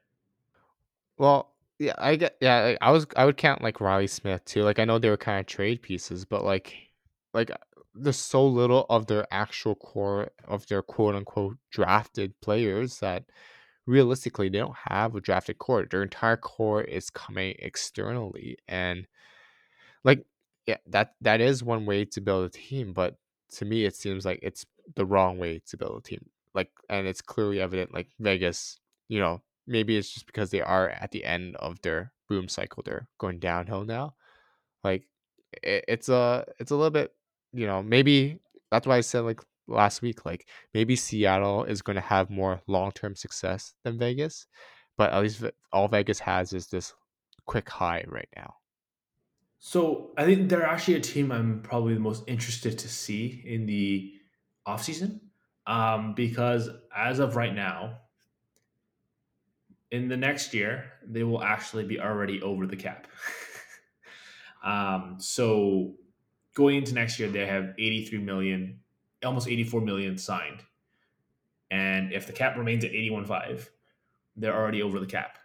Well, 1.17 1.52
yeah, 1.83 1.95
I 1.97 2.15
get 2.15 2.37
yeah, 2.41 2.61
like, 2.63 2.77
I 2.81 2.91
was 2.91 3.07
I 3.17 3.25
would 3.25 3.37
count 3.37 3.61
like 3.61 3.81
Reilly 3.81 4.07
Smith 4.07 4.45
too. 4.45 4.63
Like 4.63 4.79
I 4.79 4.85
know 4.85 4.99
they 4.99 5.09
were 5.09 5.17
kind 5.17 5.39
of 5.39 5.45
trade 5.45 5.81
pieces, 5.81 6.25
but 6.25 6.43
like 6.43 6.75
like 7.33 7.51
uh, 7.51 7.57
there's 7.93 8.17
so 8.17 8.45
little 8.47 8.85
of 8.89 9.07
their 9.07 9.27
actual 9.31 9.75
core 9.75 10.29
of 10.47 10.65
their 10.67 10.81
quote 10.81 11.15
unquote 11.15 11.57
drafted 11.71 12.39
players 12.41 12.99
that 12.99 13.25
realistically 13.85 14.49
they 14.49 14.59
don't 14.59 14.75
have 14.89 15.15
a 15.15 15.21
drafted 15.21 15.57
core. 15.59 15.85
Their 15.89 16.03
entire 16.03 16.37
core 16.37 16.81
is 16.83 17.09
coming 17.09 17.55
externally 17.59 18.57
and 18.67 19.07
like 20.03 20.25
yeah, 20.67 20.77
that 20.87 21.15
that 21.21 21.41
is 21.41 21.63
one 21.63 21.85
way 21.85 22.05
to 22.05 22.21
build 22.21 22.45
a 22.45 22.49
team, 22.49 22.93
but 22.93 23.17
to 23.53 23.65
me 23.65 23.85
it 23.85 23.95
seems 23.95 24.25
like 24.25 24.39
it's 24.41 24.65
the 24.95 25.05
wrong 25.05 25.37
way 25.37 25.61
to 25.67 25.77
build 25.77 25.99
a 25.99 26.01
team. 26.01 26.25
Like 26.55 26.71
and 26.89 27.07
it's 27.07 27.21
clearly 27.21 27.59
evident 27.61 27.93
like 27.93 28.07
Vegas, 28.19 28.79
you 29.09 29.19
know, 29.19 29.41
maybe 29.67 29.97
it's 29.97 30.13
just 30.13 30.25
because 30.25 30.51
they 30.51 30.61
are 30.61 30.89
at 30.89 31.11
the 31.11 31.23
end 31.23 31.55
of 31.57 31.81
their 31.81 32.13
boom 32.29 32.47
cycle. 32.47 32.83
They're 32.83 33.07
going 33.17 33.39
downhill 33.39 33.85
now. 33.85 34.15
Like 34.83 35.07
it, 35.61 35.85
it's 35.87 36.09
a 36.09 36.45
it's 36.59 36.71
a 36.71 36.75
little 36.75 36.91
bit, 36.91 37.13
you 37.53 37.65
know, 37.65 37.83
maybe 37.83 38.39
that's 38.71 38.87
why 38.87 38.97
I 38.97 39.01
said 39.01 39.21
like 39.21 39.41
last 39.67 40.01
week, 40.01 40.25
like 40.25 40.47
maybe 40.73 40.95
Seattle 40.95 41.63
is 41.63 41.81
going 41.81 41.95
to 41.95 42.01
have 42.01 42.29
more 42.29 42.61
long 42.67 42.91
term 42.91 43.15
success 43.15 43.73
than 43.83 43.97
Vegas, 43.97 44.47
but 44.97 45.11
at 45.11 45.21
least 45.21 45.43
all 45.71 45.87
Vegas 45.87 46.19
has 46.19 46.53
is 46.53 46.67
this 46.67 46.93
quick 47.45 47.69
high 47.69 48.03
right 48.07 48.29
now. 48.35 48.55
So 49.59 50.11
I 50.17 50.25
think 50.25 50.49
they're 50.49 50.65
actually 50.65 50.95
a 50.95 50.99
team 50.99 51.31
I'm 51.31 51.61
probably 51.61 51.93
the 51.93 51.99
most 52.01 52.25
interested 52.27 52.77
to 52.79 52.89
see 52.89 53.41
in 53.45 53.65
the 53.65 54.13
offseason 54.67 55.21
um, 55.65 56.13
because 56.15 56.69
as 56.95 57.19
of 57.19 57.37
right 57.37 57.53
now, 57.53 57.99
in 59.93 60.07
the 60.07 60.17
next 60.17 60.55
year, 60.55 60.85
they 61.05 61.23
will 61.23 61.43
actually 61.43 61.85
be 61.85 61.99
already 61.99 62.41
over 62.41 62.65
the 62.65 62.75
cap. 62.75 63.05
um, 64.63 65.17
so 65.19 65.93
going 66.55 66.77
into 66.77 66.95
next 66.95 67.19
year, 67.19 67.29
they 67.29 67.45
have 67.45 67.75
83 67.77 68.17
million, 68.17 68.79
almost 69.23 69.47
84 69.47 69.81
million 69.81 70.17
signed. 70.17 70.63
And 71.69 72.11
if 72.11 72.25
the 72.25 72.33
cap 72.33 72.57
remains 72.57 72.83
at 72.83 72.91
81.5, 72.91 73.67
they're 74.35 74.55
already 74.55 74.81
over 74.81 74.99
the 74.99 75.05
cap. 75.05 75.37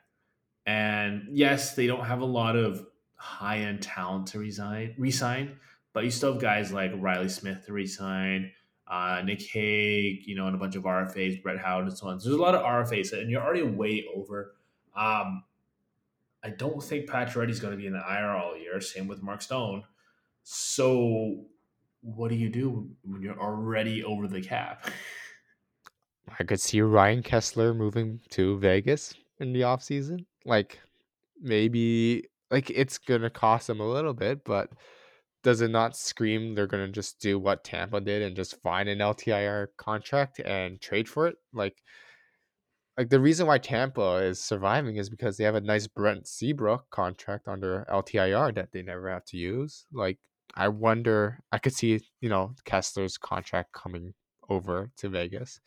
And 0.65 1.29
yes, 1.31 1.75
they 1.75 1.87
don't 1.87 2.07
have 2.07 2.23
a 2.23 2.27
lot 2.27 2.57
of 2.57 2.87
high 3.17 3.59
end 3.59 3.83
talent 3.83 4.29
to 4.29 4.39
resign, 4.39 4.95
resign, 4.97 5.59
but 5.93 6.05
you 6.05 6.11
still 6.11 6.33
have 6.33 6.41
guys 6.41 6.73
like 6.73 6.93
Reilly 6.95 7.29
Smith 7.29 7.67
to 7.67 7.75
resign, 7.75 8.53
uh, 8.89 9.23
Nick 9.25 9.43
Hague, 9.43 10.27
you 10.27 10.35
know, 10.35 10.47
and 10.47 10.55
a 10.55 10.59
bunch 10.59 10.77
of 10.77 10.85
RFAs, 10.85 11.43
Brett 11.43 11.59
Howden, 11.59 11.89
and 11.89 11.97
so 11.97 12.09
on. 12.09 12.21
So 12.21 12.29
there's 12.29 12.39
a 12.39 12.43
lot 12.43 12.55
of 12.55 12.63
RFAs, 12.63 13.13
and 13.13 13.31
you're 13.31 13.43
already 13.43 13.63
way 13.63 14.05
over. 14.15 14.55
Um, 14.97 15.45
I 16.43 16.51
don't 16.51 16.83
think 16.83 17.09
Pat 17.09 17.29
Pacioretty's 17.29 17.61
going 17.61 17.73
to 17.73 17.77
be 17.77 17.87
in 17.87 17.93
the 17.93 17.99
IR 17.99 18.31
all 18.31 18.57
year. 18.57 18.81
Same 18.81 19.07
with 19.07 19.23
Mark 19.23 19.43
Stone. 19.43 19.85
So 20.43 21.45
what 22.01 22.31
do 22.31 22.37
you 22.37 22.49
do 22.49 22.89
when 23.03 23.23
you're 23.23 23.39
already 23.39 24.05
over 24.05 24.27
the 24.27 24.41
cap? 24.41 24.91
I 26.39 26.45
could 26.45 26.61
see 26.61 26.81
Ryan 26.81 27.23
Kesler 27.23 27.77
moving 27.77 28.21
to 28.31 28.59
Vegas 28.59 29.15
in 29.41 29.53
the 29.53 29.63
offseason. 29.63 30.25
Like 30.45 30.79
maybe 31.41 32.25
like 32.51 32.71
it's 32.71 32.99
gonna 32.99 33.31
cost 33.31 33.69
him 33.69 33.81
a 33.81 33.89
little 33.89 34.15
bit, 34.15 34.45
but 34.45 34.71
does 35.43 35.61
it 35.61 35.71
not 35.71 35.97
scream 35.97 36.55
they're 36.55 36.67
gonna 36.67 36.89
just 36.89 37.21
do 37.21 37.39
what 37.39 37.65
Tampa 37.65 38.01
did 38.01 38.23
and 38.23 38.37
just 38.37 38.61
find 38.63 38.89
an 38.89 38.99
LTIR 38.99 39.69
contract 39.77 40.41
and 40.41 40.81
trade 40.81 41.09
for 41.09 41.29
it? 41.29 41.37
Like 41.53 41.83
like 42.99 43.11
the 43.11 43.21
reason 43.21 43.47
why 43.47 43.59
Tampa 43.59 44.17
is 44.17 44.41
surviving 44.41 44.97
is 44.97 45.09
because 45.09 45.37
they 45.37 45.45
have 45.45 45.55
a 45.55 45.61
nice 45.61 45.87
Brent 45.87 46.27
Seabrook 46.27 46.91
contract 46.91 47.47
under 47.47 47.87
LTIR 47.89 48.55
that 48.57 48.73
they 48.73 48.83
never 48.83 49.09
have 49.09 49.25
to 49.27 49.37
use. 49.37 49.87
Like 49.93 50.19
I 50.55 50.69
wonder 50.69 51.39
I 51.53 51.59
could 51.59 51.73
see, 51.75 52.01
you 52.21 52.29
know, 52.29 52.55
Kesler's 52.65 53.17
contract 53.17 53.73
coming 53.73 54.15
over 54.49 54.91
to 54.97 55.09
Vegas. 55.09 55.61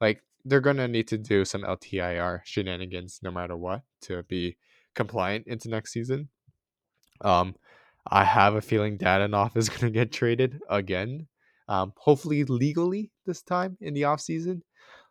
Like 0.00 0.22
they're 0.44 0.60
gonna 0.60 0.86
need 0.88 1.08
to 1.08 1.18
do 1.18 1.46
some 1.46 1.62
LTIR 1.62 2.42
shenanigans 2.44 3.20
no 3.22 3.30
matter 3.30 3.56
what 3.56 3.82
to 4.02 4.22
be 4.24 4.58
compliant 4.94 5.46
into 5.46 5.70
next 5.70 5.92
season. 5.92 6.28
Um 7.22 7.54
I 8.06 8.24
have 8.24 8.54
a 8.54 8.60
feeling 8.60 8.98
Dadonov 8.98 9.56
is 9.56 9.68
gonna 9.70 9.90
get 9.90 10.12
traded 10.12 10.60
again. 10.68 11.28
Um, 11.68 11.92
hopefully 11.96 12.44
legally 12.44 13.10
this 13.26 13.42
time 13.42 13.78
in 13.80 13.94
the 13.94 14.02
offseason. 14.02 14.60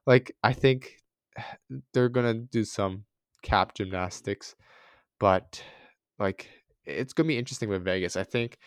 Like 0.06 0.36
I 0.44 0.54
think 0.54 0.98
they're 1.94 2.10
gonna 2.10 2.36
do 2.36 2.64
some 2.64 3.06
cap 3.42 3.74
gymnastics, 3.76 4.56
but 5.20 5.64
like 6.20 6.50
it's 6.86 7.14
gonna 7.14 7.28
be 7.28 7.38
interesting 7.38 7.70
with 7.70 7.84
Vegas. 7.84 8.16
I 8.16 8.24
think 8.24 8.58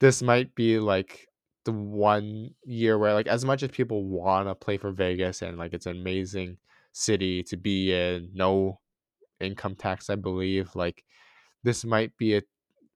this 0.00 0.22
might 0.22 0.54
be 0.54 0.78
like 0.78 1.26
the 1.64 1.72
one 1.72 2.50
year 2.64 2.98
where 2.98 3.14
like 3.14 3.26
as 3.26 3.44
much 3.44 3.62
as 3.62 3.70
people 3.70 4.04
wanna 4.04 4.54
play 4.54 4.76
for 4.76 4.92
Vegas 4.92 5.42
and 5.42 5.58
like 5.58 5.72
it's 5.72 5.86
an 5.86 5.96
amazing 5.96 6.58
city 6.92 7.42
to 7.44 7.56
be 7.56 7.92
in, 7.92 8.30
no 8.34 8.80
income 9.40 9.74
tax, 9.74 10.10
I 10.10 10.16
believe. 10.16 10.74
Like 10.74 11.04
this 11.62 11.84
might 11.84 12.16
be 12.16 12.36
a 12.36 12.42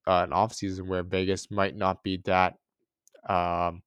uh, 0.06 0.22
an 0.24 0.32
off 0.32 0.54
season 0.54 0.88
where 0.88 1.02
Vegas 1.02 1.50
might 1.50 1.76
not 1.76 2.02
be 2.02 2.18
that 2.24 2.54
um 3.28 3.82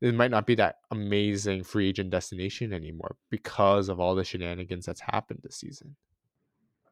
it 0.00 0.14
might 0.14 0.30
not 0.30 0.46
be 0.46 0.54
that 0.56 0.76
amazing 0.90 1.62
free 1.62 1.88
agent 1.88 2.10
destination 2.10 2.72
anymore 2.72 3.16
because 3.30 3.88
of 3.88 4.00
all 4.00 4.14
the 4.14 4.24
shenanigans 4.24 4.84
that's 4.84 5.00
happened 5.00 5.40
this 5.42 5.56
season. 5.56 5.96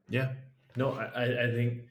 Yeah. 0.08 0.32
No, 0.76 0.92
I, 0.92 1.24
I 1.44 1.50
think 1.50 1.82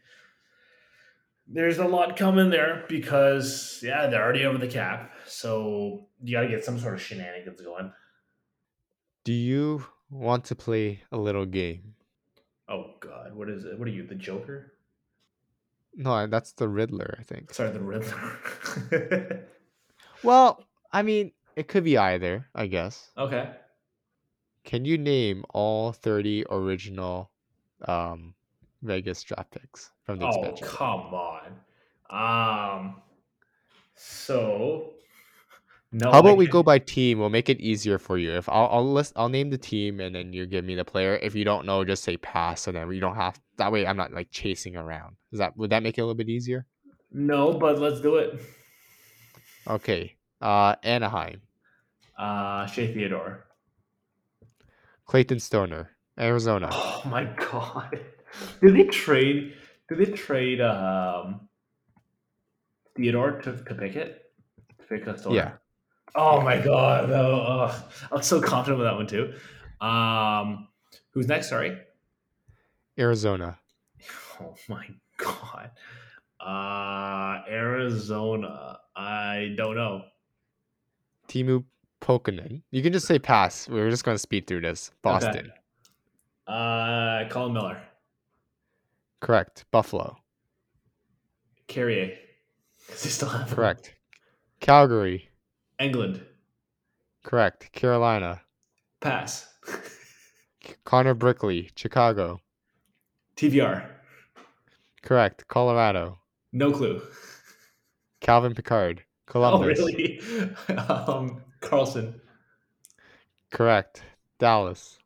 there's 1.47 1.77
a 1.77 1.85
lot 1.85 2.17
coming 2.17 2.49
there 2.49 2.85
because 2.87 3.79
yeah, 3.83 4.07
they're 4.07 4.23
already 4.23 4.45
over 4.45 4.57
the 4.57 4.67
cap. 4.67 5.11
So 5.27 6.07
you 6.23 6.35
gotta 6.35 6.47
get 6.47 6.65
some 6.65 6.79
sort 6.79 6.95
of 6.95 7.01
shenanigans 7.01 7.61
going. 7.61 7.91
Do 9.23 9.33
you 9.33 9.85
want 10.09 10.45
to 10.45 10.55
play 10.55 11.03
a 11.11 11.17
little 11.17 11.45
game? 11.45 11.93
Oh 12.67 12.95
god, 12.99 13.35
what 13.35 13.49
is 13.49 13.65
it? 13.65 13.77
What 13.77 13.87
are 13.87 13.91
you, 13.91 14.07
the 14.07 14.15
Joker? 14.15 14.70
No, 15.95 16.27
that's 16.27 16.53
the 16.53 16.67
Riddler, 16.67 17.17
I 17.19 17.23
think. 17.23 17.53
Sorry, 17.53 17.71
the 17.71 17.79
Riddler. 17.79 19.47
well, 20.23 20.63
I 20.91 21.01
mean, 21.01 21.31
it 21.55 21.67
could 21.67 21.83
be 21.83 21.97
either, 21.97 22.47
I 22.55 22.67
guess. 22.67 23.11
Okay. 23.17 23.49
Can 24.63 24.85
you 24.85 24.97
name 24.97 25.43
all 25.49 25.91
30 25.91 26.45
original 26.49 27.31
um, 27.87 28.33
Vegas 28.83 29.23
draft 29.23 29.51
picks 29.51 29.91
from 30.03 30.19
the 30.19 30.25
oh, 30.25 30.29
expansion? 30.29 30.67
come 30.67 31.13
on. 31.13 31.51
Um 32.09 33.01
so 33.95 34.93
no 35.91 36.11
How 36.11 36.19
about 36.19 36.31
I 36.31 36.33
we 36.35 36.47
go 36.47 36.63
by 36.63 36.79
team? 36.79 37.19
We'll 37.19 37.29
make 37.29 37.49
it 37.49 37.59
easier 37.59 37.97
for 37.99 38.17
you. 38.17 38.31
If 38.31 38.47
I'll 38.49 38.67
I'll 38.71 38.91
list 38.91 39.13
I'll 39.15 39.29
name 39.29 39.49
the 39.49 39.57
team 39.57 39.99
and 39.99 40.15
then 40.15 40.33
you 40.33 40.45
give 40.45 40.63
me 40.65 40.75
the 40.75 40.85
player. 40.85 41.15
If 41.21 41.35
you 41.35 41.43
don't 41.43 41.65
know, 41.65 41.83
just 41.83 42.03
say 42.03 42.17
pass, 42.17 42.67
and 42.67 42.75
then 42.75 42.87
we 42.87 42.99
don't 42.99 43.15
have 43.15 43.39
that 43.57 43.71
way. 43.71 43.85
I'm 43.85 43.97
not 43.97 44.13
like 44.13 44.31
chasing 44.31 44.75
around. 44.75 45.15
Is 45.31 45.39
that 45.39 45.57
would 45.57 45.69
that 45.71 45.83
make 45.83 45.97
it 45.97 46.01
a 46.01 46.05
little 46.05 46.15
bit 46.15 46.29
easier? 46.29 46.65
No, 47.11 47.53
but 47.53 47.79
let's 47.79 47.99
do 48.01 48.15
it. 48.17 48.39
Okay. 49.67 50.15
Uh, 50.41 50.75
Anaheim, 50.83 51.41
Uh 52.17 52.65
Shea 52.67 52.93
Theodore. 52.93 53.45
Clayton 55.05 55.39
Stoner, 55.39 55.91
Arizona, 56.19 56.69
Oh 56.71 57.01
my 57.05 57.25
god. 57.25 57.99
Did 58.61 58.75
they 58.75 58.85
trade 58.85 59.53
did 59.89 59.97
they 59.97 60.11
trade 60.13 60.61
um 60.61 61.49
Theodore 62.95 63.41
to, 63.41 63.57
to 63.57 63.75
pick 63.75 63.95
it? 63.95 64.31
To 64.79 64.85
pick 64.87 65.07
a 65.07 65.17
Stoner? 65.17 65.35
Yeah. 65.35 65.51
Oh 66.15 66.41
my 66.41 66.57
god, 66.61 67.09
no. 67.09 67.41
ugh. 67.41 67.83
I 68.11 68.15
was 68.15 68.27
so 68.27 68.41
confident 68.41 68.79
with 68.79 68.87
that 68.87 68.95
one 68.95 69.07
too. 69.07 69.33
Um 69.85 70.67
who's 71.11 71.27
next? 71.27 71.49
Sorry. 71.49 71.77
Arizona, 72.99 73.57
Oh 74.41 74.55
my 74.67 74.85
god. 75.17 75.71
Uh 76.39 77.41
Arizona. 77.49 78.79
I 78.95 79.53
don't 79.55 79.75
know. 79.75 80.03
Teemu 81.27 81.63
Pakarinen. 82.01 82.61
You 82.71 82.81
can 82.83 82.91
just 82.91 83.07
say 83.07 83.19
pass. 83.19 83.69
We're 83.69 83.89
just 83.89 84.03
going 84.03 84.15
to 84.15 84.19
speed 84.19 84.47
through 84.47 84.61
this. 84.61 84.91
Boston, 85.01 85.51
Uh 86.47 87.25
Colin 87.29 87.53
Miller. 87.53 87.81
Correct. 89.21 89.65
Buffalo. 89.71 90.17
Carrier. 91.67 92.17
'Cause 92.87 93.03
they 93.03 93.09
still 93.09 93.29
have 93.29 93.47
him. 93.49 93.55
Correct. 93.55 93.93
Calgary. 94.59 95.29
Engelland. 95.81 96.21
Correct. 97.23 97.71
Carolina. 97.71 98.41
Pass. 98.99 99.47
Connor 100.85 101.15
Brickley. 101.15 101.71
Chicago. 101.75 102.39
TVR. 103.35 103.87
Correct. 105.01 105.47
Colorado. 105.47 106.19
No 106.53 106.71
clue. 106.71 107.01
Calvin 108.19 108.53
Pickard. 108.53 109.03
Columbus. 109.25 109.79
Oh, 109.79 109.85
really? 109.85 110.19
um, 110.77 111.41
Karlsson. 111.61 112.19
Correct. 113.49 114.03
Dallas. 114.37 114.99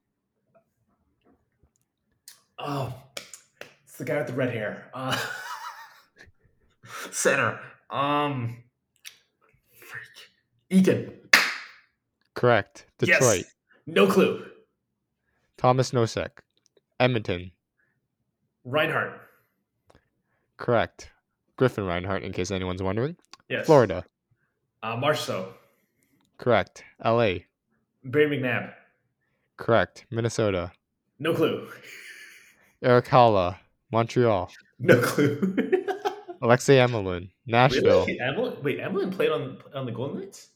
Oh, 2.60 2.94
it's 3.86 3.98
the 3.98 4.04
guy 4.04 4.18
with 4.18 4.28
the 4.28 4.34
red 4.34 4.52
hair. 4.52 4.90
Uh, 4.94 5.18
center. 7.12 7.60
Um. 7.90 8.65
Eakin. 10.76 11.10
Correct. 12.34 12.86
Yes. 13.02 13.20
Detroit. 13.20 13.46
No 13.88 14.08
clue. 14.08 14.46
Thomas 15.58 15.92
Nosek. 15.92 16.30
Edmonton. 17.00 17.52
Reinhardt. 18.66 19.22
Correct. 20.58 21.12
Griffin 21.56 21.86
Reinhart, 21.86 22.24
in 22.24 22.34
case 22.34 22.52
anyone's 22.52 22.84
wondering. 22.84 23.16
Yes. 23.48 23.66
Florida. 23.66 24.04
Uh, 24.84 24.98
Marceau. 24.98 25.54
Correct. 26.38 26.84
LA. 27.04 27.36
Barry 28.04 28.28
McNabb. 28.38 28.74
Correct. 29.56 30.06
Minnesota. 30.12 30.74
No 31.20 31.34
clue. 31.34 31.70
Erik 32.84 33.06
Haula. 33.06 33.58
Montreal. 33.94 34.52
No 34.80 35.00
clue. 35.00 35.56
Alexei 36.42 36.76
Emelin. 36.80 37.30
Nashville. 37.46 38.06
Really? 38.06 38.20
Emily? 38.20 38.58
Wait, 38.62 38.80
Emelin 38.80 39.14
played 39.14 39.32
on 39.32 39.58
on 39.74 39.86
the 39.86 39.92
Golden 39.94 40.20
Knights? 40.20 40.50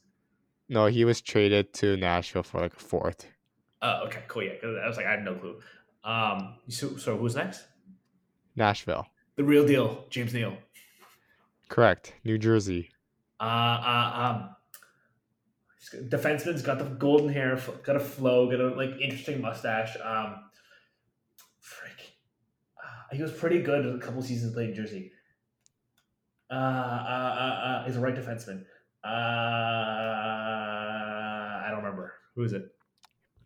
No, 0.70 0.86
he 0.86 1.04
was 1.04 1.20
traded 1.22 1.74
to 1.76 1.98
Nashville 1.98 2.44
for 2.44 2.62
like 2.62 2.74
a 2.74 2.80
fourth. 2.80 3.26
Oh, 3.82 4.04
okay, 4.06 4.22
cool. 4.28 4.44
Yeah, 4.44 4.54
I 4.64 4.88
was 4.88 4.98
like, 4.98 5.08
I 5.08 5.12
had 5.12 5.26
no 5.26 5.36
clue. 5.36 5.60
Um, 6.04 6.56
so, 6.68 6.96
so 6.98 7.18
who's 7.18 7.36
next? 7.36 7.66
Nashville. 8.56 9.08
The 9.36 9.44
real 9.44 9.66
deal, 9.66 10.06
James 10.10 10.34
Neal. 10.34 10.58
Correct. 11.70 12.14
New 12.24 12.38
Jersey. 12.38 12.90
Uh, 13.40 13.44
uh, 13.44 14.12
um, 14.16 14.56
defenseman's 16.10 16.62
got 16.62 16.78
the 16.78 16.86
golden 16.86 17.30
hair, 17.30 17.60
got 17.84 17.96
a 17.96 18.00
flow, 18.00 18.50
got 18.50 18.60
a 18.60 18.70
like 18.76 19.00
interesting 19.02 19.42
mustache. 19.42 19.96
Um, 20.04 20.36
frick, 21.60 22.14
uh, 22.78 23.16
he 23.16 23.22
was 23.22 23.32
pretty 23.32 23.62
good 23.62 23.86
a 23.86 23.98
couple 23.98 24.22
seasons 24.22 24.54
played 24.54 24.70
in 24.70 24.76
Jersey. 24.76 25.12
Uh, 26.52 26.54
uh, 26.54 26.58
uh, 26.58 27.68
uh, 27.68 27.86
he's 27.86 27.96
a 27.96 28.00
right 28.00 28.16
defenseman. 28.16 28.66
Uh, 29.04 29.08
I 31.66 31.68
don't 31.70 31.78
remember 31.84 32.14
who 32.36 32.44
is 32.44 32.54
it. 32.54 32.64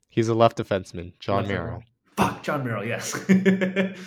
He's 0.10 0.28
a 0.30 0.34
left 0.34 0.58
defenseman. 0.58 1.14
John 1.20 1.38
Left 1.43 1.49
Merrill. 1.49 1.84
Fuck, 2.18 2.43
Jon 2.43 2.64
Merrill. 2.64 2.86
Yes. 2.86 3.14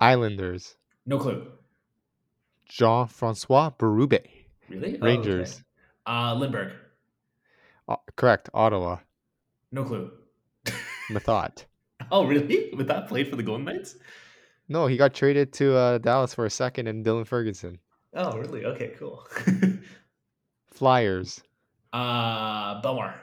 Islanders. 0.00 0.76
no 1.06 1.18
clue. 1.18 1.46
Jean 2.68 3.06
Francois 3.06 3.70
Berube. 3.78 4.20
Really? 4.68 4.98
Oh, 5.00 5.04
Rangers. 5.04 5.52
okay. 5.54 5.62
Uh, 6.06 6.34
Lindberg. 6.34 6.72
O- 7.88 8.00
correct. 8.16 8.48
Ottawa. 8.54 8.98
No 9.70 9.84
clue. 9.84 10.10
Methot. 11.10 11.64
Oh, 12.10 12.24
really? 12.26 12.70
That 12.78 13.08
played 13.08 13.28
for 13.28 13.36
the 13.36 13.42
Golden 13.42 13.64
Knights? 13.66 13.96
No, 14.68 14.86
he 14.86 14.96
got 14.96 15.12
traded 15.14 15.52
to 15.54 15.76
uh, 15.76 15.98
Dallas 15.98 16.34
for 16.34 16.46
a 16.46 16.50
second 16.50 16.86
and 16.88 17.04
Dylan 17.04 17.26
Ferguson. 17.26 17.78
Oh, 18.14 18.36
really? 18.38 18.64
Okay, 18.64 18.92
cool. 18.98 19.26
Flyers. 20.72 21.42
uh, 21.92 22.80
Bellemare. 22.82 23.14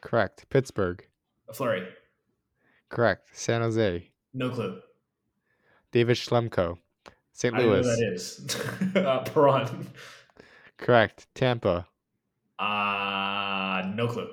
Correct. 0.00 0.48
Pittsburgh. 0.50 1.04
A 1.48 1.52
Fleury. 1.52 1.86
Correct. 2.88 3.28
San 3.32 3.60
Jose. 3.60 4.08
No 4.34 4.50
clue. 4.50 4.80
David 5.92 6.16
Schlemko. 6.16 6.78
St. 7.32 7.54
I 7.54 7.58
know 7.58 7.64
who 7.64 7.70
Louis. 7.72 7.86
that 7.86 8.12
is. 8.12 8.56
uh, 8.96 9.20
Perron. 9.24 9.88
Correct. 10.78 11.26
Tampa. 11.34 11.86
Uh, 12.58 13.82
no 13.94 14.06
clue. 14.08 14.28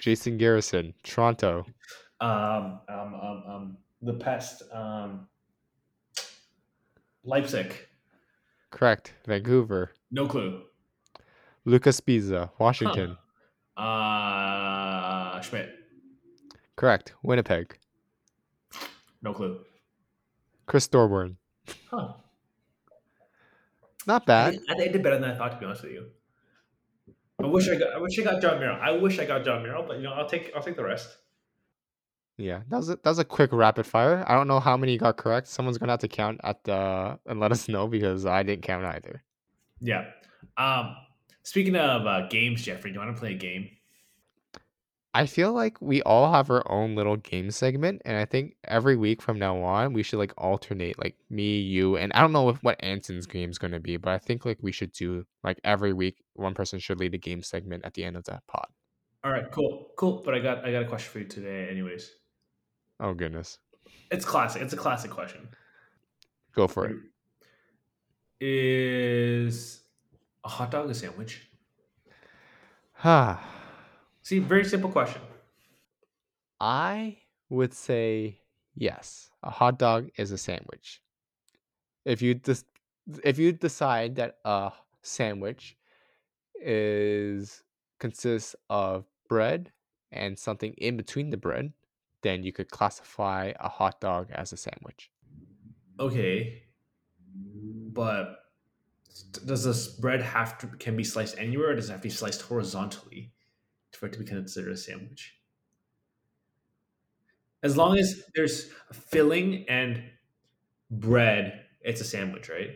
Jason 0.00 0.38
Garrison. 0.38 0.94
Toronto. 1.02 1.66
Um, 2.20 2.80
um, 2.88 3.14
um, 3.14 3.42
um, 3.48 3.76
the 4.02 4.14
pest. 4.14 4.62
Um, 4.72 5.26
Leipsic. 7.24 7.88
Correct. 8.70 9.12
Vancouver. 9.26 9.90
No 10.10 10.26
clue. 10.26 10.62
Luca 11.66 11.90
Sbisa. 11.90 12.50
Washington. 12.58 13.18
Uh, 13.76 15.40
Schmidt. 15.42 15.68
Correct. 16.76 17.12
Winnipeg. 17.22 17.76
No 19.20 19.34
clue. 19.34 19.58
Chris 20.66 20.86
Thorburn. 20.86 21.36
Huh. 21.90 22.14
Not 24.06 24.24
bad. 24.24 24.54
think- 24.54 24.64
I 24.70 24.74
I 24.74 24.88
did 24.88 25.02
better 25.02 25.18
than 25.18 25.30
I 25.30 25.34
thought, 25.36 25.52
to 25.52 25.58
be 25.58 25.66
honest 25.66 25.82
with 25.82 25.92
you. 25.92 26.06
I 27.42 27.46
wish 27.46 27.68
I 27.68 27.74
got. 27.76 27.92
I 27.94 27.98
wish 27.98 28.18
I 28.18 28.22
got 28.22 28.40
Jon 28.40 28.58
Merrill. 28.60 28.78
I 28.80 28.92
wish 28.92 29.18
I 29.18 29.26
got 29.26 29.44
Jon 29.44 29.62
Merrill, 29.62 29.84
but 29.86 29.96
you 29.98 30.04
know, 30.04 30.12
I'll 30.12 30.28
take. 30.28 30.52
I'll 30.56 30.62
take 30.62 30.76
the 30.76 30.84
rest. 30.84 31.18
Yeah, 32.38 32.60
that 32.68 32.76
was 32.76 32.88
a, 32.90 32.96
that 32.96 33.06
was 33.06 33.18
a 33.18 33.24
quick 33.24 33.52
rapid 33.52 33.86
fire. 33.86 34.24
I 34.26 34.34
don't 34.34 34.46
know 34.48 34.60
how 34.60 34.76
many 34.76 34.96
got 34.96 35.16
correct. 35.16 35.46
Someone's 35.48 35.76
gonna 35.78 35.92
have 35.92 36.00
to 36.00 36.08
count 36.08 36.40
at 36.44 36.62
the 36.64 37.18
and 37.26 37.40
let 37.40 37.50
us 37.52 37.68
know 37.68 37.88
because 37.88 38.24
I 38.26 38.42
didn't 38.42 38.62
count 38.62 38.84
either. 38.86 39.22
Yeah. 39.80 40.04
Um. 40.56 40.96
Speaking 41.46 41.76
of 41.76 42.08
uh, 42.08 42.26
games, 42.26 42.62
Jeffrey, 42.62 42.90
do 42.90 42.94
you 42.94 43.00
want 43.06 43.14
to 43.14 43.20
play 43.20 43.34
a 43.34 43.36
game? 43.36 43.70
I 45.14 45.26
feel 45.26 45.52
like 45.52 45.80
we 45.80 46.02
all 46.02 46.32
have 46.32 46.50
our 46.50 46.68
own 46.68 46.96
little 46.96 47.18
game 47.18 47.52
segment, 47.52 48.02
and 48.04 48.16
I 48.16 48.24
think 48.24 48.56
every 48.64 48.96
week 48.96 49.22
from 49.22 49.38
now 49.38 49.62
on 49.62 49.92
we 49.92 50.02
should 50.02 50.18
like 50.18 50.32
alternate, 50.36 50.98
like 50.98 51.14
me, 51.30 51.60
you, 51.60 51.98
and 51.98 52.12
I 52.14 52.20
don't 52.20 52.32
know 52.32 52.48
if, 52.48 52.60
what 52.64 52.82
Anson's 52.82 53.26
game 53.26 53.48
is 53.48 53.58
gonna 53.58 53.78
be, 53.78 53.96
but 53.96 54.10
I 54.10 54.18
think 54.18 54.44
like 54.44 54.58
we 54.60 54.72
should 54.72 54.90
do 54.90 55.24
like 55.44 55.60
every 55.62 55.92
week 55.92 56.16
one 56.34 56.52
person 56.52 56.80
should 56.80 56.98
lead 56.98 57.14
a 57.14 57.18
game 57.18 57.44
segment 57.44 57.84
at 57.84 57.94
the 57.94 58.02
end 58.02 58.16
of 58.16 58.24
that 58.24 58.44
pod. 58.48 58.66
All 59.22 59.30
right. 59.30 59.48
Cool. 59.52 59.86
Cool. 59.96 60.22
But 60.24 60.34
I 60.34 60.40
got. 60.40 60.64
I 60.64 60.72
got 60.72 60.82
a 60.82 60.88
question 60.88 61.12
for 61.12 61.20
you 61.20 61.26
today, 61.26 61.68
anyways. 61.70 62.10
Oh 62.98 63.14
goodness, 63.14 63.58
It's 64.10 64.24
classic. 64.24 64.62
It's 64.62 64.72
a 64.72 64.76
classic 64.76 65.12
question. 65.12 65.48
go 66.56 66.66
for 66.66 66.86
it. 66.86 66.96
Is 68.40 69.85
a 70.46 70.48
hot 70.48 70.70
dog 70.70 70.88
a 70.88 70.94
sandwich? 70.94 71.50
Ah, 73.04 73.40
See, 74.22 74.38
very 74.40 74.64
simple 74.64 74.90
question. 74.90 75.22
I 76.60 77.22
would 77.48 77.72
say 77.72 78.42
yes. 78.74 79.30
A 79.42 79.50
hot 79.50 79.78
dog 79.78 80.10
is 80.16 80.32
a 80.32 80.38
sandwich. 80.38 81.02
If 82.04 82.22
you 82.22 82.34
dis- 82.34 82.64
if 83.24 83.38
you 83.38 83.52
decide 83.52 84.16
that 84.16 84.38
a 84.44 84.72
sandwich 85.02 85.76
is 86.56 87.64
consists 88.00 88.56
of 88.70 89.06
bread 89.28 89.72
and 90.12 90.38
something 90.38 90.74
in 90.74 90.96
between 90.96 91.30
the 91.30 91.38
bread, 91.38 91.74
then 92.22 92.44
you 92.44 92.52
could 92.52 92.70
classify 92.70 93.52
a 93.60 93.68
hot 93.68 94.00
dog 94.00 94.30
as 94.32 94.52
a 94.52 94.58
sandwich. 94.58 95.12
Okay. 95.98 96.66
But 97.92 98.45
does 99.22 99.64
this 99.64 99.88
bread 99.88 100.22
have 100.22 100.58
to 100.58 100.66
can 100.66 100.96
be 100.96 101.04
sliced 101.04 101.38
anywhere, 101.38 101.70
or 101.70 101.74
does 101.74 101.88
it 101.88 101.92
have 101.92 102.00
to 102.00 102.08
be 102.08 102.10
sliced 102.10 102.42
horizontally 102.42 103.32
for 103.92 104.06
it 104.06 104.12
to 104.12 104.18
be 104.18 104.24
considered 104.24 104.72
a 104.72 104.76
sandwich? 104.76 105.38
As 107.62 107.76
long 107.76 107.98
as 107.98 108.22
there's 108.34 108.70
filling 108.92 109.64
and 109.68 110.02
bread, 110.90 111.64
it's 111.80 112.00
a 112.00 112.04
sandwich, 112.04 112.48
right? 112.48 112.70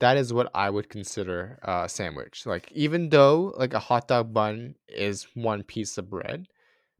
That 0.00 0.16
is 0.16 0.32
what 0.32 0.50
I 0.54 0.70
would 0.70 0.88
consider 0.88 1.58
a 1.62 1.88
sandwich. 1.88 2.46
Like 2.46 2.70
even 2.72 3.08
though 3.08 3.54
like 3.56 3.74
a 3.74 3.80
hot 3.80 4.06
dog 4.08 4.32
bun 4.32 4.76
is 4.86 5.26
one 5.34 5.64
piece 5.64 5.98
of 5.98 6.08
bread, 6.08 6.46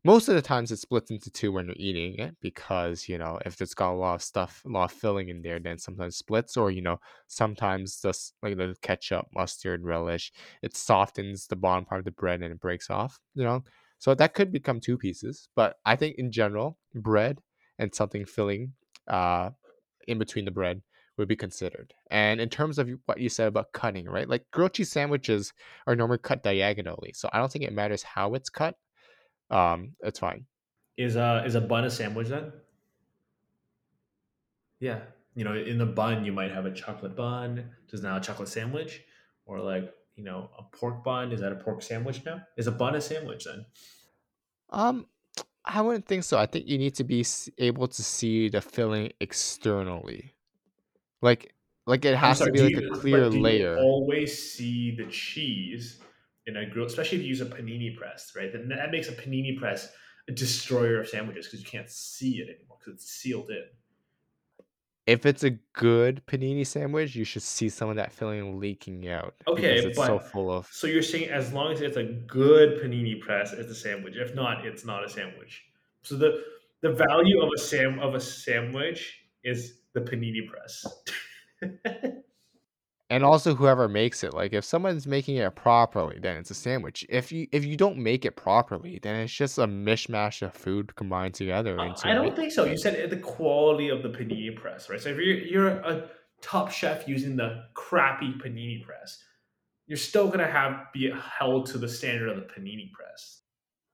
most 0.09 0.27
of 0.29 0.35
the 0.35 0.41
times 0.41 0.73
it 0.73 0.79
splits 0.79 1.11
into 1.11 1.31
two 1.31 1.53
when 1.53 1.67
you're 1.67 1.75
eating 1.77 2.15
it 2.19 2.35
because 2.41 3.11
you 3.11 3.19
know 3.19 3.39
if 3.45 3.61
it's 3.61 3.75
got 3.75 3.93
a 3.93 4.01
lot 4.05 4.15
of 4.15 4.23
stuff, 4.23 4.63
a 4.65 4.69
lot 4.71 4.91
of 4.91 4.93
filling 4.93 5.29
in 5.29 5.43
there, 5.43 5.59
then 5.59 5.77
sometimes 5.77 6.17
splits 6.17 6.57
or 6.57 6.71
you 6.71 6.81
know 6.81 6.99
sometimes 7.27 8.01
just 8.01 8.33
like 8.43 8.57
the 8.57 8.75
ketchup, 8.81 9.27
mustard, 9.35 9.85
relish, 9.85 10.33
it 10.63 10.75
softens 10.75 11.47
the 11.47 11.57
bottom 11.57 11.85
part 11.85 11.99
of 11.99 12.07
the 12.07 12.11
bread 12.23 12.43
and 12.43 12.53
it 12.53 12.59
breaks 12.59 12.89
off. 12.89 13.21
You 13.35 13.45
know, 13.45 13.65
so 13.99 14.15
that 14.15 14.33
could 14.33 14.51
become 14.51 14.81
two 14.81 14.97
pieces. 14.97 15.51
But 15.55 15.77
I 15.85 15.95
think 15.95 16.17
in 16.17 16.33
general, 16.33 16.79
bread 16.95 17.43
and 17.79 17.95
something 17.95 18.25
filling, 18.25 18.73
uh, 19.09 19.51
in 20.07 20.19
between 20.19 20.47
the 20.47 20.51
bread 20.51 20.81
would 21.19 21.29
be 21.29 21.37
considered. 21.37 21.93
And 22.11 22.41
in 22.41 22.49
terms 22.49 22.79
of 22.79 22.89
what 23.05 23.21
you 23.21 23.29
said 23.29 23.49
about 23.49 23.75
cutting, 23.75 24.07
right? 24.07 24.29
Like 24.29 24.47
grilled 24.53 24.73
cheese 24.73 24.91
sandwiches 24.91 25.53
are 25.87 25.95
normally 25.95 26.19
cut 26.19 26.43
diagonally, 26.43 27.13
so 27.15 27.29
I 27.31 27.39
don't 27.39 27.53
think 27.53 27.67
it 27.67 27.75
matters 27.75 28.03
how 28.03 28.33
it's 28.33 28.49
cut. 28.49 28.77
Um, 29.51 29.97
it's 30.01 30.19
fine. 30.19 30.47
Is 30.99 31.17
a 31.17 31.45
is 31.47 31.55
a 31.55 31.63
bun 31.63 31.85
a 31.85 31.91
sandwich 31.91 32.29
then? 32.29 32.53
Yeah, 34.81 35.07
you 35.35 35.45
know, 35.45 35.55
in 35.55 35.79
the 35.79 35.87
bun 35.87 36.25
you 36.25 36.33
might 36.33 36.51
have 36.51 36.67
a 36.67 36.73
chocolate 36.73 37.17
bun. 37.17 37.77
Does 37.89 38.03
now 38.03 38.17
a 38.17 38.21
chocolate 38.21 38.49
sandwich, 38.49 39.03
or 39.45 39.61
like 39.61 39.95
you 40.15 40.25
know 40.25 40.51
a 40.57 40.63
pork 40.65 41.05
bun? 41.05 41.33
Is 41.33 41.41
that 41.41 41.53
a 41.53 41.57
pork 41.57 41.83
sandwich 41.83 42.25
now? 42.25 42.47
Is 42.57 42.67
a 42.67 42.73
bun 42.73 42.95
a 42.95 43.01
sandwich 43.01 43.45
then? 43.45 43.67
Um, 44.71 45.07
I 45.65 45.83
wouldn't 45.83 46.07
think 46.07 46.25
so. 46.25 46.39
I 46.39 46.47
think 46.47 46.67
you 46.67 46.79
need 46.79 46.95
to 46.95 47.05
be 47.05 47.25
able 47.59 47.89
to 47.89 48.03
see 48.03 48.49
the 48.49 48.61
filling 48.61 49.13
externally. 49.21 50.35
Like 51.23 51.55
like 51.87 52.05
it 52.05 52.17
has 52.17 52.43
to 52.43 52.51
be 52.51 52.63
like 52.63 52.77
a 52.77 52.83
clear 52.83 53.31
you 53.31 53.31
layer. 53.31 53.89
always 53.89 54.53
see 54.55 54.91
the 54.95 55.07
cheese 55.07 56.01
in 56.49 56.57
a 56.57 56.67
grill, 56.67 56.87
especially 56.87 57.19
if 57.19 57.25
you 57.25 57.29
use 57.29 57.41
a 57.41 57.47
panini 57.47 57.95
press, 57.95 58.33
right? 58.35 58.53
Then 58.53 58.69
that 58.69 58.91
makes 58.91 59.09
a 59.09 59.13
panini 59.13 59.57
press 59.57 59.93
a 60.29 60.33
destroyer 60.33 61.01
of 61.01 61.09
sandwiches 61.09 61.47
because 61.47 61.61
you 61.61 61.67
can't 61.67 61.89
see 61.91 62.39
it 62.39 62.49
anymore 62.49 62.79
because 62.79 62.95
it's 62.95 63.11
sealed 63.11 63.51
in. 63.51 63.65
If 65.07 65.25
it's 65.25 65.43
a 65.43 65.51
good 65.73 66.23
panini 66.27 66.67
sandwich, 66.67 67.15
you 67.15 67.25
should 67.25 67.43
see 67.43 67.69
some 67.71 67.89
of 67.89 67.97
that 67.97 68.13
filling 68.13 68.61
leaking 68.61 69.09
out 69.09 69.35
Okay, 69.47 69.79
it's 69.79 69.97
so 69.97 70.19
full 70.19 70.53
of 70.53 70.69
so 70.71 70.87
you're 70.87 71.03
saying 71.03 71.31
as 71.31 71.53
long 71.53 71.73
as 71.73 71.81
it's 71.81 71.97
a 71.97 72.05
good 72.05 72.83
panini 72.83 73.19
press, 73.19 73.53
it's 73.53 73.71
a 73.71 73.75
sandwich. 73.75 74.17
If 74.17 74.35
not, 74.35 74.67
it's 74.67 74.85
not 74.85 75.05
a 75.05 75.09
sandwich. 75.09 75.65
So 76.03 76.17
the 76.17 76.43
the 76.81 76.93
value 76.93 77.43
of 77.43 77.51
a 77.55 77.59
sam 77.59 77.99
of 78.01 78.15
a 78.15 78.21
sandwich 78.21 79.21
is 79.45 79.81
the 79.95 80.01
panini 80.01 80.47
press. 80.47 80.87
and 83.11 83.25
also 83.25 83.55
whoever 83.55 83.89
makes 83.89 84.23
it. 84.23 84.35
Like 84.35 84.53
if 84.53 84.65
someone's 84.65 85.07
making 85.07 85.37
it 85.37 85.55
properly, 85.55 86.19
then 86.21 86.37
it's 86.37 86.51
a 86.51 86.55
sandwich. 86.55 87.07
If 87.09 87.33
you 87.33 87.47
if 87.53 87.65
you 87.65 87.77
don't 87.77 87.99
make 87.99 88.25
it 88.25 88.37
properly, 88.37 88.99
then 89.03 89.17
it's 89.17 89.33
just 89.33 89.59
a 89.59 89.67
mishmash 89.67 90.43
of 90.43 90.55
food 90.55 90.95
combined 90.97 91.35
together 91.35 91.79
Uh, 91.81 91.95
I 92.05 92.15
don't 92.15 92.37
think 92.37 92.53
so. 92.53 92.65
You 92.65 92.77
said 92.77 93.11
the 93.11 93.17
quality 93.17 93.89
of 93.89 94.03
the 94.03 94.11
panini 94.11 94.55
press, 94.55 94.91
right? 94.91 95.01
So 95.01 95.11
if 95.11 95.17
you're 95.17 95.39
you're 95.39 95.69
a 95.69 96.11
top 96.41 96.71
chef 96.71 97.09
using 97.09 97.37
the 97.37 97.65
crappy 97.75 98.35
panini 98.35 98.83
press, 98.83 99.23
you're 99.87 99.97
still 99.97 100.29
gonna 100.29 100.51
have 100.51 100.93
be 100.93 101.11
held 101.11 101.67
to 101.67 101.79
the 101.79 101.89
standard 101.89 102.29
of 102.29 102.37
the 102.37 102.43
panini 102.43 102.93
press. 102.93 103.43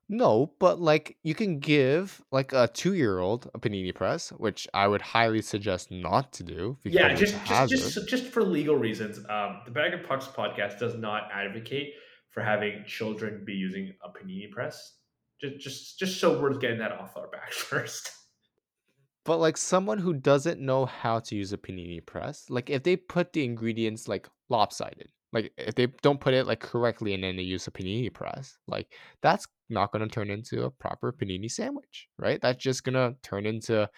No, 0.09 0.52
but 0.59 0.80
like 0.80 1.16
you 1.22 1.34
can 1.34 1.61
give 1.61 2.22
like 2.30 2.52
a 2.52 2.68
two 2.68 2.94
year 2.94 3.18
old 3.18 3.50
a 3.55 3.59
panini 3.59 3.94
press, 3.94 4.30
which 4.30 4.68
I 4.74 4.86
would 4.86 5.00
highly 5.00 5.40
suggest 5.40 5.90
not 5.90 6.32
to 6.34 6.42
do 6.42 6.76
Yeah, 6.84 7.09
because 7.09 7.32
it's 7.32 7.32
a 7.32 7.46
just 7.46 7.70
just 7.70 7.94
just 7.94 8.09
just 8.09 8.24
for 8.26 8.42
legal 8.42 8.76
reasons, 8.76 9.18
um, 9.30 9.62
the 9.64 9.70
Bag 9.70 9.94
of 9.94 10.07
Pucks 10.07 10.26
podcast 10.26 10.78
does 10.78 10.96
not 10.96 11.28
advocate 11.32 11.94
for 12.30 12.42
having 12.42 12.84
children 12.86 13.44
be 13.46 13.55
using 13.55 13.94
a 14.05 14.09
panini 14.09 14.50
press. 14.50 14.96
Just 15.40 15.59
just 15.61 15.98
just 15.98 16.20
so 16.20 16.40
we're 16.40 16.55
getting 16.55 16.78
that 16.78 16.92
off 16.92 17.16
our 17.16 17.28
back 17.28 17.52
first. 17.52 18.11
But 19.24 19.38
like 19.38 19.57
someone 19.57 19.98
who 19.98 20.12
doesn't 20.12 20.61
know 20.61 20.84
how 20.84 21.20
to 21.20 21.34
use 21.34 21.55
a 21.55 21.57
panini 21.57 22.05
press, 22.05 22.44
like 22.50 22.68
if 22.68 22.82
they 22.82 22.96
put 22.96 23.32
the 23.32 23.42
ingredients 23.42 24.07
like 24.07 24.28
lopsided, 24.50 25.09
like 25.35 25.53
if 25.59 25.74
they 25.74 25.89
don't 26.01 26.20
put 26.20 26.32
it 26.32 26.47
like 26.47 26.61
correctly 26.61 27.12
and 27.12 27.24
then 27.24 27.37
they 27.37 27.43
use 27.43 27.66
a 27.66 27.70
panini 27.72 28.12
press, 28.12 28.57
like 28.68 28.95
that's 29.20 29.49
not 29.68 29.93
to 30.09 30.14
turn 30.14 30.30
into 30.30 30.64
a 30.64 30.70
proper 30.70 31.12
panini 31.12 31.51
sandwich, 31.51 32.09
right? 32.18 32.41
That's 32.41 32.62
just 32.62 32.85
to 32.95 33.16
turn 33.22 33.45
into 33.45 33.91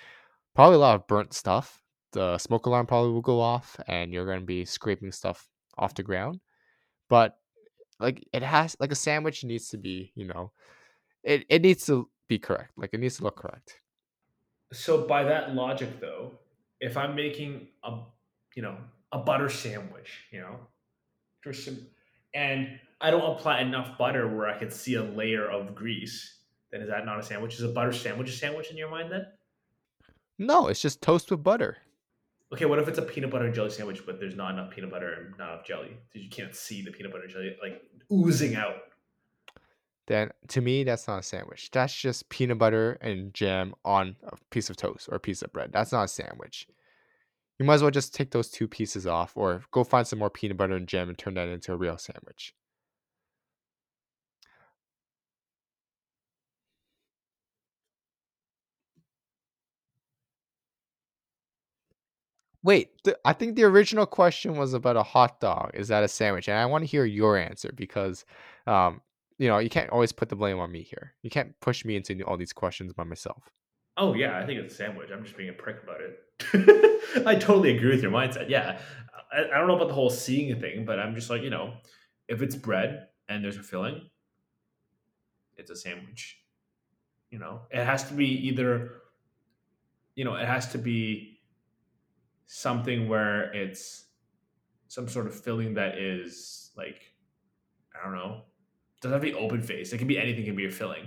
probably 0.55 0.76
a 0.76 0.80
lot 0.80 0.97
of 0.97 1.07
burnt 1.07 1.34
stuff. 1.34 1.80
The 2.12 2.39
smoke 2.39 2.64
alarm 2.64 2.87
probably 2.87 3.12
will 3.12 3.20
go 3.20 3.41
off 3.41 3.76
and 3.87 4.12
you're 4.12 4.24
to 4.41 4.47
be 4.47 4.64
scraping 4.64 5.12
stuff 5.12 5.47
off 5.76 5.95
the 5.95 6.03
ground. 6.03 6.41
But 7.11 7.37
like 8.01 8.26
it 8.32 8.43
has 8.43 8.74
like 8.80 8.91
a 8.91 8.97
sandwich 8.97 9.45
needs 9.45 9.68
to 9.68 9.76
be, 9.76 10.12
you 10.14 10.26
know, 10.26 10.53
it, 11.22 11.45
it 11.51 11.61
needs 11.61 11.84
to 11.87 12.09
be 12.28 12.39
correct. 12.39 12.72
Like 12.78 12.91
it 12.95 13.01
needs 13.01 13.18
to 13.18 13.24
look 13.24 13.37
correct. 13.37 13.80
So 14.72 15.07
by 15.07 15.24
that 15.24 15.55
logic, 15.55 16.01
though, 16.01 16.32
if 16.80 16.97
I'm 16.97 17.14
making 17.14 17.68
a 17.84 17.99
you 18.55 18.62
know 18.62 18.78
a 19.12 19.18
butter 19.18 19.51
sandwich, 19.51 20.24
you 20.32 20.41
know, 20.41 20.57
some, 21.53 21.78
and 22.34 22.78
I 23.01 23.11
don't 23.11 23.37
apply 23.37 23.61
enough 23.61 23.97
butter 23.99 24.26
where 24.28 24.49
I 24.49 24.59
can 24.59 24.70
see 24.70 24.95
a 24.95 25.03
layer 25.03 25.49
of 25.49 25.74
grease, 25.74 26.39
then 26.70 26.80
is 26.80 26.89
that 26.89 27.07
not 27.07 27.20
a 27.20 27.22
sandwich? 27.22 27.55
Is 27.55 27.62
a 27.62 27.68
butter 27.68 27.93
sandwich 27.93 28.28
a 28.28 28.32
sandwich 28.32 28.70
in 28.70 28.76
your 28.76 28.91
mind 28.91 29.12
then? 29.12 29.26
No, 30.39 30.66
it's 30.68 30.82
just 30.82 31.01
toast 31.03 31.30
with 31.30 31.43
butter. 31.43 31.78
Okay, 32.53 32.64
what 32.64 32.78
if 32.78 32.89
it's 32.89 32.99
a 32.99 33.03
peanut 33.03 33.30
butter 33.30 33.47
and 33.47 33.55
jelly 33.55 33.70
sandwich, 33.70 34.05
but 34.07 34.20
there's 34.20 34.37
not 34.37 34.53
enough 34.53 34.70
peanut 34.70 34.91
butter 34.91 35.12
and 35.12 35.39
not 35.39 35.53
enough 35.53 35.66
jelly? 35.66 35.97
Because 36.09 36.24
you 36.24 36.30
can't 36.30 36.55
see 36.55 36.82
the 36.82 36.91
peanut 36.91 37.12
butter 37.12 37.24
and 37.24 37.32
jelly 37.32 37.57
like 37.62 37.82
oozing 38.12 38.55
out. 38.55 38.76
then 40.07 40.30
to 40.49 40.61
me 40.61 40.84
that's 40.84 41.09
not 41.09 41.18
a 41.18 41.22
sandwich. 41.22 41.70
That's 41.72 41.95
just 41.95 42.28
peanut 42.28 42.59
butter 42.59 42.93
and 43.01 43.34
jam 43.34 43.74
on 43.84 44.16
a 44.24 44.37
piece 44.51 44.70
of 44.70 44.76
toast 44.76 45.09
or 45.11 45.16
a 45.16 45.20
piece 45.20 45.43
of 45.43 45.53
bread. 45.53 45.70
That's 45.72 45.93
not 45.93 46.05
a 46.05 46.09
sandwich. 46.09 46.68
You 47.59 47.64
might 47.66 47.74
as 47.74 47.82
well 47.82 47.90
just 47.90 48.14
take 48.14 48.30
those 48.30 48.50
two 48.50 48.66
pieces 48.68 49.07
off 49.07 49.36
or 49.36 49.62
go 49.70 49.84
find 49.84 50.07
some 50.07 50.18
more 50.18 50.30
peanut 50.30 50.57
butter 50.57 50.74
and 50.76 50.86
jam 50.88 51.09
and 51.09 51.18
turn 51.18 51.34
that 51.34 51.48
into 51.48 51.72
a 51.72 51.76
real 51.76 51.98
sandwich. 51.98 52.54
Wait, 62.62 62.90
th- 63.04 63.16
I 63.24 63.32
think 63.32 63.54
the 63.54 63.64
original 63.64 64.07
question 64.07 64.57
was 64.57 64.74
about 64.74 64.96
a 64.96 65.02
hot 65.02 65.40
dog. 65.40 65.70
Is 65.74 65.88
that 65.88 66.02
a 66.02 66.09
sandwich? 66.09 66.48
And 66.48 66.59
I 66.59 66.66
want 66.66 66.82
to 66.82 66.86
hear 66.90 67.04
your 67.04 67.36
answer 67.36 67.70
because 67.74 68.24
um 68.66 69.00
you 69.38 69.48
know, 69.48 69.59
you 69.59 69.68
can't 69.68 69.90
always 69.90 70.12
put 70.12 70.30
the 70.30 70.36
blame 70.36 70.59
on 70.59 70.72
me 70.72 70.82
here. 70.82 71.12
You 71.22 71.28
can't 71.28 71.54
push 71.61 71.84
me 71.84 71.94
into 71.94 72.18
all 72.22 72.38
these 72.38 72.54
questions 72.54 72.94
by 72.94 73.04
myself. 73.04 73.50
Oh 73.98 74.14
yeah, 74.14 74.38
I 74.38 74.46
think 74.46 74.61
it's 74.61 74.72
a 74.74 74.76
sandwich. 74.76 75.11
I'm 75.12 75.24
just 75.24 75.36
being 75.36 75.50
a 75.50 75.52
prick 75.52 75.76
about 75.82 76.00
it. 76.00 76.22
I 77.26 77.34
totally 77.34 77.76
agree 77.76 77.90
with 77.90 78.02
your 78.02 78.12
mindset. 78.12 78.48
Yeah, 78.48 78.78
I, 79.32 79.44
I 79.44 79.59
don't 79.59 79.68
know 79.68 79.76
about 79.76 79.88
the 79.88 79.94
whole 79.94 80.11
seeing 80.11 80.59
thing, 80.61 80.84
but 80.84 80.98
I'm 80.98 81.14
just 81.14 81.30
like 81.30 81.42
you 81.42 81.50
know, 81.50 81.74
if 82.28 82.42
it's 82.42 82.57
bread 82.57 83.09
and 83.28 83.42
there's 83.42 83.57
a 83.57 83.62
filling, 83.62 84.09
it's 85.57 85.70
a 85.70 85.76
sandwich. 85.76 86.38
You 87.30 87.38
know, 87.38 87.62
it 87.70 87.84
has 87.84 88.04
to 88.04 88.14
be 88.14 88.26
either, 88.26 89.02
you 90.14 90.24
know, 90.24 90.36
it 90.36 90.46
has 90.46 90.70
to 90.72 90.78
be 90.78 91.40
something 92.46 93.09
where 93.09 93.52
it's 93.52 94.04
some 94.88 95.09
sort 95.09 95.26
of 95.26 95.34
filling 95.34 95.74
that 95.74 95.98
is 95.98 96.70
like, 96.76 97.12
I 97.94 98.04
don't 98.04 98.14
know, 98.14 98.42
doesn't 99.00 99.12
have 99.12 99.22
to 99.22 99.32
be 99.32 99.34
open 99.34 99.62
faced. 99.62 99.92
It 99.92 99.98
can 99.98 100.07
be 100.07 100.18
anything. 100.18 100.44
Can 100.44 100.57
be 100.57 100.66
a 100.66 100.70
filling, 100.70 101.07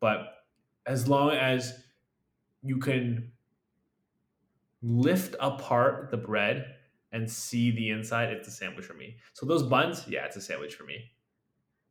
but 0.00 0.38
as 0.86 1.08
long 1.08 1.30
as 1.32 1.74
you 2.62 2.78
can 2.78 3.30
lift 4.82 5.34
apart 5.40 6.10
the 6.10 6.16
bread 6.16 6.74
and 7.12 7.30
see 7.30 7.70
the 7.70 7.90
inside, 7.90 8.30
it's 8.30 8.48
a 8.48 8.50
sandwich 8.50 8.84
for 8.84 8.94
me. 8.94 9.16
So 9.32 9.44
those 9.46 9.62
buns, 9.64 10.06
yeah, 10.08 10.24
it's 10.24 10.36
a 10.36 10.40
sandwich 10.40 10.74
for 10.74 10.84
me. 10.84 11.10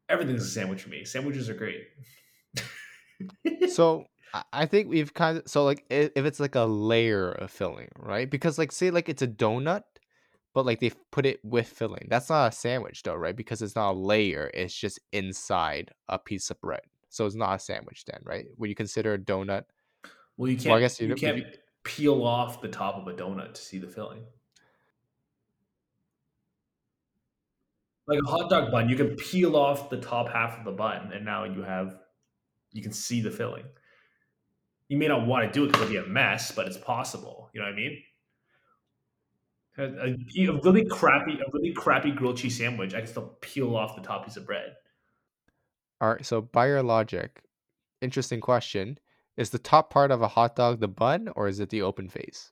Everything's 0.08 0.44
a 0.44 0.50
sandwich 0.50 0.82
for 0.82 0.90
me. 0.90 1.06
Sandwiches 1.06 1.50
are 1.50 1.54
great. 1.54 1.88
So 3.70 4.06
I- 4.54 4.66
think 4.66 4.88
we've 4.90 5.14
kind 5.14 5.38
of 5.40 5.44
so 5.48 5.64
like 5.66 5.86
if 5.90 6.16
it's 6.18 6.40
like 6.40 6.56
a 6.56 6.64
layer 6.64 7.32
of 7.32 7.52
filling, 7.52 7.90
right? 7.98 8.30
Because 8.30 8.58
like 8.58 8.72
say 8.72 8.92
like 8.92 9.10
it's 9.10 9.22
a 9.22 9.28
donut, 9.28 9.84
but 10.54 10.66
like 10.66 10.80
they 10.80 10.92
put 11.12 11.26
it 11.26 11.40
with 11.44 11.68
filling. 11.68 12.08
That's 12.10 12.30
not 12.30 12.48
a 12.48 12.56
sandwich 12.56 13.04
though, 13.04 13.16
right? 13.16 13.36
Because 13.36 13.62
it's 13.62 13.76
not 13.76 13.92
a 13.92 13.98
layer. 13.98 14.50
It's 14.54 14.74
just 14.76 15.00
inside 15.12 15.92
a 16.08 16.18
piece 16.20 16.50
of 16.50 16.62
bread. 16.62 16.82
So 17.10 17.26
it's 17.26 17.36
not 17.36 17.56
a 17.56 17.60
sandwich 17.60 18.06
then, 18.06 18.20
right? 18.24 18.46
Would 18.58 18.70
you 18.70 18.76
consider 18.76 19.14
a 19.16 19.18
donut? 19.20 19.64
well, 20.38 20.50
you 20.50 20.58
Well, 20.64 20.76
I 20.76 20.80
can't. 20.80 20.82
guess 20.82 21.02
you 21.02 21.08
you 21.10 21.16
can't 21.16 21.38
you- 21.38 21.46
peel 21.84 22.24
off 22.24 22.62
the 22.62 22.68
top 22.68 22.96
of 22.96 23.08
a 23.08 23.14
donut 23.14 23.54
to 23.54 23.62
see 23.62 23.78
the 23.78 23.88
filling. 23.88 24.26
Like 28.08 28.20
a 28.26 28.30
hot 28.30 28.50
dog 28.50 28.72
bun, 28.72 28.90
you 28.90 28.96
can 28.96 29.16
peel 29.16 29.56
off 29.56 29.90
the 29.90 30.00
top 30.02 30.30
half 30.30 30.58
of 30.58 30.66
the 30.66 30.72
bun, 30.72 31.12
and 31.14 31.24
now 31.24 31.44
you 31.44 31.62
have 31.62 32.00
you 32.74 32.82
can 32.84 32.94
see 32.94 33.22
the 33.22 33.32
filling. 33.32 33.66
You 34.90 34.98
may 34.98 35.08
not 35.08 35.26
want 35.28 35.46
to 35.46 35.52
do 35.52 35.64
it 35.64 35.68
because 35.68 35.84
it'll 35.84 36.04
be 36.04 36.10
a 36.10 36.12
mess, 36.12 36.52
but 36.52 36.68
it's 36.68 36.78
possible. 36.78 37.50
You 37.54 37.62
know 37.62 37.68
what 37.68 37.74
I 37.74 37.76
mean? 37.78 38.04
A, 39.78 39.84
a- 39.84 40.62
really 40.64 40.86
crappy, 40.86 41.34
a 41.40 41.50
really 41.54 41.74
crappy 41.74 42.12
grilled 42.12 42.38
cheese 42.38 42.58
sandwich, 42.58 42.94
I 42.94 43.00
can 43.00 43.08
still 43.08 43.38
peel 43.42 43.76
off 43.76 43.96
the 43.96 44.02
top 44.02 44.26
piece 44.26 44.36
of 44.36 44.46
bread. 44.46 44.76
All 46.02 46.10
right. 46.14 46.26
So 46.26 46.42
by 46.42 46.68
your 46.68 46.84
logic, 46.84 47.42
interesting 48.02 48.42
question: 48.42 49.00
Is 49.40 49.52
the 49.52 49.58
top 49.58 49.90
part 49.90 50.12
of 50.12 50.22
a 50.22 50.28
hot 50.28 50.58
dog 50.58 50.82
the 50.82 50.90
bun, 50.90 51.30
or 51.34 51.48
is 51.48 51.62
it 51.62 51.70
the 51.70 51.82
open 51.82 52.10
face? 52.10 52.52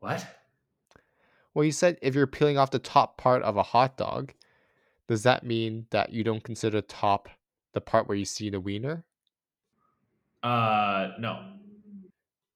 What? 0.00 0.26
Well, 1.52 1.66
you 1.66 1.72
said 1.72 1.98
if 2.00 2.14
you're 2.14 2.26
peeling 2.26 2.56
off 2.56 2.70
the 2.70 2.78
top 2.78 3.18
part 3.18 3.42
of 3.42 3.58
a 3.58 3.62
hot 3.62 3.98
dog, 3.98 4.32
does 5.08 5.24
that 5.24 5.44
mean 5.44 5.84
that 5.90 6.10
you 6.10 6.24
don't 6.24 6.42
consider 6.42 6.80
top 6.80 7.28
the 7.74 7.82
part 7.82 8.08
where 8.08 8.16
you 8.16 8.24
see 8.24 8.48
the 8.48 8.60
wiener? 8.60 9.04
Uh, 10.42 11.10
no. 11.18 11.44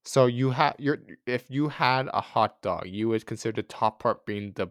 So 0.05 0.25
you 0.25 0.49
have 0.49 0.73
your 0.79 0.97
if 1.27 1.51
you 1.51 1.69
had 1.69 2.09
a 2.11 2.21
hot 2.21 2.63
dog, 2.63 2.87
you 2.87 3.09
would 3.09 3.27
consider 3.27 3.61
the 3.61 3.67
top 3.67 3.99
part 4.01 4.25
being 4.25 4.53
the 4.55 4.69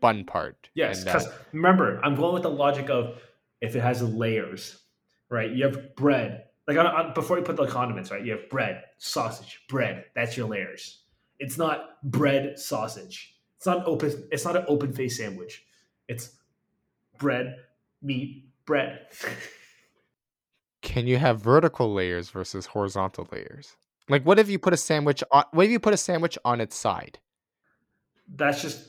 bun 0.00 0.24
part. 0.24 0.70
Yes, 0.72 1.04
because 1.04 1.26
that- 1.26 1.34
remember, 1.52 2.00
I'm 2.02 2.14
going 2.14 2.32
with 2.32 2.44
the 2.44 2.48
logic 2.50 2.88
of 2.88 3.20
if 3.60 3.76
it 3.76 3.80
has 3.80 4.02
layers, 4.02 4.80
right? 5.28 5.50
You 5.50 5.64
have 5.64 5.94
bread. 5.96 6.46
Like 6.70 6.78
on, 6.78 6.86
on, 6.86 7.14
before 7.14 7.36
you 7.36 7.42
put 7.42 7.56
the 7.56 7.66
condiments, 7.66 8.12
right? 8.12 8.24
You 8.24 8.30
have 8.30 8.48
bread, 8.48 8.84
sausage, 8.98 9.60
bread. 9.68 10.04
That's 10.14 10.36
your 10.36 10.46
layers. 10.46 11.00
It's 11.40 11.58
not 11.58 12.00
bread 12.04 12.60
sausage. 12.60 13.34
It's 13.56 13.66
not 13.66 13.84
open. 13.88 14.28
It's 14.30 14.44
not 14.44 14.54
an 14.54 14.64
open 14.68 14.92
face 14.92 15.16
sandwich. 15.18 15.64
It's 16.06 16.30
bread, 17.18 17.56
meat, 18.02 18.50
bread. 18.66 19.00
Can 20.82 21.08
you 21.08 21.16
have 21.16 21.40
vertical 21.40 21.92
layers 21.92 22.30
versus 22.30 22.66
horizontal 22.66 23.26
layers? 23.32 23.74
Like, 24.08 24.22
what 24.22 24.38
if 24.38 24.48
you 24.48 24.60
put 24.60 24.72
a 24.72 24.76
sandwich 24.76 25.24
on? 25.32 25.42
What 25.50 25.66
if 25.66 25.72
you 25.72 25.80
put 25.80 25.92
a 25.92 25.96
sandwich 25.96 26.38
on 26.44 26.60
its 26.60 26.76
side? 26.76 27.18
That's 28.32 28.62
just. 28.62 28.86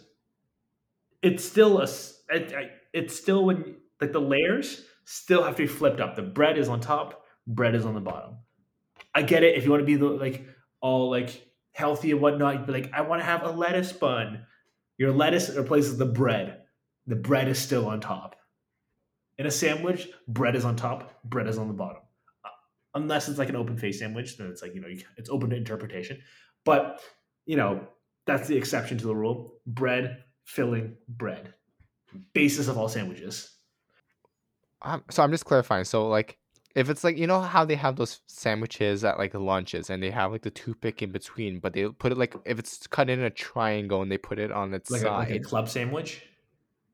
It's 1.24 1.44
still 1.44 1.80
a. 1.80 1.88
it- 2.30 2.72
It's 2.94 3.16
still 3.16 3.46
when 3.46 3.78
like 4.00 4.12
the 4.12 4.22
layers 4.22 4.86
still 5.06 5.42
have 5.44 5.56
to 5.56 5.64
be 5.64 5.68
flipped 5.68 6.00
up. 6.00 6.16
The 6.16 6.22
bread 6.22 6.60
is 6.60 6.70
on 6.70 6.80
top. 6.80 7.21
Bread 7.56 7.76
is 7.76 7.86
on 7.86 7.94
the 7.94 8.02
bottom. 8.02 8.38
I 9.14 9.24
get 9.24 9.44
it 9.44 9.58
if 9.58 9.66
you 9.66 9.72
want 9.72 9.82
to 9.82 9.86
be 9.86 9.96
the 9.96 10.06
like 10.06 10.46
all 10.80 11.10
like 11.10 11.48
healthy 11.74 12.12
and 12.12 12.22
whatnot. 12.22 12.66
But 12.66 12.74
like, 12.74 12.92
I 12.94 13.02
want 13.02 13.22
to 13.22 13.26
have 13.26 13.44
a 13.44 13.52
lettuce 13.52 13.92
bun. 13.92 14.46
Your 14.98 15.12
lettuce 15.12 15.50
replaces 15.56 15.98
the 15.98 16.06
bread. 16.06 16.62
The 17.08 17.16
bread 17.16 17.48
is 17.48 17.60
still 17.60 17.88
on 17.88 18.00
top. 18.00 18.36
In 19.38 19.46
a 19.46 19.52
sandwich, 19.52 20.08
bread 20.28 20.56
is 20.56 20.66
on 20.66 20.76
top. 20.76 21.24
Bread 21.24 21.48
is 21.48 21.58
on 21.58 21.68
the 21.68 21.74
bottom. 21.74 22.02
Uh, 22.46 22.50
Unless 22.96 23.28
it's 23.28 23.40
like 23.40 23.50
an 23.50 23.56
open 23.56 23.78
face 23.78 24.00
sandwich, 24.00 24.38
then 24.38 24.48
it's 24.48 24.62
like 24.62 24.76
you 24.76 24.82
know 24.82 24.88
it's 25.18 25.30
open 25.30 25.50
to 25.50 25.56
interpretation. 25.56 26.22
But 26.64 27.02
you 27.46 27.58
know 27.58 27.88
that's 28.26 28.48
the 28.48 28.56
exception 28.56 28.98
to 29.00 29.08
the 29.08 29.16
rule. 29.16 29.56
Bread, 29.66 30.24
filling, 30.46 30.96
bread. 31.08 31.54
Basis 32.34 32.68
of 32.68 32.78
all 32.78 32.90
sandwiches. 32.90 33.56
Um, 34.82 35.04
so 35.10 35.24
I'm 35.24 35.32
just 35.32 35.46
clarifying. 35.46 35.86
So 35.86 36.08
like, 36.08 36.38
if 36.76 36.90
it's 36.90 37.04
like 37.04 37.18
you 37.18 37.28
know 37.28 37.42
how 37.42 37.66
they 37.66 37.76
have 37.76 37.96
those 37.96 38.22
sandwiches 38.28 39.04
at 39.04 39.18
like 39.18 39.34
lunches, 39.34 39.90
and 39.90 40.02
they 40.02 40.12
have 40.12 40.32
like 40.32 40.42
the 40.44 40.52
toothpick 40.52 41.02
in 41.02 41.12
between, 41.12 41.60
but 41.60 41.74
they 41.74 41.88
put 41.88 42.12
it 42.12 42.18
like 42.18 42.36
if 42.46 42.60
it's 42.60 42.88
cut 42.88 43.10
in 43.10 43.20
a 43.22 43.30
triangle 43.30 44.02
and 44.02 44.12
they 44.12 44.18
put 44.18 44.40
it 44.40 44.52
on 44.52 44.74
its 44.74 44.90
Like 44.92 45.04
a, 45.04 45.12
like 45.12 45.32
a 45.32 45.40
club 45.40 45.70
sandwich. 45.70 46.24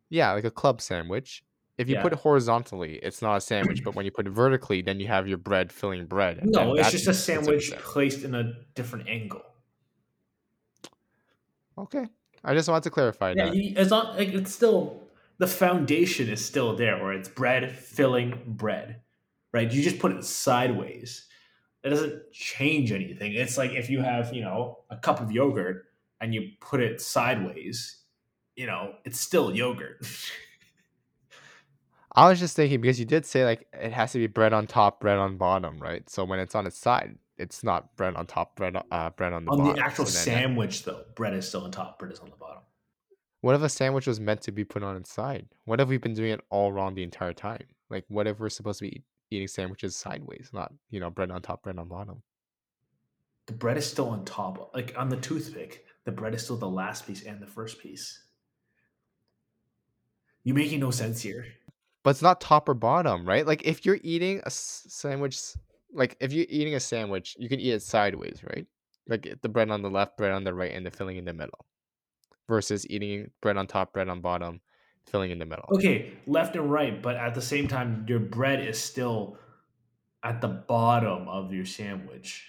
yeah, 0.09 0.31
like 0.33 0.45
a 0.45 0.51
club 0.51 0.81
sandwich. 0.81 1.43
If 1.77 1.87
you 1.89 1.95
Yeah. 1.95 2.01
put 2.01 2.13
it 2.13 2.19
horizontally, 2.19 2.95
it's 3.03 3.21
not 3.21 3.35
a 3.35 3.41
sandwich. 3.41 3.83
but 3.83 3.93
when 3.93 4.03
you 4.03 4.11
put 4.11 4.25
it 4.25 4.31
vertically, 4.31 4.81
then 4.81 4.99
you 4.99 5.07
have 5.07 5.27
your 5.27 5.37
bread 5.37 5.71
filling 5.71 6.07
bread. 6.07 6.39
No, 6.43 6.73
it's 6.73 6.91
just 6.91 7.07
a 7.07 7.13
sandwich 7.13 7.71
placed 7.77 8.23
in 8.23 8.33
a 8.33 8.51
different 8.73 9.07
angle. 9.07 9.43
Okay, 11.77 12.07
I 12.43 12.53
just 12.55 12.67
wanted 12.67 12.83
to 12.85 12.89
clarify 12.89 13.33
Yeah, 13.35 13.45
that. 13.45 13.53
it's 13.55 13.91
not 13.91 14.17
like 14.17 14.29
it's 14.29 14.51
still 14.51 15.03
the 15.37 15.45
foundation 15.47 16.29
is 16.29 16.43
still 16.43 16.75
there, 16.75 16.97
where 17.03 17.13
it's 17.13 17.29
bread 17.29 17.71
filling 17.71 18.41
bread, 18.47 19.01
right? 19.57 19.71
You 19.71 19.81
just 19.81 19.97
put 19.97 20.11
it 20.11 20.23
sideways. 20.23 21.25
It 21.83 21.89
doesn't 21.89 22.31
change 22.31 22.91
anything. 22.91 23.33
It's 23.33 23.57
like 23.57 23.71
if 23.71 23.89
you 23.89 24.01
have 24.01 24.31
you 24.33 24.41
know 24.41 24.79
a 24.91 24.97
cup 24.97 25.19
of 25.19 25.31
yogurt 25.31 25.85
and 26.21 26.33
you 26.33 26.51
put 26.61 26.79
it 26.79 27.01
sideways, 27.01 28.03
you 28.55 28.67
know 28.67 28.93
it's 29.03 29.19
still 29.19 29.55
yogurt. 29.55 30.05
I 32.15 32.29
was 32.29 32.39
just 32.39 32.55
thinking 32.55 32.81
because 32.81 32.99
you 32.99 33.05
did 33.05 33.25
say 33.25 33.45
like 33.45 33.67
it 33.73 33.91
has 33.91 34.11
to 34.13 34.19
be 34.19 34.27
bread 34.27 34.53
on 34.53 34.67
top, 34.67 35.01
bread 35.01 35.17
on 35.17 35.37
bottom, 35.37 35.79
right? 35.79 36.07
So 36.09 36.23
when 36.23 36.39
it's 36.39 36.55
on 36.55 36.65
its 36.65 36.77
side, 36.77 37.17
it's 37.37 37.63
not 37.63 37.95
bread 37.95 38.15
on 38.15 38.25
top, 38.25 38.55
bread 38.55 38.75
on- 38.75 38.85
uh, 38.91 39.09
bread 39.11 39.33
on 39.33 39.45
the 39.45 39.51
on 39.51 39.57
bottom. 39.57 39.75
the 39.75 39.83
actual 39.83 40.05
So 40.05 40.11
then 40.11 40.23
sandwich, 40.25 40.83
though, 40.83 41.03
bread 41.15 41.33
is 41.33 41.47
still 41.47 41.63
on 41.63 41.71
top, 41.71 41.99
bread 41.99 42.11
is 42.11 42.19
on 42.19 42.29
the 42.29 42.35
bottom. 42.35 42.63
What 43.41 43.55
if 43.55 43.61
a 43.61 43.69
sandwich 43.69 44.07
was 44.07 44.19
meant 44.19 44.41
to 44.41 44.51
be 44.51 44.63
put 44.63 44.81
on 44.83 44.97
its 44.97 45.11
side? 45.11 45.45
What 45.65 45.79
if 45.79 45.87
we've 45.87 46.01
been 46.01 46.15
doing 46.15 46.31
it 46.31 46.41
all 46.49 46.71
wrong 46.71 46.95
the 46.95 47.03
entire 47.03 47.33
time? 47.33 47.65
Like, 47.89 48.03
what 48.07 48.25
if 48.27 48.39
we're 48.39 48.49
supposed 48.49 48.79
to 48.79 48.85
be 48.89 49.03
eating 49.31 49.47
sandwiches 49.47 49.95
sideways, 49.95 50.49
not 50.53 50.73
you 50.89 50.99
know 50.99 51.09
bread 51.09 51.31
on 51.31 51.41
top, 51.41 51.63
bread 51.63 51.77
on 51.77 51.87
bottom? 51.87 52.21
The 53.47 53.53
bread 53.53 53.77
is 53.77 53.85
still 53.89 54.09
on 54.09 54.25
top, 54.25 54.73
like 54.73 54.93
on 54.97 55.09
the 55.09 55.17
toothpick. 55.17 55.85
The 56.05 56.11
bread 56.11 56.33
is 56.33 56.43
still 56.43 56.57
the 56.57 56.69
last 56.69 57.05
piece 57.07 57.23
and 57.23 57.41
the 57.41 57.47
first 57.47 57.79
piece. 57.79 58.23
You're 60.43 60.55
making 60.55 60.79
no 60.79 60.91
sense 60.91 61.21
here. 61.21 61.45
But 62.03 62.11
it's 62.11 62.21
not 62.21 62.39
top 62.39 62.69
or 62.69 62.73
bottom, 62.73 63.27
right? 63.27 63.45
Like 63.45 63.63
if 63.65 63.85
you're 63.85 63.99
eating 64.01 64.41
a 64.45 64.49
sandwich, 64.49 65.37
like 65.93 66.15
if 66.21 66.31
you're 66.31 66.45
eating 66.47 66.75
a 66.75 66.79
sandwich, 66.79 67.35
you 67.37 67.49
can 67.49 67.59
eat 67.59 67.73
it 67.73 67.81
sideways, 67.81 68.41
right? 68.49 68.65
Like 69.09 69.35
the 69.41 69.49
bread 69.49 69.69
on 69.69 69.81
the 69.81 69.89
left, 69.89 70.17
bread 70.17 70.31
on 70.31 70.45
the 70.45 70.53
right, 70.53 70.73
and 70.73 70.85
the 70.85 70.91
filling 70.91 71.17
in 71.17 71.25
the 71.25 71.33
middle, 71.33 71.65
versus 72.47 72.89
eating 72.89 73.31
bread 73.41 73.57
on 73.57 73.67
top, 73.67 73.91
bread 73.91 74.07
on 74.07 74.21
bottom, 74.21 74.61
filling 75.07 75.31
in 75.31 75.39
the 75.39 75.45
middle. 75.45 75.65
Okay, 75.73 76.13
left 76.25 76.55
and 76.55 76.71
right, 76.71 77.01
but 77.01 77.15
at 77.15 77.33
the 77.33 77.41
same 77.41 77.67
time, 77.67 78.05
your 78.07 78.19
bread 78.19 78.65
is 78.65 78.81
still 78.81 79.37
at 80.23 80.41
the 80.41 80.47
bottom 80.47 81.27
of 81.27 81.53
your 81.53 81.65
sandwich. 81.65 82.45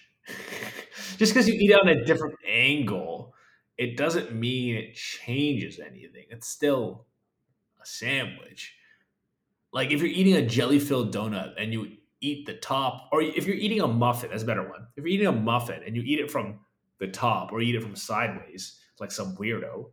Just 1.16 1.32
because 1.32 1.48
you 1.48 1.54
eat 1.54 1.70
it 1.70 1.80
on 1.80 1.88
a 1.88 2.04
different 2.04 2.34
angle, 2.46 3.34
it 3.76 3.96
doesn't 3.96 4.34
mean 4.34 4.74
it 4.74 4.94
changes 4.94 5.78
anything. 5.78 6.24
It's 6.30 6.48
still 6.48 7.06
a 7.80 7.86
sandwich. 7.86 8.74
Like 9.72 9.92
if 9.92 10.00
you're 10.00 10.08
eating 10.08 10.34
a 10.34 10.46
jelly 10.46 10.78
filled 10.78 11.14
donut 11.14 11.52
and 11.58 11.72
you 11.72 11.92
eat 12.20 12.46
the 12.46 12.54
top, 12.54 13.08
or 13.12 13.22
if 13.22 13.46
you're 13.46 13.56
eating 13.56 13.80
a 13.80 13.86
muffin, 13.86 14.30
that's 14.30 14.42
a 14.42 14.46
better 14.46 14.68
one. 14.68 14.88
If 14.96 15.04
you're 15.04 15.08
eating 15.08 15.28
a 15.28 15.32
muffin 15.32 15.82
and 15.86 15.94
you 15.94 16.02
eat 16.04 16.18
it 16.18 16.30
from 16.30 16.60
the 16.98 17.06
top 17.06 17.52
or 17.52 17.60
eat 17.60 17.76
it 17.76 17.82
from 17.82 17.94
sideways, 17.94 18.80
like 18.98 19.12
some 19.12 19.36
weirdo, 19.36 19.90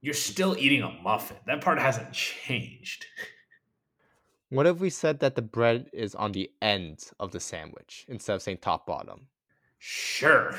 you're 0.00 0.14
still 0.14 0.56
eating 0.58 0.82
a 0.82 0.90
muffin. 1.02 1.36
That 1.46 1.60
part 1.60 1.78
hasn't 1.78 2.12
changed. 2.12 3.06
What 4.50 4.66
if 4.66 4.78
we 4.80 4.90
said 4.90 5.20
that 5.20 5.34
the 5.34 5.42
bread 5.42 5.90
is 5.92 6.14
on 6.14 6.32
the 6.32 6.50
end 6.62 7.10
of 7.20 7.32
the 7.32 7.40
sandwich 7.40 8.06
instead 8.08 8.34
of 8.34 8.42
saying 8.42 8.58
top 8.58 8.86
bottom? 8.86 9.26
Sure. 9.78 10.54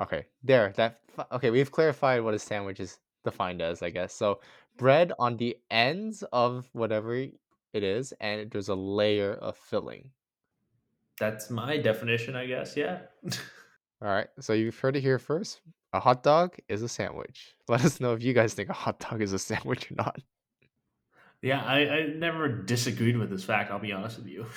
Okay, 0.00 0.26
there. 0.42 0.72
That 0.76 1.00
okay. 1.30 1.50
We've 1.50 1.70
clarified 1.70 2.22
what 2.22 2.34
a 2.34 2.38
sandwich 2.38 2.80
is 2.80 2.98
defined 3.24 3.60
as, 3.62 3.82
I 3.82 3.90
guess. 3.90 4.12
So 4.14 4.40
bread 4.76 5.12
on 5.18 5.36
the 5.36 5.56
ends 5.70 6.24
of 6.32 6.68
whatever 6.72 7.14
it 7.14 7.34
is, 7.84 8.12
and 8.20 8.50
there's 8.50 8.68
a 8.68 8.74
layer 8.74 9.34
of 9.34 9.56
filling. 9.56 10.10
That's 11.18 11.50
my 11.50 11.76
definition, 11.76 12.34
I 12.34 12.46
guess. 12.46 12.76
Yeah. 12.76 13.00
All 14.02 14.08
right. 14.08 14.28
So 14.40 14.54
you've 14.54 14.78
heard 14.78 14.96
it 14.96 15.02
here 15.02 15.18
first. 15.18 15.60
A 15.92 16.00
hot 16.00 16.22
dog 16.22 16.56
is 16.68 16.82
a 16.82 16.88
sandwich. 16.88 17.54
Let 17.68 17.84
us 17.84 18.00
know 18.00 18.14
if 18.14 18.22
you 18.22 18.32
guys 18.32 18.54
think 18.54 18.68
a 18.68 18.74
hot 18.74 19.00
dog 19.00 19.22
is 19.22 19.32
a 19.32 19.38
sandwich 19.38 19.90
or 19.90 19.94
not. 19.96 20.20
Yeah, 21.42 21.64
I, 21.64 21.78
I 21.88 22.06
never 22.08 22.48
disagreed 22.48 23.16
with 23.16 23.30
this 23.30 23.44
fact, 23.44 23.70
I'll 23.70 23.78
be 23.78 23.92
honest 23.92 24.18
with 24.18 24.26
you. 24.26 24.46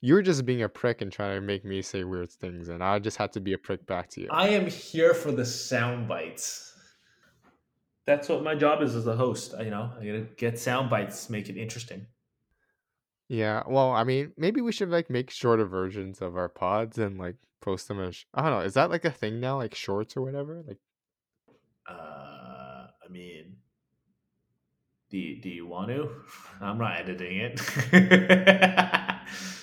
You 0.00 0.12
were 0.12 0.20
just 0.20 0.44
being 0.44 0.62
a 0.62 0.68
prick 0.68 1.00
and 1.00 1.10
trying 1.10 1.34
to 1.34 1.40
make 1.40 1.64
me 1.64 1.80
say 1.80 2.04
weird 2.04 2.30
things, 2.30 2.68
and 2.68 2.84
I 2.84 2.98
just 2.98 3.16
had 3.16 3.32
to 3.32 3.40
be 3.40 3.54
a 3.54 3.58
prick 3.58 3.86
back 3.86 4.10
to 4.10 4.20
you. 4.20 4.28
I 4.30 4.48
am 4.48 4.66
here 4.66 5.14
for 5.14 5.32
the 5.32 5.46
sound 5.46 6.06
bites. 6.06 6.74
That's 8.06 8.28
what 8.28 8.42
my 8.42 8.54
job 8.54 8.82
is 8.82 8.94
as 8.94 9.06
a 9.06 9.16
host. 9.16 9.54
You 9.58 9.70
know, 9.70 9.90
I 9.98 10.04
gotta 10.04 10.26
get 10.36 10.58
sound 10.58 10.90
bites, 10.90 11.30
make 11.30 11.48
it 11.48 11.56
interesting. 11.56 12.06
Yeah, 13.28 13.62
well, 13.66 13.90
I 13.92 14.04
mean, 14.04 14.32
maybe 14.36 14.60
we 14.60 14.72
should 14.72 14.90
like 14.90 15.10
make 15.10 15.30
shorter 15.30 15.64
versions 15.66 16.20
of 16.22 16.36
our 16.36 16.48
pods 16.48 16.98
and 16.98 17.18
like 17.18 17.36
post 17.60 17.88
them 17.88 18.00
as 18.00 18.24
I 18.34 18.42
don't 18.42 18.50
know. 18.50 18.60
Is 18.60 18.74
that 18.74 18.90
like 18.90 19.04
a 19.04 19.10
thing 19.10 19.40
now, 19.40 19.56
like 19.58 19.74
shorts 19.74 20.16
or 20.16 20.22
whatever? 20.22 20.62
Like, 20.66 20.78
Uh, 21.88 22.88
I 23.04 23.08
mean, 23.10 23.56
do 25.10 25.18
you, 25.18 25.40
do 25.40 25.48
you 25.48 25.66
want 25.66 25.88
to? 25.88 26.08
I'm 26.60 26.78
not 26.78 26.98
editing 27.00 27.38
it. 27.38 27.60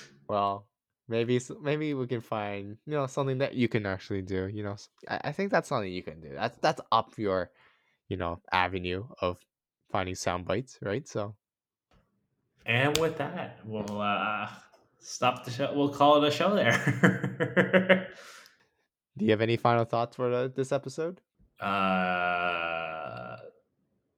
well, 0.27 0.67
maybe 1.07 1.37
s- 1.37 1.51
maybe 1.61 1.93
we 1.93 2.07
can 2.07 2.21
find 2.21 2.77
you 2.85 2.93
know 2.93 3.07
something 3.07 3.39
that 3.39 3.53
you 3.55 3.67
can 3.67 3.85
actually 3.85 4.21
do. 4.21 4.47
You 4.47 4.63
know, 4.63 4.73
s- 4.73 4.89
I, 5.07 5.19
I 5.25 5.31
think 5.31 5.51
that's 5.51 5.69
something 5.69 5.91
you 5.91 6.03
can 6.03 6.21
do. 6.21 6.29
That's 6.33 6.57
that's 6.57 6.81
up 6.91 7.17
your, 7.17 7.51
you 8.09 8.17
know, 8.17 8.41
avenue 8.51 9.07
of 9.21 9.39
finding 9.91 10.15
sound 10.15 10.45
bites, 10.45 10.79
right? 10.81 11.07
So 11.07 11.35
and 12.65 12.97
with 12.97 13.17
that, 13.17 13.59
we'll 13.65 14.01
uh, 14.01 14.47
stop 14.99 15.45
the 15.45 15.51
show. 15.51 15.71
We'll 15.73 15.89
call 15.89 16.23
it 16.23 16.27
a 16.27 16.31
show 16.31 16.55
there. 16.55 18.07
do 19.17 19.25
you 19.25 19.31
have 19.31 19.41
any 19.41 19.57
final 19.57 19.85
thoughts 19.85 20.15
for 20.15 20.31
uh, 20.31 20.47
this 20.47 20.71
episode? 20.71 21.21
uh, 21.61 23.37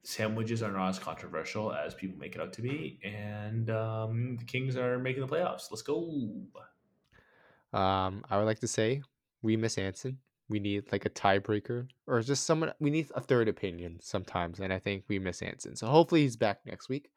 sandwiches 0.04 0.64
are 0.64 0.72
not 0.72 0.90
as 0.90 1.00
controversial 1.00 1.74
as 1.74 1.94
people 1.94 2.18
make 2.18 2.36
it 2.36 2.42
out 2.42 2.54
to 2.54 2.62
be, 2.62 3.00
and 3.04 3.70
um, 3.70 4.38
the 4.38 4.46
Kings 4.46 4.78
are 4.78 4.98
making 4.98 5.22
the 5.22 5.28
playoffs. 5.28 5.70
Let's 5.70 5.82
go. 5.82 6.10
Um, 7.74 8.24
I 8.30 8.38
would 8.38 8.46
like 8.46 8.60
to 8.60 8.68
say 8.68 9.02
we 9.42 9.58
miss 9.58 9.78
Anson. 9.78 10.20
We 10.50 10.60
need 10.60 10.92
like 10.92 11.06
a 11.06 11.10
tiebreaker 11.10 11.88
or 12.08 12.22
just 12.22 12.46
someone. 12.46 12.72
We 12.80 12.90
need 12.90 13.08
a 13.16 13.22
third 13.22 13.48
opinion 13.48 14.00
sometimes, 14.02 14.60
and 14.60 14.72
I 14.72 14.80
think 14.80 15.04
we 15.08 15.20
miss 15.20 15.42
Anson. 15.42 15.76
So 15.76 15.88
hopefully 15.88 16.22
he's 16.22 16.38
back 16.38 16.60
next 16.66 16.90
week. 16.90 17.10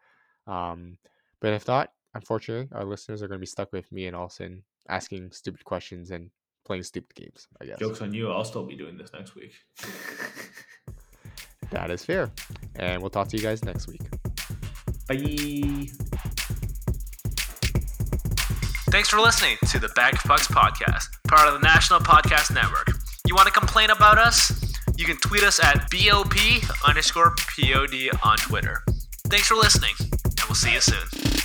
Um, 0.46 0.98
but 1.40 1.52
if 1.52 1.66
not, 1.66 1.90
unfortunately, 2.14 2.68
our 2.76 2.84
listeners 2.84 3.22
are 3.22 3.28
going 3.28 3.38
to 3.38 3.42
be 3.42 3.46
stuck 3.46 3.72
with 3.72 3.90
me 3.92 4.06
and 4.06 4.16
Olsen 4.16 4.62
asking 4.88 5.30
stupid 5.32 5.64
questions 5.64 6.10
and 6.10 6.30
playing 6.64 6.82
stupid 6.82 7.14
games. 7.14 7.46
I 7.60 7.66
guess 7.66 7.78
Jokes 7.78 8.00
on 8.00 8.12
you. 8.12 8.30
I'll 8.30 8.44
still 8.44 8.64
be 8.64 8.76
doing 8.76 8.96
this 8.96 9.12
next 9.12 9.34
week. 9.34 9.52
that 11.70 11.90
is 11.90 12.04
fair, 12.04 12.30
and 12.76 13.00
we'll 13.00 13.10
talk 13.10 13.28
to 13.28 13.36
you 13.36 13.42
guys 13.42 13.64
next 13.64 13.86
week. 13.86 14.02
Bye. 15.08 15.86
Thanks 18.90 19.08
for 19.08 19.20
listening 19.20 19.56
to 19.68 19.78
the 19.78 19.90
Bag 19.94 20.14
of 20.14 20.20
Pucks 20.20 20.48
podcast, 20.48 21.04
part 21.28 21.48
of 21.48 21.54
the 21.54 21.60
National 21.60 22.00
Podcast 22.00 22.54
Network. 22.54 22.88
You 23.26 23.34
want 23.34 23.46
to 23.46 23.52
complain 23.52 23.90
about 23.90 24.16
us, 24.16 24.74
you 24.96 25.04
can 25.04 25.16
tweet 25.18 25.42
us 25.42 25.62
at 25.62 25.90
BOP 25.90 26.34
underscore 26.86 27.34
POD 27.36 28.08
on 28.24 28.38
Twitter. 28.38 28.82
Thanks 29.28 29.48
for 29.48 29.54
listening, 29.54 29.92
and 30.00 30.15
see 30.56 30.72
you 30.72 30.80
soon. 30.80 31.35